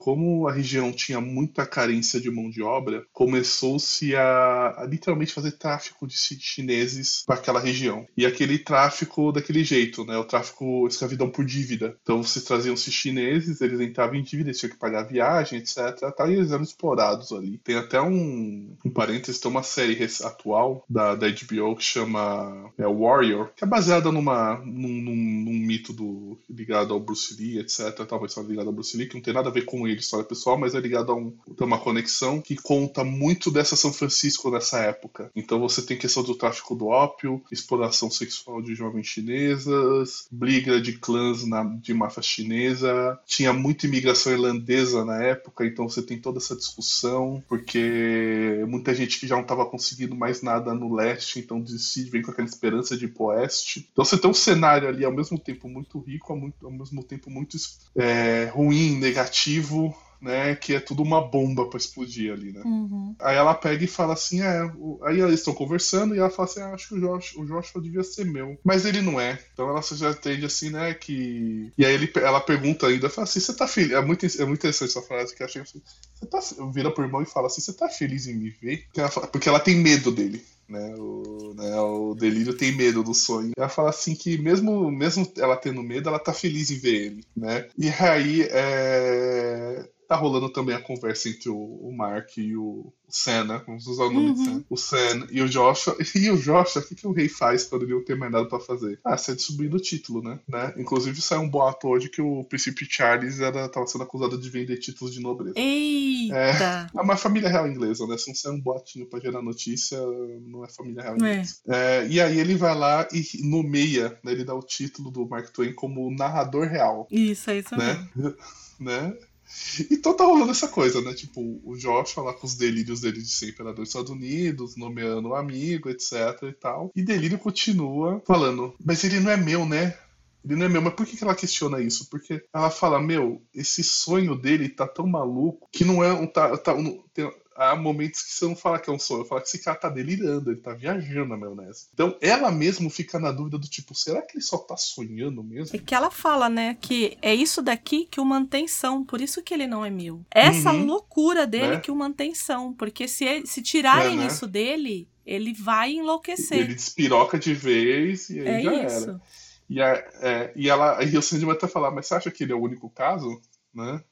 [0.00, 5.52] como a região tinha muita carência de mão de obra, começou-se a, a, literalmente fazer
[5.52, 8.06] tráfico de chineses para aquela região.
[8.16, 10.16] E aquele tráfico daquele jeito, né?
[10.16, 11.98] O tráfico escravidão por dívida.
[12.02, 15.98] Então vocês traziam-se chineses, eles entravam em dívida, tinham que pagar viagem, etc.
[16.16, 17.58] Tá, e eles eram explorados ali.
[17.58, 22.86] Tem até um, um parênteses, tem uma série atual da, da HBO que chama é,
[22.86, 28.06] Warrior, que é baseada numa, num, num, num mito do, ligado ao Bruce Lee, etc.
[28.08, 30.58] Talvez só ligado ao Bruce Lee, que não tem nada a ver com história pessoal,
[30.58, 34.78] mas é ligado a um, tem uma conexão que conta muito dessa São Francisco nessa
[34.80, 35.30] época.
[35.34, 40.94] Então você tem questão do tráfico do ópio, exploração sexual de jovens chinesas, briga de
[40.94, 46.38] clãs na, de máfia chinesa, tinha muita imigração irlandesa na época, então você tem toda
[46.38, 51.60] essa discussão, porque muita gente que já não estava conseguindo mais nada no leste, então
[51.60, 53.88] decide, vem com aquela esperança de ir pro oeste.
[53.92, 57.02] Então você tem um cenário ali ao mesmo tempo muito rico, ao, muito, ao mesmo
[57.02, 57.56] tempo muito
[57.96, 60.54] é, ruim, negativo, mesmo né?
[60.54, 62.60] Que é tudo uma bomba para explodir ali, né?
[62.64, 63.14] Uhum.
[63.18, 65.00] Aí ela pega e fala assim, é, o...
[65.02, 67.80] aí eles estão conversando e ela fala assim, ah, acho que o Josh, o Joshua
[67.80, 69.38] devia ser meu, mas ele não é.
[69.52, 73.40] Então ela já entende assim, né, que e aí ele, ela pergunta ainda, fala assim,
[73.40, 73.92] você tá feliz?
[73.92, 75.80] É muito, é muito interessante essa frase que eu achei assim,
[76.14, 76.40] você tá,
[76.72, 78.84] vira pro irmão e fala assim, você tá feliz em me ver?
[78.84, 80.42] Porque ela, fala, porque ela tem medo dele.
[80.68, 83.50] Né, o, né, o delírio tem medo do sonho.
[83.56, 87.24] Ela fala assim que mesmo, mesmo ela tendo medo, ela tá feliz em ver ele,
[87.36, 87.66] né?
[87.76, 93.58] E aí é, tá rolando também a conversa entre o, o Mark e o, Senna,
[93.64, 94.34] vamos usar o nome uhum.
[94.34, 94.64] de Senna.
[94.68, 95.96] O Senna e o Joshua.
[96.20, 98.46] E o Joshua, o que, que o rei faz quando ele não tem mais nada
[98.46, 98.98] pra fazer?
[99.04, 100.40] Ah, sai subindo o título, né?
[100.48, 100.74] né?
[100.76, 104.78] Inclusive saiu um boato hoje que o príncipe Charles era, tava sendo acusado de vender
[104.78, 105.54] títulos de nobreza.
[105.56, 106.36] Eita!
[106.36, 108.18] É, é uma família real inglesa, né?
[108.18, 109.98] Se não sai um boatinho pra gerar notícia,
[110.42, 111.16] não é família real é.
[111.18, 111.54] inglesa.
[111.68, 111.80] É.
[111.90, 114.32] É, e aí ele vai lá e nomeia, né?
[114.32, 117.06] Ele dá o título do Mark Twain como narrador real.
[117.10, 118.08] Isso, é isso né?
[118.14, 118.36] mesmo.
[118.80, 119.16] né?
[119.90, 121.14] Então tá rolando essa coisa, né?
[121.14, 125.28] Tipo, o Josh lá com os delírios dele de ser imperador dos Estados Unidos, nomeando
[125.28, 126.12] um amigo, etc
[126.42, 126.90] e tal.
[126.94, 129.96] E Delírio continua falando, mas ele não é meu, né?
[130.44, 132.08] Ele não é meu, mas por que ela questiona isso?
[132.08, 136.26] Porque ela fala, meu, esse sonho dele tá tão maluco que não é um.
[136.26, 139.40] Tá, tá, um, tem, há momentos que você não fala que é um sonho, fala
[139.40, 141.88] que esse cara tá delirando, ele tá viajando na maionese.
[141.92, 145.76] Então ela mesmo fica na dúvida do tipo, será que ele só tá sonhando mesmo?
[145.76, 149.42] É que ela fala, né, que é isso daqui que o mantém são, por isso
[149.42, 150.24] que ele não é mil.
[150.30, 150.84] Essa uhum.
[150.84, 151.80] loucura dele né?
[151.80, 154.26] que o mantém são, porque se, se tirarem é, né?
[154.26, 156.58] isso dele, ele vai enlouquecer.
[156.58, 159.10] Ele despiroca de vez e aí é já isso.
[159.10, 159.20] era.
[159.68, 162.52] E, a, é, e ela, e o Sandman até falar, mas você acha que ele
[162.52, 163.40] é o único caso?
[163.72, 164.02] Né?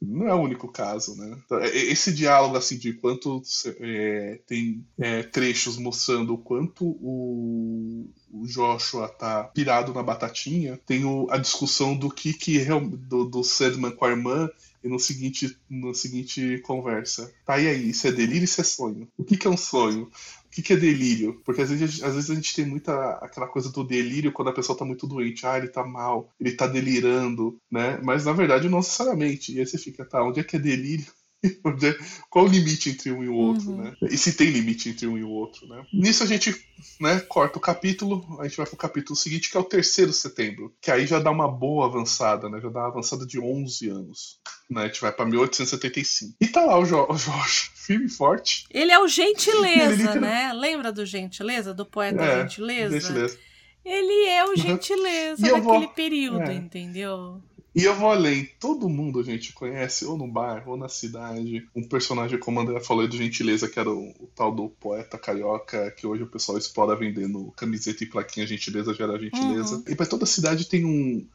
[0.00, 1.36] Não é o único caso, né?
[1.44, 3.42] Então, é, é, esse diálogo assim de quanto
[3.80, 11.04] é, tem é, trechos mostrando o quanto o, o Joshua tá pirado na batatinha, tem
[11.04, 14.48] o, a discussão do que que do, do Sedman com a irmã
[14.82, 17.30] e no seguinte, no seguinte conversa.
[17.44, 17.90] Tá, e aí?
[17.90, 19.06] Isso é delírio isso é sonho?
[19.18, 20.10] O que, que é um sonho?
[20.50, 21.40] O que, que é delírio?
[21.44, 24.52] Porque às vezes, às vezes a gente tem muita aquela coisa do delírio quando a
[24.52, 25.46] pessoa tá muito doente.
[25.46, 27.98] Ah, ele tá mal, ele tá delirando, né?
[28.02, 29.52] Mas na verdade não necessariamente.
[29.54, 31.06] E aí você fica, tá, onde é que é delírio?
[31.82, 31.96] É,
[32.28, 33.78] qual o limite entre um e o outro, uhum.
[33.78, 33.96] né?
[34.02, 35.82] E se tem limite entre um e o outro, né?
[35.92, 36.54] Nisso a gente
[37.00, 40.74] né, corta o capítulo, a gente vai pro capítulo seguinte, que é o terceiro setembro,
[40.80, 42.60] que aí já dá uma boa avançada, né?
[42.60, 44.38] Já dá uma avançada de 11 anos.
[44.68, 46.36] Né, a gente vai pra 1875.
[46.40, 48.66] E tá lá o, jo o Jorge, firme e forte.
[48.70, 50.52] Ele é o Gentileza, ele né?
[50.52, 53.00] Lembra do Gentileza, do poeta é, Gentileza?
[53.00, 53.38] Gentileza.
[53.84, 55.60] Ele é o Gentileza uhum.
[55.60, 55.94] daquele vou...
[55.94, 56.54] período, é.
[56.54, 57.42] entendeu?
[57.74, 58.48] E eu vou além.
[58.58, 62.80] Todo mundo a gente conhece, ou no bairro, ou na cidade, um personagem, como André
[62.80, 66.58] falou, de gentileza, que era o, o, tal do poeta carioca, que hoje o pessoal
[66.58, 69.76] explora vendendo camiseta e plaquinha gentileza gera gentileza.
[69.76, 69.84] Uhum.
[69.88, 71.26] E para toda cidade tem um,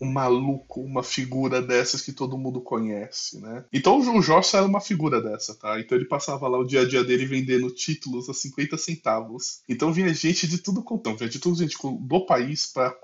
[0.00, 3.64] um maluco, uma figura dessas que todo mundo conhece, né?
[3.72, 5.78] Então o Jorge era uma figura dessa, tá?
[5.80, 9.60] Então ele passava lá o dia a dia dele vendendo títulos a 50 centavos.
[9.68, 12.94] Então vinha gente de tudo contão, vinha de tudo gente do país para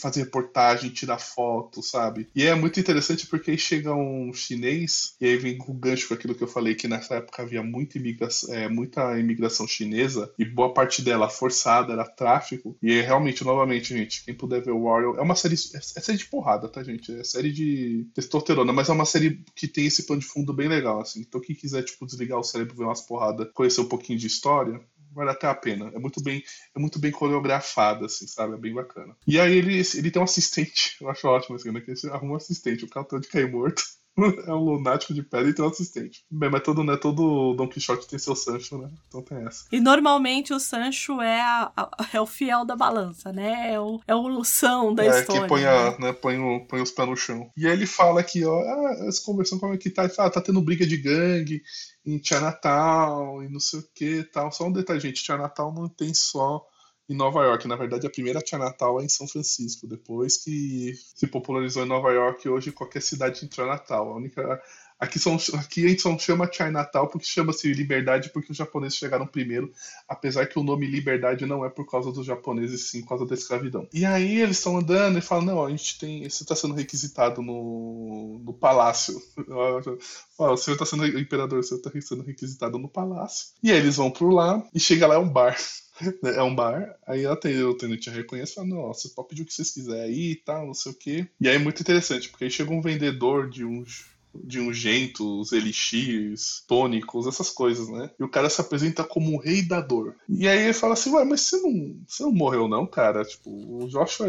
[0.00, 2.28] fazer reportagem, tirar foto, sabe?
[2.34, 6.08] E é muito interessante porque aí chega um chinês e aí vem com o gancho
[6.08, 10.32] com aquilo que eu falei que nessa época havia muita imigração, é, muita imigração chinesa
[10.38, 12.76] e boa parte dela forçada era tráfico.
[12.82, 16.18] E realmente, novamente, gente, quem puder ver o Warrior é uma série, é, é série
[16.18, 17.12] de porrada, tá, gente?
[17.12, 20.68] É série de testosterona, mas é uma série que tem esse plano de fundo bem
[20.68, 21.20] legal, assim.
[21.20, 24.80] Então, quem quiser, tipo, desligar o cérebro, ver umas porradas, conhecer um pouquinho de história,
[25.12, 25.90] vale até a pena.
[25.92, 26.44] É muito bem,
[26.76, 28.54] é muito bem coreografada, assim, sabe?
[28.54, 29.16] É bem bacana.
[29.26, 31.80] E aí ele, ele tem um assistente, eu acho ótimo, assim, né?
[31.80, 33.82] Que ele arruma um assistente, o tá de cair morto.
[34.46, 36.24] é um lunático de pedra e tem um assistente.
[36.30, 38.90] Bem, mas todo, né, todo Don Quixote tem seu Sancho, né?
[39.06, 39.64] Então tem essa.
[39.70, 43.72] E normalmente o Sancho é, a, a, é o fiel da balança, né?
[43.72, 45.40] É o, é o lução da é, história.
[45.40, 45.96] É, que põe, a, né?
[45.98, 47.50] né, põe, o, põe os pés no chão.
[47.56, 50.04] E aí ele fala aqui, ó, ah, essa conversão como é que tá?
[50.04, 51.62] Ele fala, ah, tá tendo briga de gangue
[52.04, 54.50] em Natal e não sei o que tal.
[54.50, 56.64] Só um detalhe, gente, Natal não tem só
[57.08, 57.66] em Nova York.
[57.66, 59.86] Na verdade, a primeira Natal é em São Francisco.
[59.86, 64.10] Depois que se popularizou em Nova York, hoje qualquer cidade entrou Natal.
[64.10, 64.60] A única
[64.98, 69.28] Aqui, são, aqui a gente só chama Chinatown porque chama-se Liberdade porque os japoneses chegaram
[69.28, 69.72] primeiro,
[70.08, 73.34] apesar que o nome Liberdade não é por causa dos japoneses, sim por causa da
[73.34, 73.86] escravidão.
[73.92, 76.28] E aí eles estão andando e falam, não, a gente tem.
[76.28, 79.20] Você está sendo requisitado no, no palácio.
[80.40, 83.48] O senhor está sendo o imperador, o senhor está sendo requisitado no palácio.
[83.60, 85.56] E aí eles vão por lá e chega lá é um bar.
[86.34, 89.46] É um bar, aí ela o tenente reconhece e fala, não, você pode pedir o
[89.46, 91.28] que vocês quiserem aí e tal, não sei o quê.
[91.40, 96.64] E aí é muito interessante, porque aí chega um vendedor de uns de ungentos, elixirs,
[96.66, 98.10] tônicos, essas coisas, né?
[98.18, 100.14] E o cara se apresenta como o rei da dor.
[100.28, 103.24] E aí ele fala assim, ué, mas você não, você não morreu não, cara?
[103.24, 104.28] Tipo, o Joshua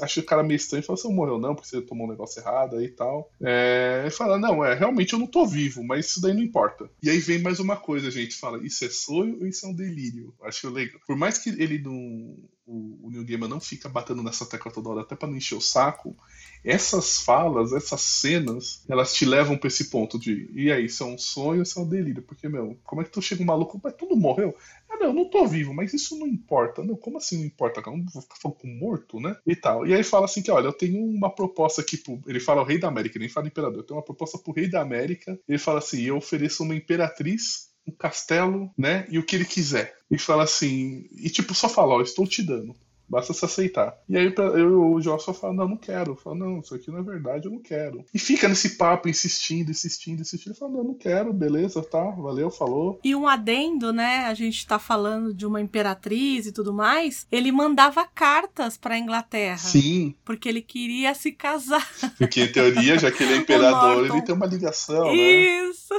[0.00, 2.10] acha o cara meio estranho e fala, você não morreu não, porque você tomou um
[2.10, 3.30] negócio errado aí e tal.
[3.40, 6.90] É, ele fala, não, é, realmente eu não tô vivo, mas isso daí não importa.
[7.02, 9.74] E aí vem mais uma coisa, gente, fala, isso é sonho ou isso é um
[9.74, 10.34] delírio?
[10.42, 11.00] Acho legal.
[11.06, 12.36] Por mais que ele não
[12.66, 15.60] o, o Neil não fica batendo nessa tecla toda hora até para não encher o
[15.60, 16.16] saco,
[16.66, 21.06] essas falas, essas cenas, elas te levam para esse ponto de e aí, isso é
[21.06, 22.22] um sonho, isso é um delírio?
[22.22, 24.52] Porque, meu, como é que tu chega um maluco, mas tudo morreu?
[24.88, 26.82] Ah, não, eu não tô vivo, mas isso não importa.
[26.82, 27.80] Não, como assim não importa?
[27.86, 29.36] Eu não vou ficar falando com morto, né?
[29.46, 29.86] E tal.
[29.86, 32.20] E aí fala assim que, olha, eu tenho uma proposta aqui pro...
[32.26, 33.78] Ele fala o rei da América, nem fala imperador.
[33.78, 35.38] Eu tenho uma proposta pro rei da América.
[35.48, 39.06] Ele fala assim, eu ofereço uma imperatriz um castelo, né?
[39.08, 39.94] E o que ele quiser.
[40.10, 42.74] E fala assim, e tipo, só fala, ó, estou te dando.
[43.08, 43.96] Basta se aceitar.
[44.08, 46.16] E aí eu, o Joshua fala, não, não quero.
[46.16, 48.04] Fala, não, isso aqui não é verdade, eu não quero.
[48.12, 50.52] E fica nesse papo, insistindo, insistindo, insistindo.
[50.52, 52.98] Ele fala, não, não quero, beleza, tá, valeu, falou.
[53.04, 54.24] E um adendo, né?
[54.26, 57.26] A gente tá falando de uma imperatriz e tudo mais.
[57.30, 59.58] Ele mandava cartas pra Inglaterra.
[59.58, 60.14] Sim.
[60.24, 61.86] Porque ele queria se casar.
[62.18, 65.16] Porque, em teoria, já que ele é imperador, ele tem uma ligação, Isso.
[65.16, 65.66] né?
[65.70, 65.94] Isso.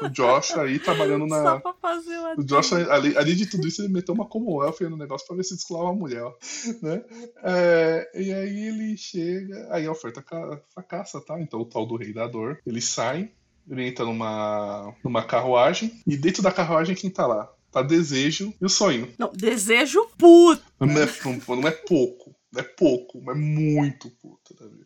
[0.00, 1.42] É, o Josh aí trabalhando na.
[1.42, 4.80] Só pra fazer uma o Josh, ali, ali de tudo isso, ele meteu uma Commonwealth
[4.82, 6.24] no negócio pra ver se descolava uma mulher,
[6.82, 7.02] né?
[7.42, 10.24] É, e aí ele chega, aí a oferta
[10.72, 11.40] fracassa, tá?
[11.40, 13.30] Então o tal do rei da dor, ele sai,
[13.68, 17.52] ele entra numa, numa carruagem, e dentro da carruagem quem tá lá?
[17.70, 19.12] Tá desejo e o sonho.
[19.16, 20.62] Não, desejo puto.
[20.80, 21.06] Não é,
[21.48, 24.56] não é pouco, não é pouco, mas muito puto.
[24.60, 24.84] Né?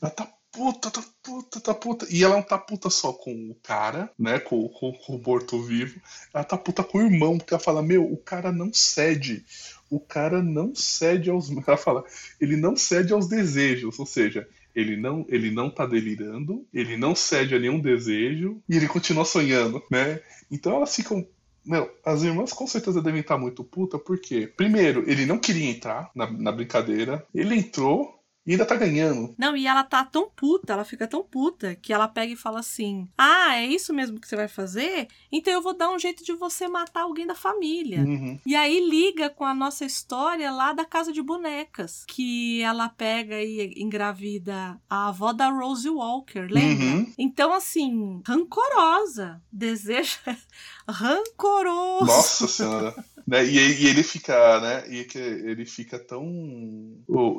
[0.00, 2.06] Ela tá puta, tá puta, tá puta.
[2.10, 4.38] E ela não tá puta só com o cara, né?
[4.38, 6.00] Com, com, com o morto-vivo.
[6.32, 9.44] Ela tá puta com o irmão, porque ela fala: Meu, o cara não cede.
[9.90, 11.50] O cara não cede aos.
[11.82, 12.04] Fala:
[12.40, 13.98] Ele não cede aos desejos.
[13.98, 18.76] Ou seja, ele não, ele não tá delirando, ele não cede a nenhum desejo e
[18.76, 20.20] ele continua sonhando, né?
[20.50, 21.26] Então elas ficam
[21.64, 26.10] meu, as irmãs com certeza devem estar muito puta, porque, primeiro, ele não queria entrar
[26.14, 29.34] na, na brincadeira, ele entrou, e ainda tá ganhando.
[29.36, 32.60] Não, e ela tá tão puta, ela fica tão puta, que ela pega e fala
[32.60, 35.08] assim: Ah, é isso mesmo que você vai fazer?
[35.30, 38.00] Então eu vou dar um jeito de você matar alguém da família.
[38.00, 38.38] Uhum.
[38.46, 42.04] E aí liga com a nossa história lá da casa de bonecas.
[42.06, 46.86] Que ela pega e engravida a avó da Rose Walker, lembra?
[46.86, 47.12] Uhum.
[47.18, 49.40] Então, assim, rancorosa.
[49.52, 50.18] Deseja.
[50.88, 52.06] Rancoroso.
[52.06, 52.94] Nossa senhora.
[53.30, 53.46] Né?
[53.46, 54.84] E, e, ele fica, né?
[54.88, 56.26] E que ele fica tão.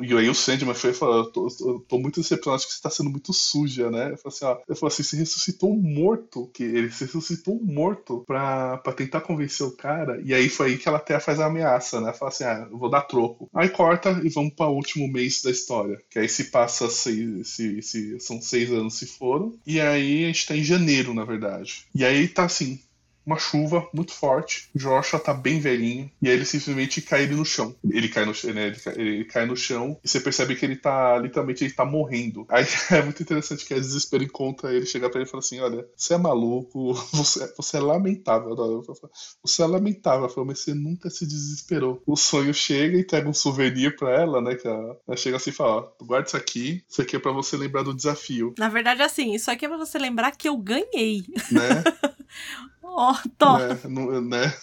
[0.02, 2.82] E aí o Sandman foi falou: eu tô, eu tô muito decepcionado, acho que você
[2.82, 4.12] tá sendo muito suja, né?
[4.12, 7.66] Eu falei assim, ó, falei assim, você ressuscitou um morto, que ele se ressuscitou um
[7.66, 10.22] morto pra, pra tentar convencer o cara.
[10.24, 12.14] E aí foi aí que ela até faz a ameaça, né?
[12.14, 13.50] Fala assim, ah, eu vou dar troco.
[13.54, 16.00] Aí corta e vamos para o último mês da história.
[16.10, 19.54] Que aí se passa seis, se, se, são seis anos se foram.
[19.68, 21.86] E aí a gente tá em janeiro, na verdade.
[21.94, 22.80] E aí tá assim,
[23.32, 24.70] uma chuva muito forte.
[24.76, 27.74] Joshua tá bem velhinho e aí ele simplesmente cai ele no chão.
[27.90, 30.76] Ele cai no, né, ele, cai, ele cai no chão e você percebe que ele
[30.76, 32.46] tá literalmente ele tá morrendo.
[32.50, 35.60] Aí é muito interessante que a desespero encontra ele, chega para ele e fala assim:
[35.60, 38.56] Olha, você é maluco, você, você é lamentável.
[39.42, 42.02] Você é lamentável, mas você nunca se desesperou.
[42.06, 44.56] O sonho chega e entrega um souvenir para ela, né?
[44.56, 47.32] Que ela, ela, chega assim e fala: Ó, guarda isso aqui, isso aqui é para
[47.32, 48.54] você lembrar do desafio.
[48.58, 51.24] Na verdade, assim, isso aqui é pra você lembrar que eu ganhei.
[51.52, 51.84] Né?
[52.92, 53.58] Ó, oh.
[53.58, 54.22] Né?
[54.22, 54.54] né?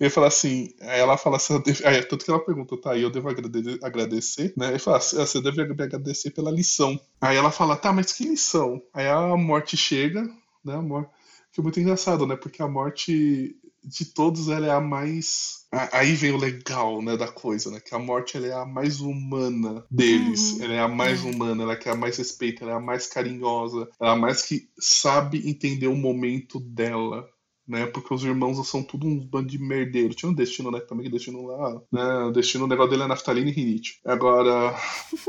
[0.00, 1.54] Ele fala assim, aí ela fala assim,
[1.84, 4.68] aí, tanto que ela pergunta, tá, e eu devo agradecer, né?
[4.68, 6.98] Ele fala, assim, você deve agradecer pela lição.
[7.20, 8.82] Aí ela fala, tá, mas que lição?
[8.94, 10.22] Aí a morte chega,
[10.64, 10.74] né?
[10.74, 11.10] A morte,
[11.52, 12.36] que é muito engraçado, né?
[12.36, 17.28] Porque a morte de todos ela é a mais aí vem o legal né da
[17.28, 20.64] coisa né que a morte ela é a mais humana deles uhum.
[20.64, 21.30] ela é a mais uhum.
[21.30, 24.16] humana ela é que a mais respeita ela é a mais carinhosa ela é a
[24.16, 27.26] mais que sabe entender o momento dela
[27.68, 27.86] né?
[27.86, 30.14] Porque os irmãos são tudo uns bando de merdeiro.
[30.14, 30.80] Tinha um destino, né?
[30.80, 32.24] Também que destino lá, né?
[32.24, 34.00] O destino, o negócio dele é naftalina e rinite.
[34.04, 34.74] Agora,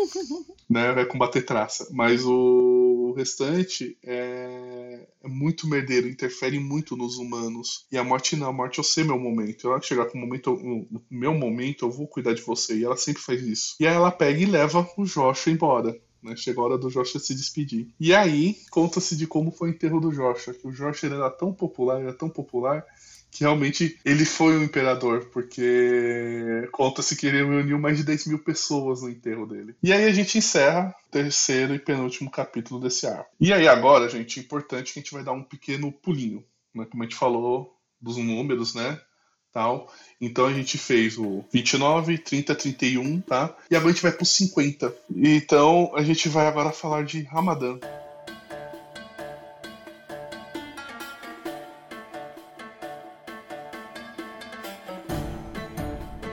[0.70, 0.94] né?
[0.94, 1.90] Vai combater traça.
[1.92, 5.06] Mas o restante é...
[5.22, 7.86] é, muito merdeiro, interfere muito nos humanos.
[7.92, 9.68] E a morte não, a morte eu sei meu momento.
[9.68, 12.78] Eu chegar com o momento, meu momento, eu vou cuidar de você.
[12.78, 13.76] E ela sempre faz isso.
[13.80, 16.36] E aí ela pega e leva o Joshua embora Né?
[16.36, 17.88] Chegou a hora do Joshua se despedir.
[18.00, 20.54] E aí, conta-se de como foi o enterro do Joshua.
[20.54, 22.86] Que o Joshua era tão popular, era tão popular,
[23.32, 28.40] que realmente ele foi o imperador, porque conta-se que ele reuniu mais de 10 mil
[28.40, 29.76] pessoas no enterro dele.
[29.84, 33.30] E aí a gente encerra o terceiro e penúltimo capítulo desse arco.
[33.40, 36.44] E aí agora, gente, importante que a gente vai dar um pequeno pulinho,
[36.74, 36.86] né?
[36.86, 39.00] Como a gente falou dos números, né?
[39.52, 39.92] Tal.
[40.22, 43.56] Então a gente fez o 29, 30, 31, tá?
[43.70, 44.94] E agora a gente vai pro 50.
[45.16, 47.80] Então a gente vai agora falar de Ramadã.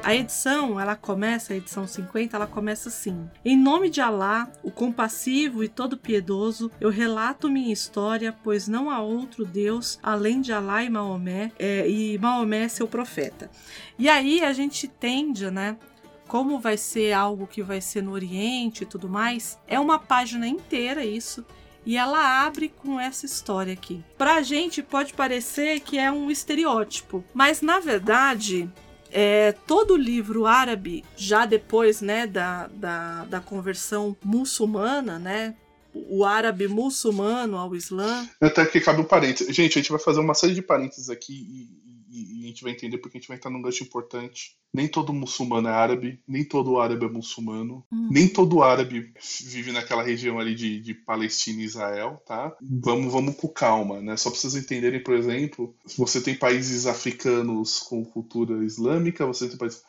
[0.07, 4.71] A edição, ela começa, a edição 50, ela começa assim: Em nome de Alá, o
[4.71, 10.53] compassivo e todo piedoso, eu relato minha história, pois não há outro Deus além de
[10.53, 13.51] Alá e Maomé, é, e Maomé é seu profeta.
[13.99, 15.77] E aí a gente tende, né?
[16.29, 20.47] Como vai ser algo que vai ser no Oriente e tudo mais, é uma página
[20.47, 21.45] inteira isso
[21.85, 24.05] e ela abre com essa história aqui.
[24.17, 28.71] Pra gente pode parecer que é um estereótipo, mas na verdade
[29.19, 35.55] é, todo livro árabe, já depois né, da, da, da conversão muçulmana, né,
[35.95, 38.29] o árabe muçulmano ao Islã.
[38.39, 39.57] Até que cabe um parênteses.
[39.57, 41.67] Gente, a gente vai fazer uma série de parênteses aqui
[42.11, 44.57] e, e, a gente vai entender porque a gente vai estar num gancho importante.
[44.73, 48.09] Nem todo muçulmano é árabe, nem todo árabe é muçulmano, hum.
[48.11, 49.13] nem todo árabe
[49.45, 52.55] vive naquela região ali de, de Palestina e Israel, tá?
[52.61, 54.17] Vamos, vamos com calma, né?
[54.17, 59.57] Só para vocês entenderem, por exemplo, você tem países africanos com cultura islâmica, você tem
[59.57, 59.83] países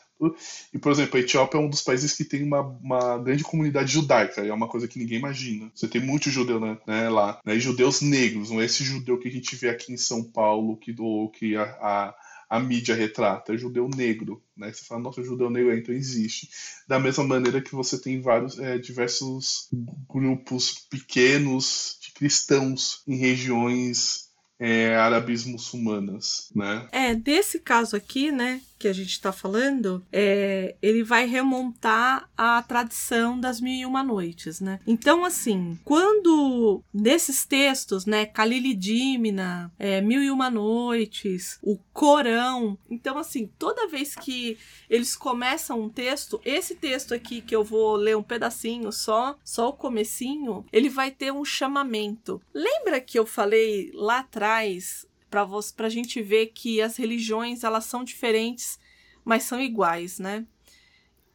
[0.73, 3.91] e, por exemplo, a Etiópia é um dos países que tem uma, uma grande comunidade
[3.91, 5.71] judaica, é uma coisa que ninguém imagina.
[5.73, 9.19] Você tem muito judeu né, né lá, né, e judeus negros, não é esse judeu
[9.19, 12.15] que a gente vê aqui em São Paulo, que, do, que a, a,
[12.49, 14.41] a mídia retrata, é judeu negro.
[14.55, 14.71] Né?
[14.71, 16.49] Você fala, nossa, judeu negro, então existe.
[16.87, 19.69] Da mesma maneira que você tem vários, é, diversos
[20.09, 24.27] grupos pequenos de cristãos em regiões
[24.59, 26.87] é, árabes muçulmanas, né?
[26.91, 32.61] É, desse caso aqui, né, que a gente está falando, é, ele vai remontar à
[32.61, 34.79] tradição das Mil e Uma Noites, né?
[34.85, 43.17] Então, assim, quando nesses textos, né, Kalilidimna, é, Mil e Uma Noites, o Corão, então,
[43.17, 44.57] assim, toda vez que
[44.89, 49.69] eles começam um texto, esse texto aqui que eu vou ler um pedacinho só, só
[49.69, 52.41] o comecinho, ele vai ter um chamamento.
[52.53, 58.03] Lembra que eu falei lá atrás para a gente ver que as religiões elas são
[58.03, 58.79] diferentes,
[59.23, 60.45] mas são iguais, né?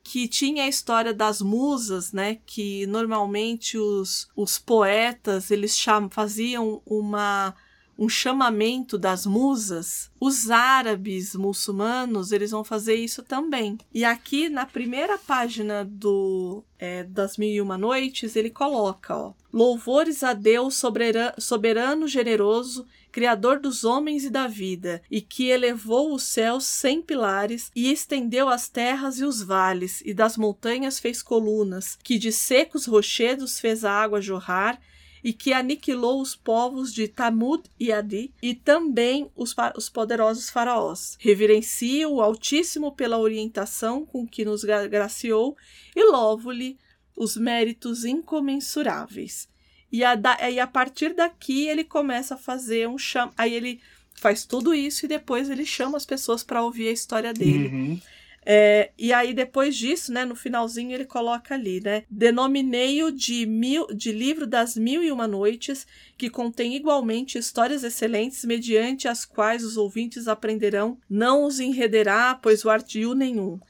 [0.02, 2.38] Que tinha a história das musas, né?
[2.46, 7.54] Que normalmente os, os poetas eles cham, faziam uma
[7.98, 13.78] um chamamento das musas, os árabes muçulmanos eles vão fazer isso também.
[13.92, 19.32] E aqui na primeira página do é, das Mil e Uma Noites ele coloca, ó,
[19.52, 26.14] louvores a Deus soberano, soberano generoso Criador dos homens e da vida, e que elevou
[26.14, 31.22] os céus sem pilares, e estendeu as terras e os vales, e das montanhas fez
[31.22, 34.80] colunas, que de secos rochedos fez a água jorrar,
[35.22, 41.16] e que aniquilou os povos de Tamud e Adi, e também os, os poderosos faraós.
[41.20, 45.56] Reverencio o Altíssimo pela orientação com que nos graciou,
[45.94, 46.78] e louvo-lhe
[47.14, 49.51] os méritos incomensuráveis.
[49.92, 53.30] E a, da, e a partir daqui ele começa a fazer um cham.
[53.36, 53.80] Aí ele
[54.14, 57.68] faz tudo isso e depois ele chama as pessoas para ouvir a história dele.
[57.68, 58.00] Uhum.
[58.44, 62.02] É, e aí, depois disso, né, no finalzinho, ele coloca ali, né?
[62.10, 65.86] Denominei-o de, mil, de livro das mil e uma noites,
[66.18, 72.64] que contém igualmente histórias excelentes, mediante as quais os ouvintes aprenderão, não os enrederá, pois
[72.64, 73.60] o ardio nenhum.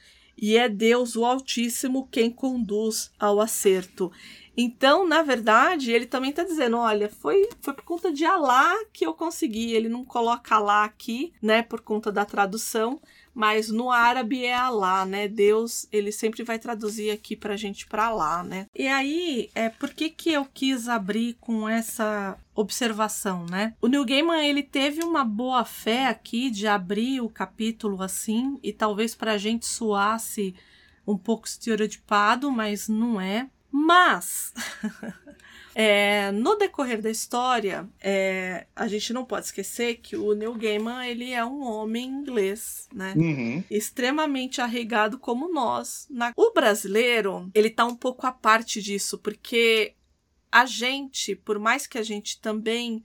[0.40, 4.10] E é Deus o Altíssimo quem conduz ao acerto.
[4.56, 9.06] Então, na verdade, ele também está dizendo: olha, foi, foi por conta de Alá que
[9.06, 9.72] eu consegui.
[9.72, 13.00] Ele não coloca Alá aqui, né, por conta da tradução,
[13.34, 15.26] mas no árabe é Alá, né?
[15.26, 18.66] Deus, ele sempre vai traduzir aqui pra gente para lá, né?
[18.74, 23.74] E aí, é por que que eu quis abrir com essa observação, né?
[23.80, 28.72] O Neil Gaiman, ele teve uma boa fé aqui de abrir o capítulo assim, e
[28.72, 30.54] talvez pra gente soasse
[31.06, 33.48] um pouco estereotipado, mas não é.
[33.72, 34.52] Mas,
[35.74, 41.06] é, no decorrer da história, é, a gente não pode esquecer que o Neil Gaiman
[41.06, 43.14] ele é um homem inglês, né?
[43.16, 43.64] Uhum.
[43.70, 46.06] Extremamente arraigado como nós.
[46.10, 46.32] Na...
[46.36, 49.94] O brasileiro, ele tá um pouco à parte disso, porque
[50.50, 53.02] a gente, por mais que a gente também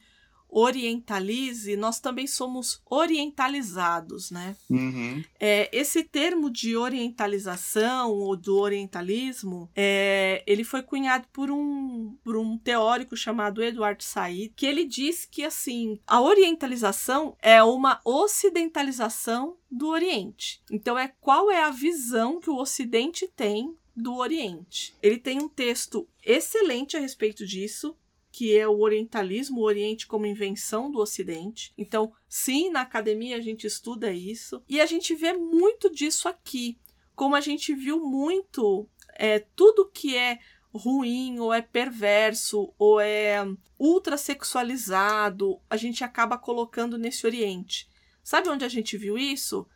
[0.60, 4.56] orientalize, nós também somos orientalizados, né?
[4.68, 5.24] Uhum.
[5.40, 12.36] É, esse termo de orientalização ou do orientalismo, é, ele foi cunhado por um, por
[12.36, 19.58] um teórico chamado Edward Said, que ele diz que assim a orientalização é uma ocidentalização
[19.70, 20.60] do Oriente.
[20.72, 24.96] Então é qual é a visão que o Ocidente tem do Oriente.
[25.04, 27.96] Ele tem um texto excelente a respeito disso,
[28.38, 31.74] que é o orientalismo, o Oriente como invenção do Ocidente.
[31.76, 36.78] Então, sim, na academia a gente estuda isso e a gente vê muito disso aqui,
[37.16, 40.38] como a gente viu muito é, tudo que é
[40.72, 43.44] ruim ou é perverso ou é
[43.80, 47.90] ultrasexualizado, a gente acaba colocando nesse Oriente.
[48.24, 49.68] Sabe onde a gente viu isso?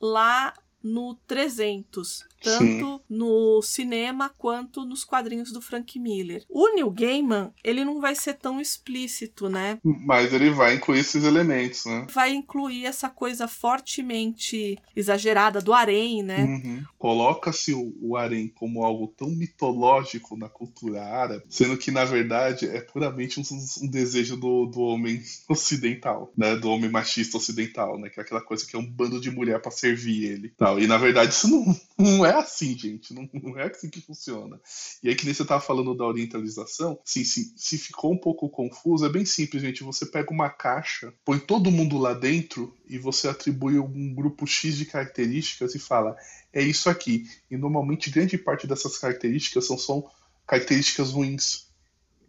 [0.00, 0.52] Lá
[0.82, 3.00] no 300, tanto Sim.
[3.08, 6.44] no cinema quanto nos quadrinhos do Frank Miller.
[6.48, 9.78] O Neil Gaiman, ele não vai ser tão explícito, né?
[9.82, 12.06] Mas ele vai incluir esses elementos, né?
[12.12, 16.44] Vai incluir essa coisa fortemente exagerada do harém, né?
[16.44, 16.84] Uhum.
[16.96, 22.66] Coloca-se o, o harém como algo tão mitológico na cultura árabe, sendo que, na verdade,
[22.66, 23.44] é puramente um,
[23.82, 26.56] um desejo do, do homem ocidental, né?
[26.56, 28.08] Do homem machista ocidental, né?
[28.08, 30.52] Que é aquela coisa que é um bando de mulher para servir ele.
[30.68, 30.78] Tal.
[30.78, 33.14] E, na verdade, isso não, não é assim, gente.
[33.14, 34.60] Não, não, é assim que funciona.
[35.02, 39.06] E aí, que nem você estava falando da orientalização, se, se ficou um pouco confuso,
[39.06, 39.82] é bem simples, gente.
[39.82, 44.76] Você pega uma caixa, põe todo mundo lá dentro e você atribui um grupo X
[44.76, 46.16] de características e fala,
[46.52, 47.26] é isso aqui.
[47.50, 50.10] E normalmente grande parte dessas características são, são
[50.46, 51.66] características ruins.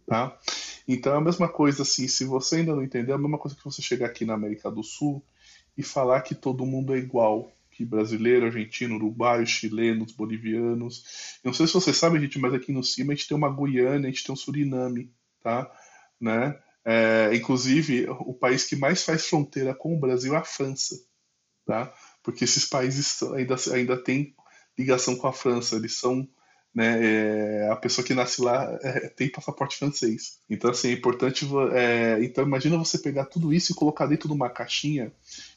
[0.06, 0.36] Tá?
[0.88, 3.56] Então é a mesma coisa assim, se você ainda não entendeu, é a mesma coisa
[3.56, 5.22] que você chegar aqui na América do Sul
[5.78, 11.38] e falar que todo mundo é igual aqui brasileiro, argentino, uruguaio, chilenos, bolivianos.
[11.42, 14.06] Não sei se vocês sabem, gente, mas aqui no cima a gente tem uma Guiana,
[14.06, 15.10] a gente tem um Suriname,
[15.42, 15.70] tá?
[16.20, 16.58] Né?
[16.84, 20.96] É, inclusive, o país que mais faz fronteira com o Brasil é a França,
[21.64, 21.92] tá?
[22.22, 24.34] Porque esses países ainda, ainda têm
[24.78, 26.28] ligação com a França, eles são
[26.72, 30.38] né, é, a pessoa que nasce lá é, tem passaporte francês.
[30.48, 31.46] Então, assim, é importante.
[31.72, 35.12] É, então, imagina você pegar tudo isso e colocar dentro de uma caixinha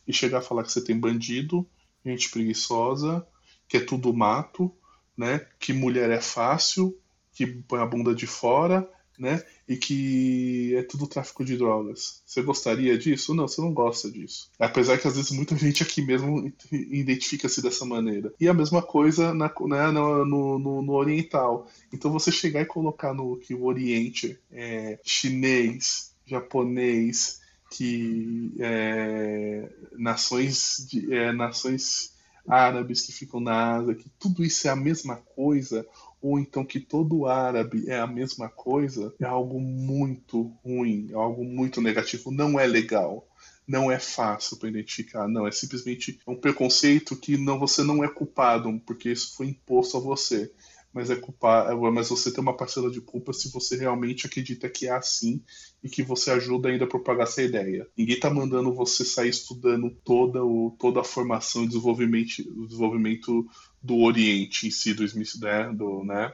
[0.07, 1.67] e chegar a falar que você tem bandido,
[2.05, 3.25] gente preguiçosa,
[3.67, 4.71] que é tudo mato,
[5.17, 5.45] né?
[5.59, 6.97] Que mulher é fácil,
[7.31, 9.43] que põe a bunda de fora, né?
[9.67, 12.21] E que é tudo tráfico de drogas.
[12.25, 13.33] Você gostaria disso?
[13.33, 14.49] Não, você não gosta disso.
[14.59, 18.33] Apesar que às vezes muita gente aqui mesmo identifica-se dessa maneira.
[18.39, 21.67] E a mesma coisa na, né, no, no, no, oriental.
[21.91, 27.41] Então você chegar e colocar no que o Oriente é chinês, japonês,
[27.73, 29.67] que é,
[29.97, 32.13] nações, de, é, nações
[32.47, 35.85] árabes que ficam na Ásia, que tudo isso é a mesma coisa,
[36.21, 41.43] ou então que todo árabe é a mesma coisa, é algo muito ruim, é algo
[41.43, 43.27] muito negativo, não é legal.
[43.65, 45.47] Não é fácil para identificar, não.
[45.47, 50.01] É simplesmente um preconceito que não, você não é culpado, porque isso foi imposto a
[50.01, 50.51] você
[50.93, 54.69] mas é culpar, é, mas você tem uma parcela de culpa se você realmente acredita
[54.69, 55.41] que é assim
[55.83, 57.87] e que você ajuda ainda a propagar essa ideia.
[57.97, 63.45] Ninguém tá mandando você sair estudando toda, o, toda a formação e desenvolvimento, desenvolvimento
[63.81, 65.03] do Oriente em si, do,
[65.41, 66.31] né, do, né?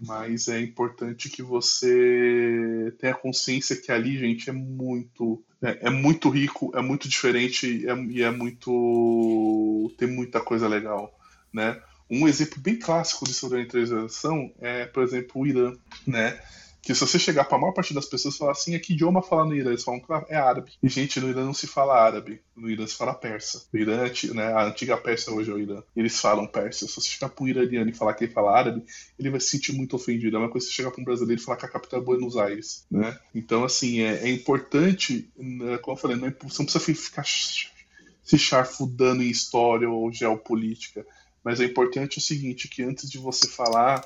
[0.00, 6.28] Mas é importante que você tenha consciência que ali, gente, é muito é, é muito
[6.30, 11.12] rico, é muito diferente é, e é muito tem muita coisa legal,
[11.52, 11.82] né?
[12.10, 15.72] Um exemplo bem clássico de orientalização é, por exemplo, o Irã,
[16.06, 16.40] né?
[16.80, 18.94] Que se você chegar para a maior parte das pessoas e falar assim, é que
[18.94, 19.70] idioma fala no Irã?
[19.70, 20.72] Eles falam que é árabe.
[20.82, 22.40] E, gente, no Irã não se fala árabe.
[22.56, 23.66] No Irã se fala persa.
[23.74, 25.82] Irã, né, a antiga Pérsia hoje é o Irã.
[25.94, 26.86] Eles falam persa.
[26.86, 28.82] Se você chegar para um iraniano e falar que ele fala árabe,
[29.18, 30.36] ele vai se sentir muito ofendido.
[30.36, 32.36] É uma coisa você chegar para um brasileiro e falar que a capital é Buenos
[32.38, 33.18] Aires, né?
[33.34, 38.38] Então, assim, é, é importante, né, como eu falei, não é, não precisa ficar se
[38.38, 41.04] charfudando em história ou geopolítica
[41.44, 44.04] mas é importante o seguinte, que antes de você falar,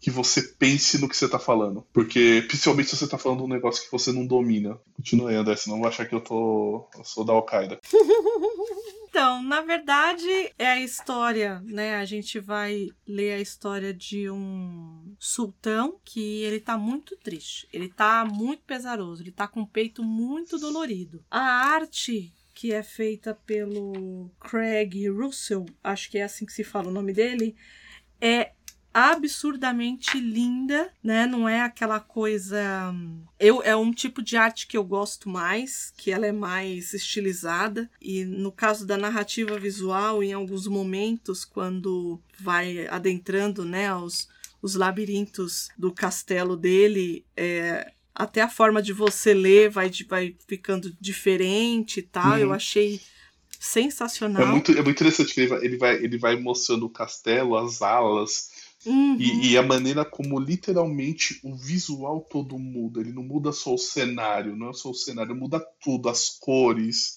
[0.00, 1.86] que você pense no que você está falando.
[1.92, 4.76] Porque, principalmente se você está falando um negócio que você não domina.
[4.96, 7.78] Continue, André, senão vou achar que eu, tô, eu sou da Al-Qaeda.
[9.12, 10.26] Então, na verdade,
[10.58, 11.96] é a história, né?
[11.96, 17.68] A gente vai ler a história de um sultão que ele tá muito triste.
[17.74, 21.22] Ele tá muito pesaroso, ele tá com o peito muito dolorido.
[21.30, 22.32] A arte
[22.62, 27.12] que é feita pelo Craig Russell, acho que é assim que se fala o nome
[27.12, 27.56] dele,
[28.20, 28.52] é
[28.94, 31.26] absurdamente linda, né?
[31.26, 32.94] Não é aquela coisa.
[33.36, 37.90] Eu é um tipo de arte que eu gosto mais, que ela é mais estilizada
[38.00, 44.28] e no caso da narrativa visual, em alguns momentos quando vai adentrando, né, os,
[44.62, 50.94] os labirintos do castelo dele, é, até a forma de você ler vai, vai ficando
[51.00, 52.32] diferente e tal.
[52.32, 52.38] Uhum.
[52.38, 53.00] Eu achei
[53.58, 54.42] sensacional.
[54.42, 57.56] É muito, é muito interessante que ele vai, ele vai, ele vai mostrando o castelo,
[57.56, 58.50] as alas,
[58.84, 59.16] Uhum.
[59.18, 63.00] E, e, a maneira como literalmente o visual todo muda.
[63.00, 67.16] Ele não muda só o cenário, não é só o cenário, muda tudo, as cores,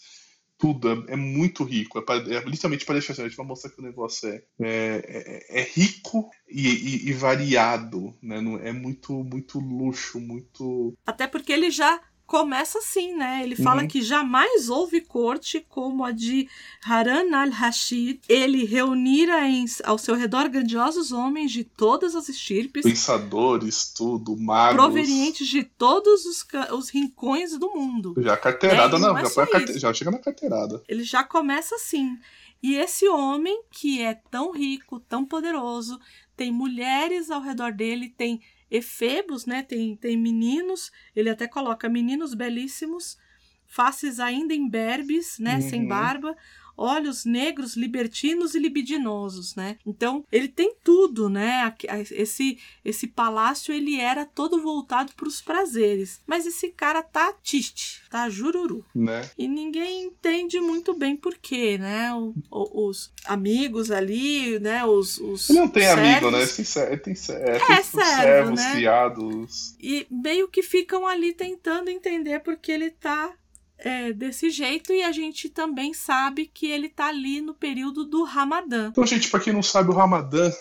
[0.57, 0.89] tudo.
[0.89, 1.99] É, é muito rico.
[1.99, 5.61] É, é, literalmente parece assim, a gente vai mostrar que o negócio é, é, é,
[5.61, 8.37] é rico e, e, e, variado, né?
[8.63, 10.93] É muito, muito luxo, muito.
[11.05, 13.41] Até porque ele já começa assim, né?
[13.43, 13.87] Ele fala uhum.
[13.87, 16.49] que jamais houve corte como a de
[16.83, 18.19] Harun al-Rashid.
[18.27, 22.83] Ele reunira em, ao seu redor grandiosos homens de todas as estirpes.
[22.83, 24.75] Pensadores, tudo, magos.
[24.75, 28.15] Provenientes de todos os, os rincões do mundo.
[28.17, 29.79] Já carteirada, é, não, não é já, carte...
[29.79, 30.83] já chega na carteirada.
[30.87, 32.17] Ele já começa assim.
[32.61, 35.99] E esse homem, que é tão rico, tão poderoso,
[36.35, 38.41] tem mulheres ao redor dele, tem
[38.75, 39.63] efebos, né?
[39.63, 43.17] Tem, tem meninos, ele até coloca meninos belíssimos,
[43.65, 45.55] faces ainda imberbes, né?
[45.55, 45.69] Uhum.
[45.69, 46.35] Sem barba,
[46.77, 49.77] olhos negros, libertinos e libidinosos, né?
[49.85, 51.73] Então, ele tem tudo, né?
[52.11, 58.01] Esse esse palácio ele era todo voltado para os prazeres, mas esse cara tá tiste,
[58.09, 59.29] tá jururu, né?
[59.37, 62.13] E ninguém entende muito bem por quê, né?
[62.13, 64.85] O, o, os amigos ali, né?
[64.85, 66.39] Os, os ele não tem servos, amigo, né?
[66.39, 68.71] Ele tem, é, tem, é, servos né?
[68.73, 73.33] criados e meio que ficam ali tentando entender porque ele tá
[73.77, 78.23] é, desse jeito e a gente também sabe que ele tá ali no período do
[78.23, 78.89] Ramadã.
[78.89, 80.51] Então, gente, para quem não sabe, o Ramadã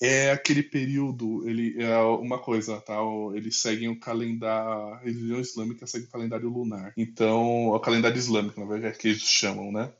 [0.00, 2.96] é aquele período, ele é uma coisa, tá?
[3.34, 6.92] Eles seguem o calendário, a religião islâmica segue o calendário lunar.
[6.96, 9.92] Então, o calendário islâmico, na verdade, é que eles chamam, né?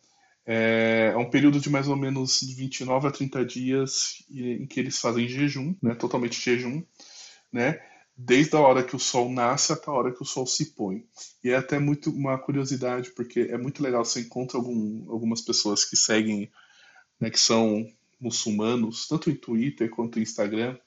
[0.45, 5.01] É, é um período de mais ou menos 29 a 30 dias em que eles
[5.01, 5.95] fazem jejum, né?
[5.95, 6.83] Totalmente jejum,
[7.53, 7.81] né?
[8.17, 11.05] Desde a hora que o sol nasce até a hora que o sol se põe.
[11.43, 15.85] E é até muito uma curiosidade, porque é muito legal, você encontra algum, algumas pessoas
[15.85, 16.51] que seguem,
[17.21, 17.87] né, que são
[18.21, 20.79] muçulmanos, tanto em Twitter quanto em Instagram,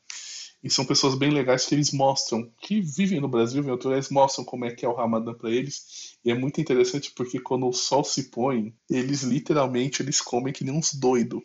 [0.66, 4.10] e são pessoas bem legais que eles mostram, que vivem no Brasil, em outro eles
[4.10, 6.18] mostram como é que é o Ramadã para eles.
[6.26, 10.64] E é muito interessante porque quando o sol se põe, eles literalmente eles comem que
[10.64, 11.44] nem uns doidos.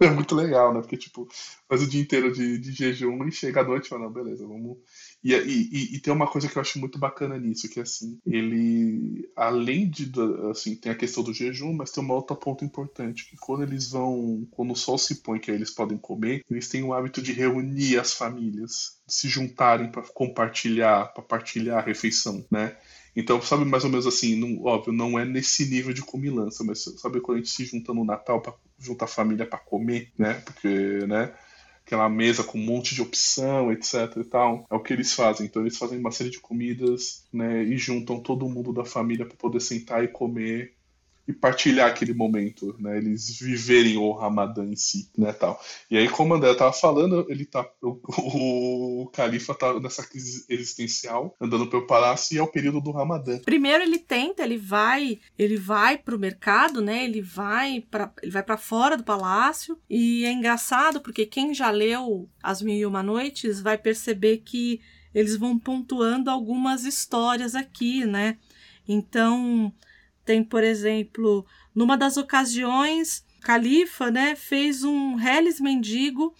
[0.00, 0.80] É muito legal, né?
[0.80, 1.28] Porque, tipo,
[1.68, 4.44] faz o dia inteiro de, de jejum e chega à noite e fala, não, beleza,
[4.46, 4.78] vamos.
[5.22, 9.30] E, e, e, tem uma coisa que eu acho muito bacana nisso, que assim, ele,
[9.36, 10.10] além de,
[10.50, 13.90] assim, tem a questão do jejum, mas tem uma outra ponto importante, que quando eles
[13.90, 17.22] vão, quando o sol se põe, que aí eles podem comer, eles têm o hábito
[17.22, 22.76] de reunir as famílias, de se juntarem para compartilhar, para partilhar a refeição, né?
[23.16, 26.82] Então, sabe, mais ou menos assim, não, óbvio, não é nesse nível de comilança, mas
[26.98, 30.34] sabe quando a gente se junta no Natal para juntar a família para comer, né?
[30.44, 30.68] Porque,
[31.06, 31.32] né?
[31.86, 34.66] Aquela mesa com um monte de opção, etc e tal.
[34.70, 35.46] É o que eles fazem.
[35.46, 37.62] Então, eles fazem uma série de comidas, né?
[37.62, 40.74] E juntam todo mundo da família para poder sentar e comer
[41.26, 42.98] e partilhar aquele momento, né?
[42.98, 45.60] Eles viverem o Ramadã em si, né, tal.
[45.90, 51.34] E aí, como André tava falando, ele tá o, o, califa tá nessa crise existencial,
[51.40, 53.38] andando pelo palácio e é o período do Ramadã.
[53.38, 57.04] Primeiro ele tenta, ele vai, ele vai pro mercado, né?
[57.04, 61.70] Ele vai para ele vai para fora do palácio e é engraçado porque quem já
[61.70, 64.80] leu As Mil e Uma Noites vai perceber que
[65.14, 68.36] eles vão pontuando algumas histórias aqui, né?
[68.86, 69.72] Então,
[70.24, 71.44] tem, por exemplo,
[71.74, 76.34] numa das ocasiões, o califa né, fez um reles mendigo,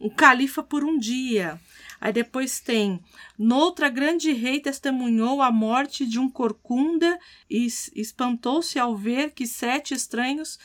[0.00, 1.60] um califa por um dia.
[2.00, 3.00] Aí depois tem,
[3.36, 7.18] noutra grande rei testemunhou a morte de um corcunda
[7.50, 10.58] e espantou-se ao ver que sete estranhos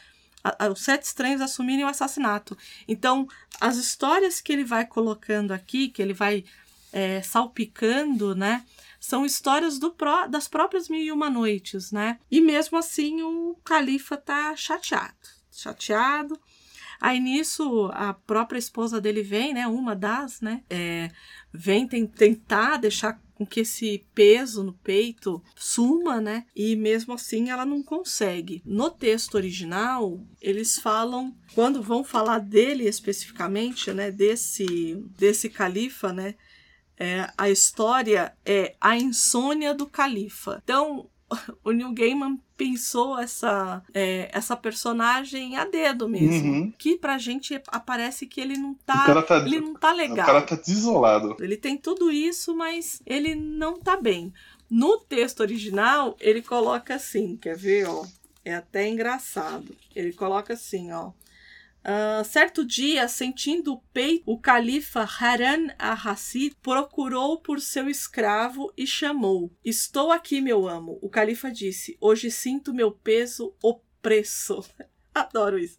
[0.72, 2.58] os sete estranhos assumirem o assassinato.
[2.86, 3.28] Então,
[3.62, 6.44] as histórias que ele vai colocando aqui, que ele vai
[6.92, 8.64] é, salpicando, né?
[9.04, 12.18] São histórias do pró, das próprias Mil e Uma Noites, né?
[12.32, 15.14] E mesmo assim o califa tá chateado,
[15.52, 16.40] chateado.
[17.02, 19.68] Aí nisso a própria esposa dele vem, né?
[19.68, 20.64] Uma das, né?
[20.70, 21.12] É,
[21.52, 26.46] vem tentar deixar com que esse peso no peito suma, né?
[26.56, 28.62] E mesmo assim ela não consegue.
[28.66, 34.10] No texto original, eles falam, quando vão falar dele especificamente, né?
[34.12, 36.36] Desse, desse califa, né?
[36.98, 40.62] É, a história é a insônia do califa.
[40.64, 41.10] Então,
[41.64, 46.52] o Neil Gaiman pensou essa, é, essa personagem a dedo mesmo.
[46.52, 46.74] Uhum.
[46.78, 50.24] Que pra gente aparece que ele não tá, tá, ele não tá legal.
[50.24, 51.36] O cara tá desolado.
[51.40, 54.34] Ele tem tudo isso, mas ele não tá bem.
[54.70, 58.06] No texto original, ele coloca assim, quer ver, ó?
[58.46, 59.76] É até engraçado.
[59.96, 61.12] Ele coloca assim, ó.
[61.84, 68.88] Uh, certo dia, sentindo o peito, o califa Haran al-Rassid procurou por seu escravo e
[68.88, 70.98] chamou: Estou aqui, meu amo.
[71.02, 74.64] O califa disse: Hoje sinto meu peso opresso.
[75.14, 75.78] Adoro isso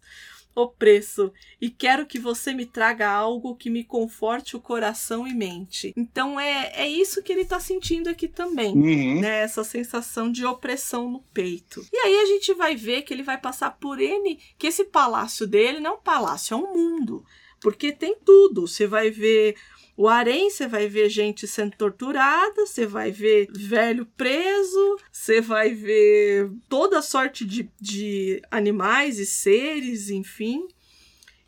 [0.55, 5.33] o preço e quero que você me traga algo que me conforte o coração e
[5.33, 5.93] mente.
[5.97, 9.19] Então é, é isso que ele está sentindo aqui também, uhum.
[9.19, 9.41] né?
[9.41, 11.85] Essa sensação de opressão no peito.
[11.91, 15.45] E aí a gente vai ver que ele vai passar por N, que esse palácio
[15.45, 17.25] dele não é um palácio, é um mundo.
[17.59, 18.67] Porque tem tudo.
[18.67, 19.55] Você vai ver
[19.97, 25.73] o harém, você vai ver gente sendo torturada, você vai ver velho preso, você vai
[25.73, 30.67] ver toda sorte de, de animais e seres, enfim.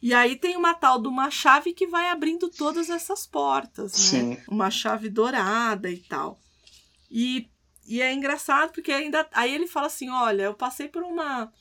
[0.01, 4.35] E aí tem uma tal de uma chave que vai abrindo todas essas portas, né?
[4.35, 4.37] Sim.
[4.47, 6.39] Uma chave dourada e tal.
[7.11, 7.49] E,
[7.85, 11.51] e é engraçado porque ainda aí ele fala assim, olha, eu passei por uma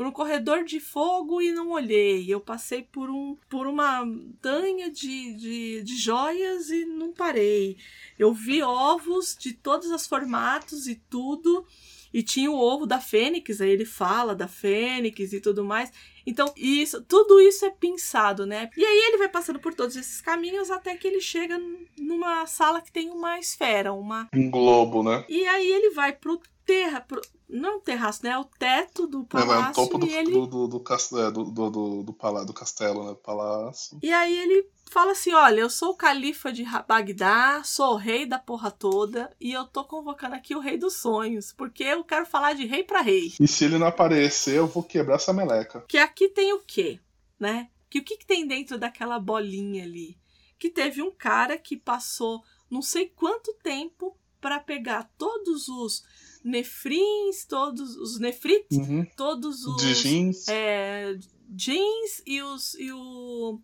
[0.00, 2.24] por um corredor de fogo e não olhei.
[2.26, 7.76] Eu passei por, um, por uma montanha de, de, de joias e não parei.
[8.18, 11.66] Eu vi ovos de todos os formatos e tudo.
[12.14, 15.92] E tinha o ovo da Fênix, aí ele fala da Fênix e tudo mais.
[16.26, 18.70] Então, isso, tudo isso é pensado, né?
[18.78, 21.60] E aí ele vai passando por todos esses caminhos até que ele chega
[21.98, 25.26] numa sala que tem uma esfera, uma um globo, né?
[25.28, 26.40] E aí ele vai pro
[26.70, 27.04] terra,
[27.48, 28.30] não terraço, né?
[28.30, 29.52] É o teto do palácio.
[29.52, 30.30] É, é o topo do, ele...
[30.30, 33.16] do, do, do, castelo, é, do, do, do, do, do castelo, né?
[33.24, 33.98] Palácio.
[34.00, 38.24] E aí ele fala assim: olha, eu sou o califa de Bagdá, sou o rei
[38.24, 42.24] da porra toda, e eu tô convocando aqui o rei dos sonhos, porque eu quero
[42.24, 43.32] falar de rei para rei.
[43.40, 45.84] E se ele não aparecer, eu vou quebrar essa meleca.
[45.88, 47.00] Que aqui tem o quê?
[47.38, 47.68] Né?
[47.88, 50.16] Que o que, que tem dentro daquela bolinha ali?
[50.56, 56.04] Que teve um cara que passou não sei quanto tempo para pegar todos os
[56.42, 59.06] nefrins, todos os nefrites, uhum.
[59.16, 61.18] todos os de jeans, é,
[61.48, 63.60] jeans e os e, o,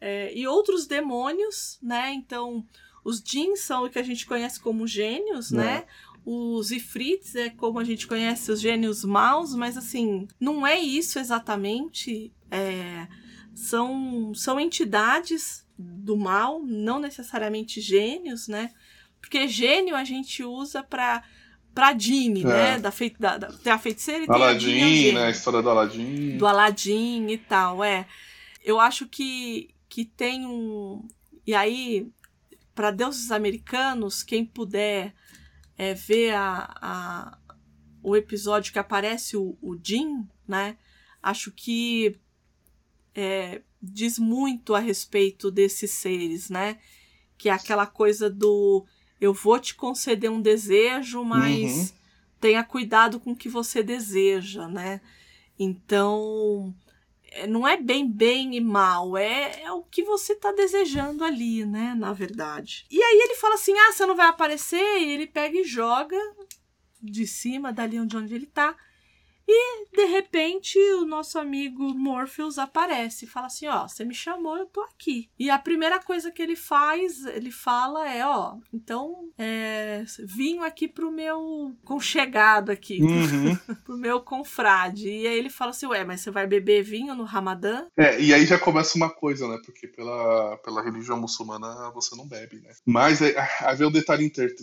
[0.00, 2.12] é, e outros demônios, né?
[2.12, 2.64] Então
[3.04, 5.84] os jeans são o que a gente conhece como gênios, né?
[5.84, 5.86] É.
[6.24, 11.18] Os ifrits é como a gente conhece os gênios maus, mas assim não é isso
[11.18, 12.32] exatamente.
[12.50, 13.06] É,
[13.54, 18.72] são são entidades do mal, não necessariamente gênios, né?
[19.20, 21.22] Porque gênio a gente usa para
[21.78, 22.50] pra Jeanne, né?
[22.50, 22.72] é.
[22.72, 22.78] né?
[22.80, 25.26] Da, fei da, da, tem a feiticeira e tem Aladdin, a né?
[25.26, 26.36] A história do Aladdin.
[26.36, 28.04] Do Aladdin e tal, é.
[28.64, 31.06] Eu acho que, que tem um.
[31.46, 32.10] E aí,
[32.74, 35.14] para deuses americanos, quem puder
[35.76, 37.38] é, ver a, a,
[38.02, 40.76] o episódio que aparece o, o Jim, né?
[41.22, 42.16] Acho que
[43.14, 46.80] é, diz muito a respeito desses seres, né?
[47.38, 48.84] Que é aquela coisa do
[49.20, 51.88] eu vou te conceder um desejo, mas uhum.
[52.40, 55.00] tenha cuidado com o que você deseja, né?
[55.58, 56.74] Então,
[57.30, 61.64] é, não é bem bem e mal, é, é o que você tá desejando ali,
[61.64, 61.94] né?
[61.96, 62.86] Na verdade.
[62.90, 64.98] E aí ele fala assim: ah, você não vai aparecer?
[65.00, 66.16] E ele pega e joga
[67.02, 68.76] de cima, dali onde, onde ele tá.
[69.50, 74.58] E de repente o nosso amigo Morpheus aparece e fala assim: Ó, você me chamou,
[74.58, 75.30] eu tô aqui.
[75.38, 80.86] E a primeira coisa que ele faz, ele fala é: Ó, então é, vinho aqui
[80.86, 83.56] pro meu conchegado aqui, uhum.
[83.84, 85.08] pro meu confrade.
[85.08, 87.86] E aí ele fala assim: Ué, mas você vai beber vinho no Ramadã?
[87.96, 89.58] É, e aí já começa uma coisa, né?
[89.64, 92.72] Porque pela, pela religião muçulmana você não bebe, né?
[92.84, 94.54] Mas é, havia um detalhe inter,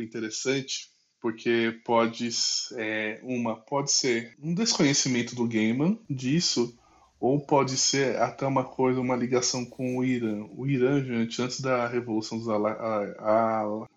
[0.00, 0.93] interessante
[1.24, 2.28] porque pode
[2.76, 6.78] é, uma pode ser um desconhecimento do Gaiman disso
[7.24, 10.44] ou pode ser até uma coisa, uma ligação com o Irã.
[10.54, 12.48] O Irã, gente, antes da Revolução dos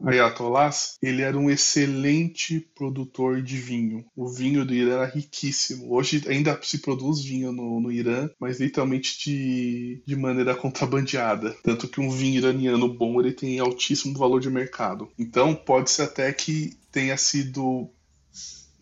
[0.01, 4.05] Ayatollahs, ele era um excelente produtor de vinho.
[4.15, 5.93] O vinho do Irã era riquíssimo.
[5.93, 11.53] Hoje ainda se produz vinho no, no Irã, mas literalmente de, de maneira contrabandeada.
[11.61, 15.09] Tanto que um vinho iraniano bom ele tem altíssimo valor de mercado.
[15.19, 17.89] Então pode ser até que tenha sido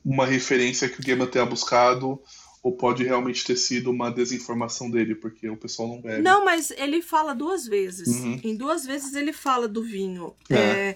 [0.05, 2.21] uma referência que o Gaiman tenha buscado
[2.65, 6.23] ou pode realmente ter sido uma desinformação dele, porque o pessoal não bebe.
[6.23, 8.07] Não, mas ele fala duas vezes.
[8.07, 8.39] Uhum.
[8.43, 10.33] Em duas vezes ele fala do vinho.
[10.49, 10.55] É.
[10.55, 10.95] É,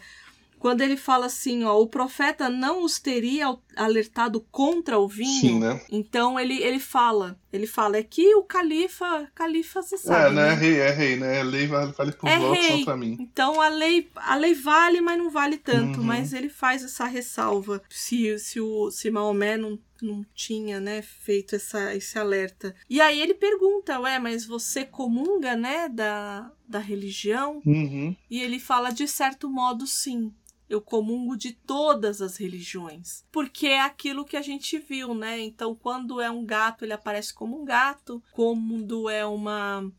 [0.58, 5.42] quando ele fala assim, ó, o profeta não os teria alertado contra o vinho.
[5.42, 5.80] Sim, né?
[5.92, 10.48] Então ele, ele fala, ele fala, é que o califa, califa você sabe, É, né?
[10.48, 10.52] né?
[10.52, 11.40] É rei, é rei, né?
[11.40, 13.16] A lei vale, vale pros é não pra mim.
[13.20, 16.00] Então a lei, a lei vale, mas não vale tanto.
[16.00, 16.06] Uhum.
[16.06, 17.80] Mas ele faz essa ressalva.
[17.88, 22.76] Se, se, o, se Maomé não não tinha, né, feito essa, esse alerta.
[22.90, 27.62] E aí ele pergunta, ué, mas você comunga, né, da, da religião?
[27.66, 28.16] Uhum.
[28.30, 30.34] E ele fala, de certo modo, sim.
[30.70, 35.40] eu comungo de todas as religiões, porque é aquilo que a gente viu, né?
[35.40, 39.92] Então, quando é um gato, ele aparece como um gato, quando é uma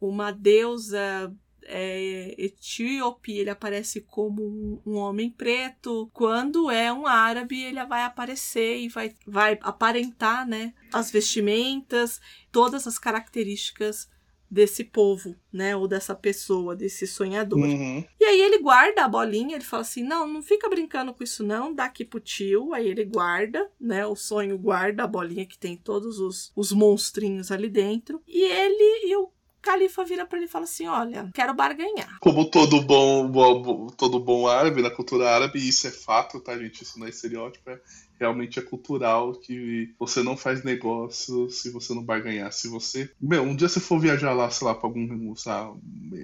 [0.00, 1.34] uma deusa
[1.66, 6.10] é, etíope, ele aparece como um, um, homem preto.
[6.12, 12.20] Quando é um árabe, ele vai aparecer e vai, vai aparentar né, as vestimentas,
[12.50, 14.08] todas as características
[14.54, 15.74] desse povo, né?
[15.74, 17.58] Ou dessa pessoa, desse sonhador.
[17.58, 18.04] Uhum.
[18.20, 21.42] E aí ele guarda a bolinha, ele fala assim: não, não fica brincando com isso,
[21.42, 22.72] não, dá aqui pro tio.
[22.72, 24.06] Aí ele guarda, né?
[24.06, 28.22] O sonho guarda a bolinha que tem todos os, os monstrinhos ali dentro.
[28.28, 29.28] E ele e o
[29.64, 32.18] Califa vira para ele e fala assim: Olha, quero barganhar.
[32.20, 36.82] Como todo bom, bom, todo bom árabe, na cultura árabe, isso é fato, tá, gente?
[36.82, 37.80] Isso não é estereótipo, é
[38.20, 42.52] realmente é cultural que você não faz negócio se você não barganhar.
[42.52, 43.10] Se você.
[43.20, 45.74] Meu, um dia você for viajar lá, sei lá, pra algum, lá,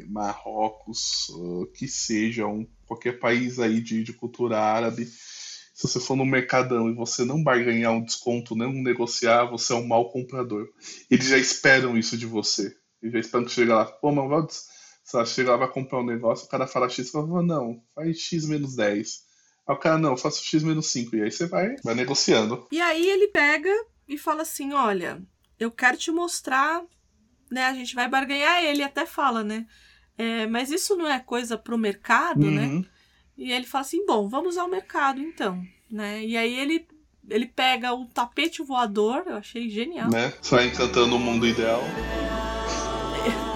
[0.09, 1.33] Marrocos,
[1.75, 5.09] que seja, um, qualquer país aí de, de cultura árabe
[5.81, 9.77] se você for no mercadão e você não barganhar um desconto, não negociar, você é
[9.77, 10.69] um mau comprador.
[11.11, 12.77] Eles já esperam isso de você.
[13.03, 14.47] E já esperando que chega lá, pô, mas vai,
[15.05, 17.83] sei lá, chega lá, vai comprar um negócio, o cara fala X, você fala, não,
[17.95, 19.25] faz X menos 10.
[19.67, 21.17] Aí o cara, não, faço X menos 5.
[21.17, 22.67] E aí você vai, vai negociando.
[22.71, 23.71] E aí ele pega
[24.09, 25.23] e fala assim, olha,
[25.59, 26.83] eu quero te mostrar,
[27.51, 29.67] né, a gente vai barganhar, ele até fala, né,
[30.19, 32.67] é, mas isso não é coisa pro mercado, né?
[32.67, 32.81] uhum.
[32.81, 32.87] né?
[33.39, 36.23] E ele fala assim, bom, vamos ao mercado então, né?
[36.23, 36.87] E aí ele
[37.29, 40.11] ele pega o tapete voador, eu achei genial.
[40.11, 40.33] Né?
[40.43, 41.83] Sai encantando o mundo ideal.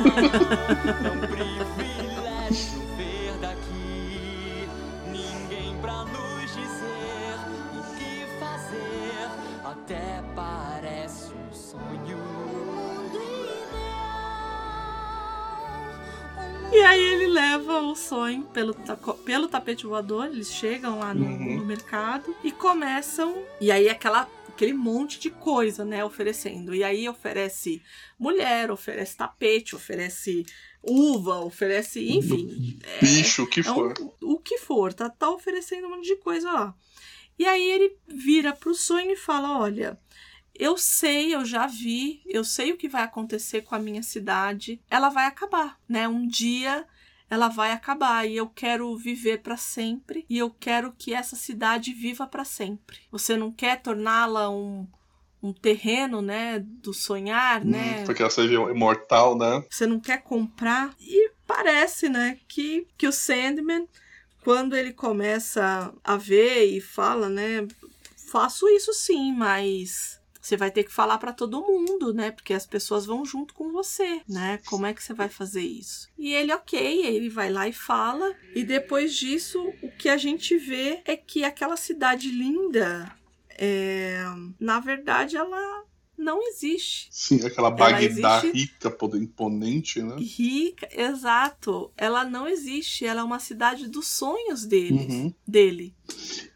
[0.05, 4.68] É um privilégio ver daqui.
[5.10, 7.39] Ninguém pra nos dizer
[7.78, 9.28] o que fazer.
[9.64, 12.18] Até parece um sonho.
[16.72, 18.74] E aí ele leva o sonho pelo,
[19.24, 21.56] pelo tapete voador, eles chegam lá no, Uhum.
[21.59, 23.36] no mercado e começam.
[23.60, 26.74] E aí aquela aquele monte de coisa, né, oferecendo.
[26.74, 27.82] E aí oferece
[28.18, 30.44] mulher, oferece tapete, oferece
[30.82, 33.94] uva, oferece, enfim, é, Bicho, o que é um- for.
[34.22, 36.74] o que for, tá, tá oferecendo um monte de coisa lá.
[37.39, 39.98] E aí ele vira pro sonho e fala: Olha,
[40.55, 44.81] eu sei, eu já vi, eu sei o que vai acontecer com a minha cidade.
[44.89, 46.06] Ela vai acabar, né?
[46.06, 46.86] Um dia
[47.29, 51.93] ela vai acabar e eu quero viver para sempre e eu quero que essa cidade
[51.93, 52.99] viva para sempre.
[53.11, 54.87] Você não quer torná-la um,
[55.43, 58.01] um terreno, né, do sonhar, né?
[58.01, 59.65] Hum, porque ela seja imortal, né?
[59.71, 60.95] você não quer comprar.
[61.01, 63.89] E parece, né, que, que o Sandman,
[64.43, 67.67] quando ele começa a ver e fala, né,
[68.31, 72.31] faço isso sim, mas você vai ter que falar para todo mundo, né?
[72.31, 74.61] Porque as pessoas vão junto com você, né?
[74.66, 76.11] Como é que você vai fazer isso?
[76.19, 78.35] E ele, ok, ele vai lá e fala.
[78.55, 83.11] E depois disso, o que a gente vê é que aquela cidade linda,
[83.49, 84.23] é,
[84.61, 85.85] na verdade, ela
[86.25, 87.09] não existe.
[87.11, 88.03] Sim, aquela Bagdá
[88.41, 90.17] existe- rica, poder imponente, né?
[90.19, 91.93] Rica, exato.
[91.97, 93.05] Ela não existe.
[93.05, 95.33] Ela é uma cidade dos sonhos deles, Uhum.
[95.47, 95.95] dele.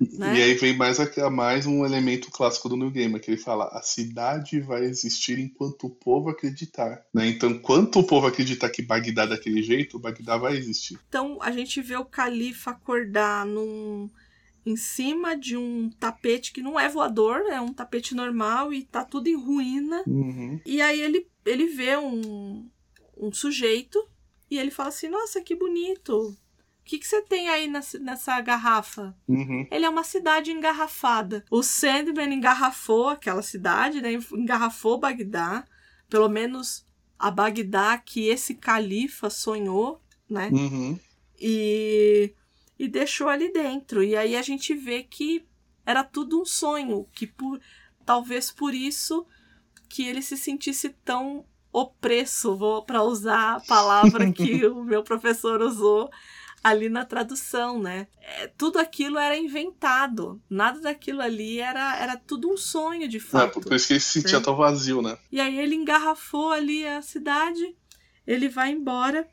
[0.01, 0.39] E- Né?
[0.39, 0.99] E aí vem mais,
[1.33, 5.85] mais um elemento clássico do New Gamer, que ele fala, a cidade vai existir enquanto
[5.87, 7.05] o povo acreditar.
[7.15, 7.29] Né?
[7.29, 10.99] Então, enquanto o povo acreditar que Bagdá é daquele jeito, Bagdá vai existir.
[11.09, 14.09] Então a gente vê o califa acordar num
[14.65, 19.05] em cima de um tapete que não é voador, é um tapete normal e tá
[19.05, 20.03] tudo em ruína.
[20.07, 20.61] Uhum.
[20.65, 22.69] E aí ele, ele vê um,
[23.17, 23.99] um sujeito
[24.51, 26.37] e ele fala assim: Nossa, que bonito.
[26.81, 29.15] O que, que você tem aí nessa, nessa garrafa?
[29.29, 29.67] Uhum.
[29.71, 31.45] Ele é uma cidade engarrafada.
[31.51, 34.13] O Sandman engarrafou aquela cidade, né?
[34.33, 35.67] Engarrafou Bagdá.
[36.09, 36.87] Pelo menos
[37.19, 40.49] a Bagdá que esse califa sonhou, né?
[40.51, 40.99] Uhum.
[41.39, 42.33] E,
[42.79, 44.03] e deixou ali dentro.
[44.03, 45.45] E aí a gente vê que
[45.85, 47.61] era tudo um sonho, que por
[48.05, 49.27] talvez por isso
[49.89, 55.61] que ele se sentisse tão opresso, vou para usar a palavra que o meu professor
[55.61, 56.11] usou
[56.63, 58.09] ali na tradução, né?
[58.21, 63.21] É, tudo aquilo era inventado, nada daquilo ali era, era tudo um sonho de É,
[63.21, 63.61] fato.
[63.61, 64.45] por isso que ele se sentia Sim.
[64.45, 65.17] tão vazio, né?
[65.31, 67.77] E aí ele engarrafou ali a cidade,
[68.27, 69.27] ele vai embora,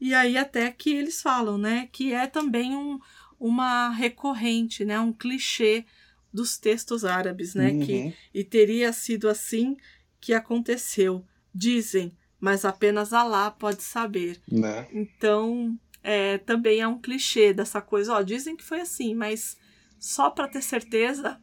[0.00, 2.98] e aí até que eles falam, né, que é também um,
[3.38, 5.84] uma recorrente, né, um clichê
[6.32, 8.12] dos textos árabes, né, que Uhum.
[8.32, 9.76] e teria sido assim
[10.20, 14.40] que aconteceu, dizem, mas apenas Alá pode saber.
[14.50, 14.88] Né?
[14.92, 19.56] Então, é, também é um clichê dessa coisa, ó, dizem que foi assim, mas
[19.98, 21.40] só para ter certeza,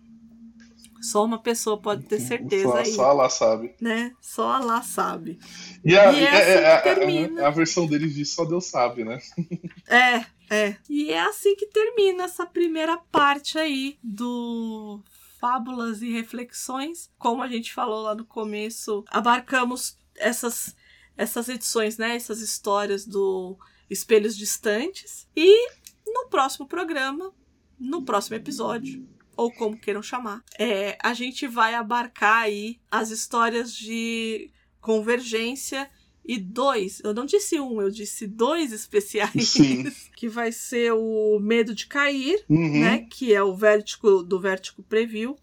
[1.02, 3.76] só uma pessoa pode ter certeza Só, aí, só ela sabe.
[3.82, 4.14] né?
[4.22, 5.40] Só Alá sabe.
[5.84, 7.44] E, a, E é é- assim é- que a- termina.
[7.44, 9.20] a- a versão deles diz só Deus sabe, né?
[9.88, 10.76] É, É.
[10.90, 15.02] E é assim que termina essa primeira parte aí do
[15.40, 17.10] Fábulas e Reflexões.
[17.18, 20.76] Como a gente falou lá no começo, abarcamos essas,
[21.18, 22.16] essas edições, né?
[22.18, 23.58] Essas histórias do
[23.90, 25.26] Espelhos Distantes.
[25.36, 25.70] E
[26.06, 27.34] no próximo programa,
[27.80, 29.08] no próximo episódio,
[29.42, 35.90] ou como queiram chamar, é, a gente vai abarcar aí as histórias de convergência
[36.24, 39.92] e dois, eu não disse um, eu disse dois especiais, Sim.
[40.16, 42.80] que vai ser o Medo de Cair, Uhum.
[42.80, 45.36] né, que é o Vértigo do Vértigo Preview,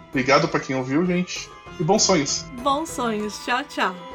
[0.10, 1.50] Obrigado pra quem ouviu, gente.
[1.80, 2.46] E bons sonhos.
[2.62, 3.44] Bons sonhos.
[3.46, 4.09] Tchau, tchau.